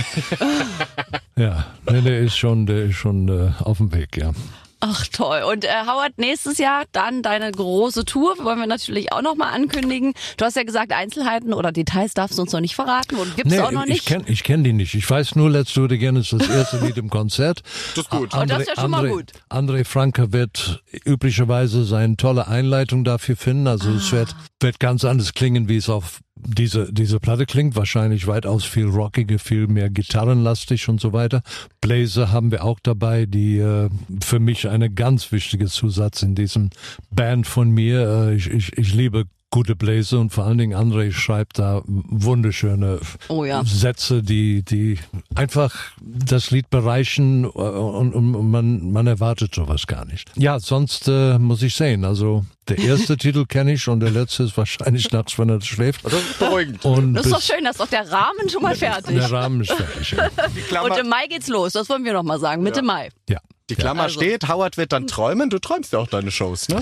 ja, 1.37 1.65
ne, 1.89 2.01
der 2.01 2.19
ist 2.19 2.37
schon, 2.37 2.65
der 2.65 2.85
ist 2.85 2.95
schon 2.95 3.27
äh, 3.29 3.51
auf 3.63 3.77
dem 3.77 3.93
Weg, 3.93 4.17
ja. 4.17 4.31
Ach 4.79 5.07
toll. 5.07 5.41
Und 5.51 5.65
äh, 5.65 5.69
Howard, 5.87 6.19
nächstes 6.19 6.59
Jahr 6.59 6.83
dann 6.91 7.23
deine 7.23 7.51
große 7.51 8.05
Tour. 8.05 8.35
Wollen 8.43 8.59
wir 8.59 8.67
natürlich 8.67 9.11
auch 9.11 9.23
nochmal 9.23 9.51
ankündigen. 9.55 10.13
Du 10.37 10.45
hast 10.45 10.55
ja 10.55 10.61
gesagt, 10.61 10.91
Einzelheiten 10.91 11.51
oder 11.51 11.71
Details 11.71 12.13
darfst 12.13 12.37
du 12.37 12.43
uns 12.43 12.51
noch 12.51 12.59
nicht 12.59 12.75
verraten 12.75 13.15
und 13.15 13.35
gibt's 13.35 13.57
auch 13.57 13.71
noch 13.71 13.85
ich 13.85 13.89
nicht. 13.89 14.05
kenne 14.05 14.25
ich 14.27 14.43
kenn 14.43 14.63
die 14.63 14.73
nicht. 14.73 14.93
Ich 14.93 15.09
weiß 15.09 15.35
nur, 15.35 15.49
Let's 15.49 15.73
Do 15.73 15.85
It 15.85 15.93
Again 15.93 16.17
ist 16.17 16.31
das 16.31 16.47
erste 16.47 16.77
Lied 16.85 16.95
im 16.97 17.09
Konzert. 17.09 17.63
Das 17.95 18.03
ist 18.03 18.11
gut. 18.11 18.35
Oh, 18.35 18.43
das 18.45 18.61
ist 18.61 18.67
ja 18.67 18.75
schon 18.79 18.91
mal 18.91 19.03
André, 19.03 19.09
gut. 19.09 19.31
André 19.49 19.83
Franke 19.83 20.31
wird 20.31 20.83
üblicherweise 21.05 21.83
seine 21.83 22.15
tolle 22.15 22.47
Einleitung 22.47 23.03
dafür 23.03 23.35
finden. 23.35 23.65
Also 23.65 23.89
es 23.93 24.09
Ah. 24.09 24.17
wird, 24.17 24.35
wird 24.59 24.79
ganz 24.79 25.03
anders 25.05 25.33
klingen, 25.33 25.69
wie 25.69 25.77
es 25.77 25.89
auf 25.89 26.19
diese, 26.45 26.91
diese 26.91 27.19
Platte 27.19 27.45
klingt. 27.45 27.75
Wahrscheinlich 27.75 28.27
weitaus 28.27 28.65
viel 28.65 28.85
rockiger, 28.85 29.39
viel 29.39 29.67
mehr 29.67 29.89
gitarrenlastig 29.89 30.89
und 30.89 30.99
so 30.99 31.13
weiter. 31.13 31.41
Bläser 31.81 32.31
haben 32.31 32.51
wir 32.51 32.63
auch 32.63 32.79
dabei, 32.81 33.25
die 33.25 33.57
äh, 33.57 33.89
für 34.23 34.39
mich 34.39 34.67
eine 34.67 34.89
ganz 34.89 35.31
wichtige 35.31 35.67
Zusatz 35.67 36.21
in 36.21 36.35
diesem 36.35 36.69
Band 37.11 37.47
von 37.47 37.69
mir. 37.69 38.29
Äh, 38.29 38.35
ich, 38.35 38.49
ich, 38.49 38.77
ich 38.77 38.93
liebe 38.93 39.25
gute 39.49 39.75
Bläser 39.75 40.19
und 40.19 40.31
vor 40.31 40.45
allen 40.45 40.57
Dingen 40.57 40.77
André 40.77 41.11
schreibt 41.11 41.57
da 41.59 41.81
wunderschöne 41.85 42.99
Oh 43.29 43.45
ja. 43.45 43.63
Sätze, 43.63 44.21
die, 44.21 44.61
die 44.63 44.99
einfach 45.35 45.73
das 46.01 46.51
Lied 46.51 46.69
bereichen 46.69 47.45
äh, 47.45 47.47
und, 47.47 48.13
und 48.13 48.51
man, 48.51 48.91
man 48.91 49.07
erwartet 49.07 49.55
sowas 49.55 49.87
gar 49.87 50.05
nicht. 50.05 50.29
Ja, 50.35 50.59
sonst 50.59 51.07
äh, 51.07 51.39
muss 51.39 51.61
ich 51.61 51.75
sehen, 51.75 52.03
also 52.03 52.45
der 52.67 52.77
erste 52.79 53.15
Titel 53.17 53.45
kenne 53.45 53.73
ich 53.73 53.87
und 53.87 54.01
der 54.01 54.11
letzte 54.11 54.43
ist 54.43 54.57
wahrscheinlich 54.57 55.11
nachts, 55.11 55.39
wenn 55.39 55.49
er 55.49 55.61
schläft. 55.61 56.03
Das 56.05 56.13
ist 56.13 56.39
beruhigend. 56.39 56.83
Und 56.83 57.13
Das 57.13 57.25
ist 57.25 57.31
doch 57.33 57.41
schön, 57.41 57.63
dass 57.63 57.77
doch 57.77 57.87
der 57.87 58.09
Rahmen 58.11 58.49
schon 58.49 58.61
mal 58.61 58.75
fertig. 58.75 59.15
der 59.15 59.31
Rahmen 59.31 59.61
ist 59.61 59.71
fertig. 59.71 60.11
Ja. 60.71 60.81
Und 60.83 60.97
im 60.97 61.07
Mai 61.07 61.27
geht's 61.29 61.47
los, 61.47 61.71
das 61.73 61.87
wollen 61.89 62.03
wir 62.03 62.13
noch 62.13 62.23
mal 62.23 62.39
sagen. 62.39 62.63
Mitte 62.63 62.81
Mai. 62.81 63.09
ja. 63.29 63.39
Die 63.69 63.75
Klammer 63.75 64.03
Also- 64.03 64.19
steht, 64.19 64.47
Howard 64.47 64.77
wird 64.77 64.91
dann 64.93 65.07
träumen. 65.07 65.49
Du 65.49 65.59
träumst 65.59 65.93
ja 65.93 65.99
auch 65.99 66.07
deine 66.07 66.31
Shows, 66.31 66.69
ne? 66.69 66.81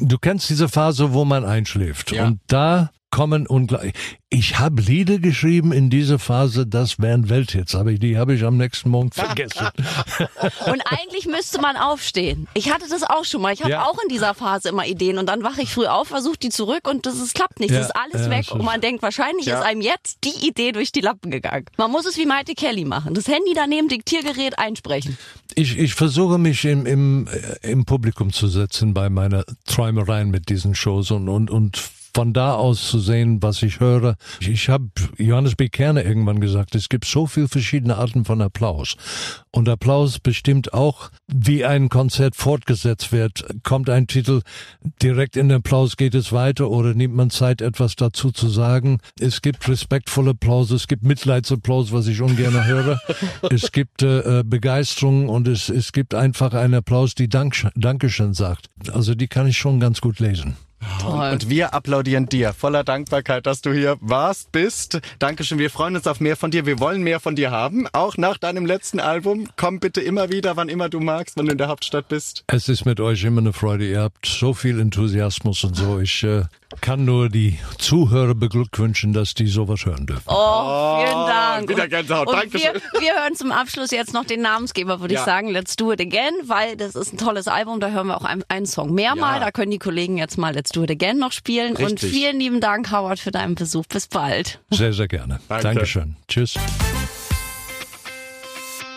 Du 0.00 0.18
kennst 0.18 0.48
diese 0.50 0.68
Phase, 0.68 1.12
wo 1.12 1.24
man 1.24 1.44
einschläft 1.44 2.12
Ja. 2.12 2.26
und 2.26 2.40
da 2.48 2.90
kommen 3.16 3.46
und 3.46 3.74
ich 4.28 4.58
habe 4.58 4.82
Lieder 4.82 5.18
geschrieben 5.18 5.72
in 5.72 5.88
dieser 5.88 6.18
Phase, 6.18 6.66
das 6.66 6.98
wären 6.98 7.30
Welthits, 7.30 7.74
aber 7.74 7.94
die 7.94 8.18
habe 8.18 8.34
ich 8.34 8.44
am 8.44 8.58
nächsten 8.58 8.90
Morgen 8.90 9.10
vergessen. 9.12 9.68
und 10.66 10.82
eigentlich 10.84 11.24
müsste 11.24 11.58
man 11.58 11.78
aufstehen. 11.78 12.46
Ich 12.52 12.70
hatte 12.70 12.84
das 12.90 13.04
auch 13.04 13.24
schon 13.24 13.40
mal. 13.40 13.54
Ich 13.54 13.62
habe 13.62 13.70
ja. 13.70 13.86
auch 13.86 13.96
in 14.02 14.10
dieser 14.10 14.34
Phase 14.34 14.68
immer 14.68 14.84
Ideen 14.84 15.16
und 15.16 15.30
dann 15.30 15.42
wache 15.42 15.62
ich 15.62 15.70
früh 15.70 15.86
auf, 15.86 16.08
versuche 16.08 16.36
die 16.36 16.50
zurück 16.50 16.86
und 16.86 17.06
das 17.06 17.18
ist, 17.18 17.34
klappt 17.34 17.58
nicht. 17.58 17.70
Ja, 17.70 17.78
das 17.78 17.86
ist 17.86 17.96
alles 17.96 18.26
ja, 18.26 18.30
weg 18.30 18.50
und 18.50 18.62
man 18.62 18.82
denkt, 18.82 19.02
wahrscheinlich 19.02 19.46
ist 19.46 19.54
einem 19.54 19.80
jetzt 19.80 20.18
die 20.22 20.46
Idee 20.46 20.72
durch 20.72 20.92
die 20.92 21.00
Lappen 21.00 21.30
gegangen. 21.30 21.64
Man 21.78 21.90
muss 21.90 22.04
es 22.04 22.18
wie 22.18 22.26
Maite 22.26 22.54
Kelly 22.54 22.84
machen. 22.84 23.14
Das 23.14 23.28
Handy 23.28 23.54
daneben, 23.54 23.88
Diktiergerät 23.88 24.58
einsprechen. 24.58 25.16
Ich, 25.54 25.78
ich 25.78 25.94
versuche 25.94 26.36
mich 26.36 26.66
im, 26.66 26.84
im, 26.84 27.28
äh, 27.28 27.70
im 27.70 27.86
Publikum 27.86 28.30
zu 28.30 28.46
setzen 28.48 28.92
bei 28.92 29.08
meiner 29.08 29.46
Träumereien 29.64 30.30
mit 30.30 30.50
diesen 30.50 30.74
Shows 30.74 31.10
und, 31.12 31.30
und, 31.30 31.50
und 31.50 31.95
von 32.16 32.32
da 32.32 32.54
aus 32.54 32.88
zu 32.88 32.98
sehen, 32.98 33.42
was 33.42 33.62
ich 33.62 33.78
höre. 33.78 34.16
Ich, 34.40 34.48
ich 34.48 34.68
habe 34.70 34.88
Johannes 35.18 35.54
B. 35.54 35.68
Kerner 35.68 36.02
irgendwann 36.02 36.40
gesagt, 36.40 36.74
es 36.74 36.88
gibt 36.88 37.04
so 37.04 37.26
viele 37.26 37.46
verschiedene 37.46 37.98
Arten 37.98 38.24
von 38.24 38.40
Applaus. 38.40 38.96
Und 39.50 39.68
Applaus 39.68 40.18
bestimmt 40.18 40.72
auch, 40.72 41.10
wie 41.26 41.66
ein 41.66 41.90
Konzert 41.90 42.34
fortgesetzt 42.34 43.12
wird. 43.12 43.44
Kommt 43.64 43.90
ein 43.90 44.06
Titel, 44.06 44.40
direkt 45.02 45.36
in 45.36 45.50
den 45.50 45.58
Applaus 45.58 45.98
geht 45.98 46.14
es 46.14 46.32
weiter 46.32 46.70
oder 46.70 46.94
nimmt 46.94 47.14
man 47.14 47.28
Zeit, 47.28 47.60
etwas 47.60 47.96
dazu 47.96 48.30
zu 48.30 48.48
sagen. 48.48 48.96
Es 49.20 49.42
gibt 49.42 49.68
respektvolle 49.68 50.30
Applaus, 50.30 50.70
es 50.70 50.88
gibt 50.88 51.02
Mitleidsapplaus, 51.02 51.92
was 51.92 52.06
ich 52.06 52.22
ungern 52.22 52.66
höre. 52.66 52.98
es 53.50 53.72
gibt 53.72 54.02
äh, 54.02 54.42
Begeisterung 54.42 55.28
und 55.28 55.46
es, 55.48 55.68
es 55.68 55.92
gibt 55.92 56.14
einfach 56.14 56.54
einen 56.54 56.76
Applaus, 56.76 57.14
die 57.14 57.28
Dank, 57.28 57.68
Dankeschön 57.74 58.32
sagt. 58.32 58.70
Also 58.90 59.14
die 59.14 59.28
kann 59.28 59.46
ich 59.46 59.58
schon 59.58 59.80
ganz 59.80 60.00
gut 60.00 60.18
lesen. 60.18 60.56
Toll. 61.00 61.32
Und 61.32 61.50
wir 61.50 61.74
applaudieren 61.74 62.26
dir 62.26 62.52
voller 62.52 62.84
Dankbarkeit, 62.84 63.46
dass 63.46 63.60
du 63.60 63.72
hier 63.72 63.96
warst, 64.00 64.52
bist. 64.52 65.00
Dankeschön. 65.18 65.58
Wir 65.58 65.70
freuen 65.70 65.96
uns 65.96 66.06
auf 66.06 66.20
mehr 66.20 66.36
von 66.36 66.50
dir. 66.50 66.66
Wir 66.66 66.78
wollen 66.80 67.02
mehr 67.02 67.20
von 67.20 67.36
dir 67.36 67.50
haben. 67.50 67.86
Auch 67.92 68.16
nach 68.16 68.38
deinem 68.38 68.66
letzten 68.66 69.00
Album. 69.00 69.48
Komm 69.56 69.80
bitte 69.80 70.00
immer 70.00 70.30
wieder, 70.30 70.56
wann 70.56 70.68
immer 70.68 70.88
du 70.88 71.00
magst, 71.00 71.36
wenn 71.36 71.46
du 71.46 71.52
in 71.52 71.58
der 71.58 71.68
Hauptstadt 71.68 72.08
bist. 72.08 72.44
Es 72.46 72.68
ist 72.68 72.84
mit 72.84 73.00
euch 73.00 73.24
immer 73.24 73.40
eine 73.40 73.52
Freude. 73.52 73.88
Ihr 73.88 74.00
habt 74.00 74.26
so 74.26 74.54
viel 74.54 74.80
Enthusiasmus 74.80 75.64
und 75.64 75.76
so. 75.76 76.00
Ich 76.00 76.22
äh, 76.22 76.44
kann 76.80 77.04
nur 77.04 77.28
die 77.28 77.58
Zuhörer 77.78 78.34
beglückwünschen, 78.34 79.12
dass 79.12 79.34
die 79.34 79.46
sowas 79.46 79.86
hören 79.86 80.06
dürfen. 80.06 80.24
Oh, 80.26 80.98
vielen 80.98 81.16
oh, 81.16 81.25
Dank. 81.58 81.68
Wieder 81.68 81.88
Gänsehaut. 81.88 82.28
Und 82.28 82.52
wir, 82.52 82.74
wir, 83.00 83.14
hören 83.14 83.34
zum 83.34 83.52
Abschluss 83.52 83.90
jetzt 83.90 84.12
noch 84.12 84.24
den 84.24 84.42
Namensgeber, 84.42 85.00
würde 85.00 85.14
ja. 85.14 85.20
ich 85.20 85.26
sagen. 85.26 85.48
Let's 85.48 85.76
Do 85.76 85.92
It 85.92 86.00
Again, 86.00 86.34
weil 86.44 86.76
das 86.76 86.94
ist 86.94 87.12
ein 87.12 87.18
tolles 87.18 87.48
Album. 87.48 87.80
Da 87.80 87.90
hören 87.90 88.08
wir 88.08 88.16
auch 88.16 88.24
einen, 88.24 88.44
einen 88.48 88.66
Song 88.66 88.94
mehrmal. 88.94 89.40
Ja. 89.40 89.46
Da 89.46 89.50
können 89.50 89.70
die 89.70 89.78
Kollegen 89.78 90.18
jetzt 90.18 90.38
mal 90.38 90.54
Let's 90.54 90.70
Do 90.70 90.84
It 90.84 90.90
Again 90.90 91.18
noch 91.18 91.32
spielen. 91.32 91.76
Richtig. 91.76 91.90
Und 91.90 92.00
vielen 92.00 92.40
lieben 92.40 92.60
Dank, 92.60 92.90
Howard, 92.90 93.18
für 93.18 93.30
deinen 93.30 93.54
Besuch. 93.54 93.86
Bis 93.86 94.06
bald. 94.06 94.60
Sehr, 94.70 94.92
sehr 94.92 95.08
gerne. 95.08 95.40
Danke. 95.48 95.64
Dankeschön. 95.64 96.16
Tschüss. 96.28 96.54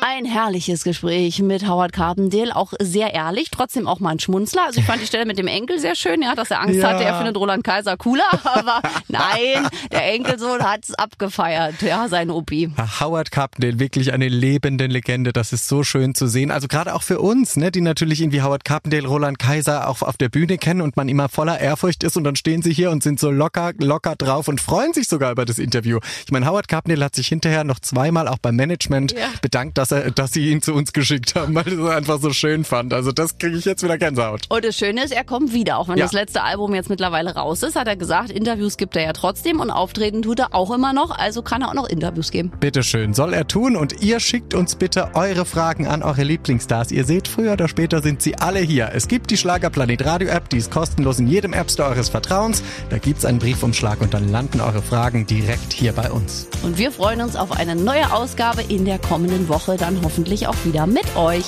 Ein 0.02 0.24
herrliches 0.24 0.84
Gespräch 0.84 1.42
mit 1.42 1.68
Howard 1.68 1.92
Carpendale, 1.92 2.56
auch 2.56 2.74
sehr 2.80 3.14
ehrlich, 3.14 3.52
trotzdem 3.52 3.86
auch 3.86 4.00
mal 4.00 4.12
ein 4.12 4.20
Schmunzler. 4.20 4.66
Also 4.66 4.80
ich 4.80 4.86
fand 4.86 5.02
die 5.02 5.06
Stelle 5.06 5.26
mit 5.26 5.38
dem 5.38 5.48
Enkel 5.48 5.78
sehr 5.78 5.96
schön, 5.96 6.22
ja, 6.22 6.36
dass 6.36 6.52
er 6.52 6.62
Angst 6.62 6.76
ja. 6.76 6.90
hatte, 6.90 7.04
er 7.04 7.18
findet 7.18 7.36
Roland 7.36 7.66
Kaiser 7.66 7.98
cooler, 7.98 8.24
aber 8.44 8.82
nein, 9.10 9.68
der 9.92 10.14
Enkelsohn 10.14 10.64
hat 10.64 10.86
es 10.86 10.94
abgefeiert, 10.94 11.82
ja, 11.82 12.08
sein 12.08 12.30
Opi. 12.30 12.72
Howard 13.00 13.32
Carpendale, 13.32 13.80
wirklich 13.80 14.14
eine 14.14 14.30
lebende 14.30 14.88
Legende, 14.88 15.34
das 15.34 15.52
ist 15.52 15.68
so 15.68 15.84
schön 15.84 16.16
zu 16.16 16.28
sehen. 16.28 16.52
Also 16.52 16.68
gerade 16.70 16.96
auch 16.96 17.04
für 17.04 17.20
uns, 17.20 17.58
ne, 17.58 17.70
die 17.70 17.82
natürlich 17.82 18.22
irgendwie 18.22 18.42
Howard 18.42 18.64
Carpendale, 18.64 19.08
Roland 19.08 19.38
Kaiser 19.38 19.90
auch 19.90 20.02
auf 20.02 20.16
der 20.16 20.30
Bühne 20.30 20.58
kennen 20.58 20.82
und 20.82 20.96
man 20.96 21.10
immer 21.10 21.28
voller 21.28 21.60
Ehrfurcht 21.60 22.04
ist 22.04 22.16
und 22.16 22.24
dann 22.24 22.38
stehen 22.38 22.62
sie 22.62 22.74
hier 22.74 22.92
und 22.92 23.04
sind 23.04 23.20
so 23.20 23.32
locker, 23.32 23.74
locker 23.78 24.16
drauf 24.16 24.48
und 24.48 24.62
freuen 24.62 24.94
sich 24.94 25.10
sogar 25.10 25.32
über 25.32 25.46
das 25.46 25.60
Interview. 25.60 26.00
Ich 26.26 26.32
meine, 26.32 26.46
Howard 26.46 26.70
Carpendale 26.70 27.04
hat 27.04 27.16
sich 27.16 27.28
hinterher 27.28 27.66
noch 27.66 27.80
zweimal 27.80 28.30
auch 28.30 28.38
beim 28.38 28.56
Management 28.56 29.12
ja. 29.12 29.28
bedankt, 29.42 29.78
dass 29.78 29.89
dass, 29.90 30.04
er, 30.04 30.12
dass 30.12 30.34
sie 30.34 30.50
ihn 30.50 30.62
zu 30.62 30.74
uns 30.74 30.94
geschickt 30.94 31.36
haben, 31.36 31.56
weil 31.56 31.68
er 31.68 31.80
es 31.80 31.90
einfach 31.90 32.20
so 32.20 32.32
schön 32.32 32.64
fand. 32.64 32.94
Also 32.94 33.12
das 33.12 33.38
kriege 33.38 33.58
ich 33.58 33.66
jetzt 33.66 33.84
wieder 33.84 33.98
Gänsehaut. 33.98 34.42
Und 34.50 34.64
das 34.64 34.78
Schöne 34.78 35.04
ist, 35.04 35.12
er 35.12 35.24
kommt 35.24 35.54
wieder. 35.54 35.78
Auch 35.78 35.88
wenn 35.88 35.98
ja. 35.98 36.06
das 36.06 36.14
letzte 36.14 36.44
Album 36.44 36.76
jetzt 36.76 36.90
mittlerweile 36.90 37.36
raus 37.36 37.64
ist, 37.64 37.76
hat 37.76 37.88
er 37.88 37.96
gesagt, 37.96 38.30
Interviews 38.30 38.78
gibt 38.78 38.96
er 38.96 39.04
ja 39.04 39.14
trotzdem 39.14 39.60
und 39.60 39.72
auftreten 39.72 40.22
tut 40.22 40.40
er 40.40 40.54
auch 40.54 40.72
immer 40.72 40.94
noch. 40.94 41.12
Also 41.12 41.42
kann 41.42 41.62
er 41.62 41.70
auch 41.70 41.74
noch 41.74 41.88
Interviews 41.88 42.32
geben. 42.32 42.52
Bitteschön, 42.60 43.14
soll 43.14 43.34
er 43.34 43.48
tun. 43.48 43.76
Und 43.76 44.02
ihr 44.02 44.20
schickt 44.20 44.54
uns 44.54 44.76
bitte 44.76 45.12
eure 45.16 45.46
Fragen 45.46 45.88
an 45.88 46.04
eure 46.04 46.24
Lieblingsstars. 46.24 46.92
Ihr 46.92 47.06
seht, 47.06 47.28
früher 47.28 47.54
oder 47.54 47.68
später 47.68 48.02
sind 48.02 48.22
sie 48.22 48.36
alle 48.36 48.60
hier. 48.60 48.92
Es 48.94 49.08
gibt 49.08 49.32
die 49.32 49.38
Schlagerplanet 49.38 50.06
Radio 50.06 50.30
App, 50.30 50.50
die 50.50 50.58
ist 50.58 50.72
kostenlos 50.72 51.20
in 51.20 51.28
jedem 51.28 51.54
App 51.54 51.72
Store 51.72 51.90
eures 51.90 52.10
Vertrauens. 52.10 52.64
Da 52.90 52.98
gibt 52.98 53.20
es 53.20 53.26
einen 53.26 53.40
Briefumschlag 53.40 54.02
und 54.02 54.14
dann 54.14 54.30
landen 54.32 54.62
eure 54.62 54.82
Fragen 54.82 55.26
direkt 55.26 55.74
hier 55.74 55.94
bei 55.94 56.12
uns. 56.12 56.48
Und 56.64 56.78
wir 56.78 56.92
freuen 56.92 57.22
uns 57.22 57.36
auf 57.36 57.52
eine 57.52 57.76
neue 57.76 58.14
Ausgabe 58.14 58.62
in 58.62 58.86
der 58.86 59.00
kommenden 59.00 59.48
Woche 59.50 59.79
dann 59.80 60.02
hoffentlich 60.04 60.48
auch 60.48 60.56
wieder 60.64 60.88
mit 60.88 61.16
euch. 61.16 61.46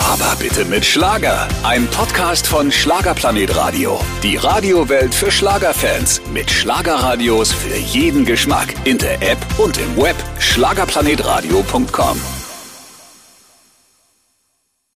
Aber 0.00 0.36
bitte 0.38 0.64
mit 0.64 0.84
Schlager. 0.84 1.48
Ein 1.62 1.86
Podcast 1.88 2.46
von 2.46 2.70
Schlagerplanet 2.70 3.56
Radio. 3.56 4.00
Die 4.22 4.36
Radiowelt 4.36 5.14
für 5.14 5.30
Schlagerfans. 5.30 6.20
Mit 6.32 6.50
Schlagerradios 6.50 7.52
für 7.52 7.76
jeden 7.76 8.24
Geschmack. 8.24 8.74
In 8.84 8.98
der 8.98 9.20
App 9.22 9.38
und 9.58 9.78
im 9.78 9.96
Web. 9.96 10.16
Schlagerplanetradio.com. 10.38 12.45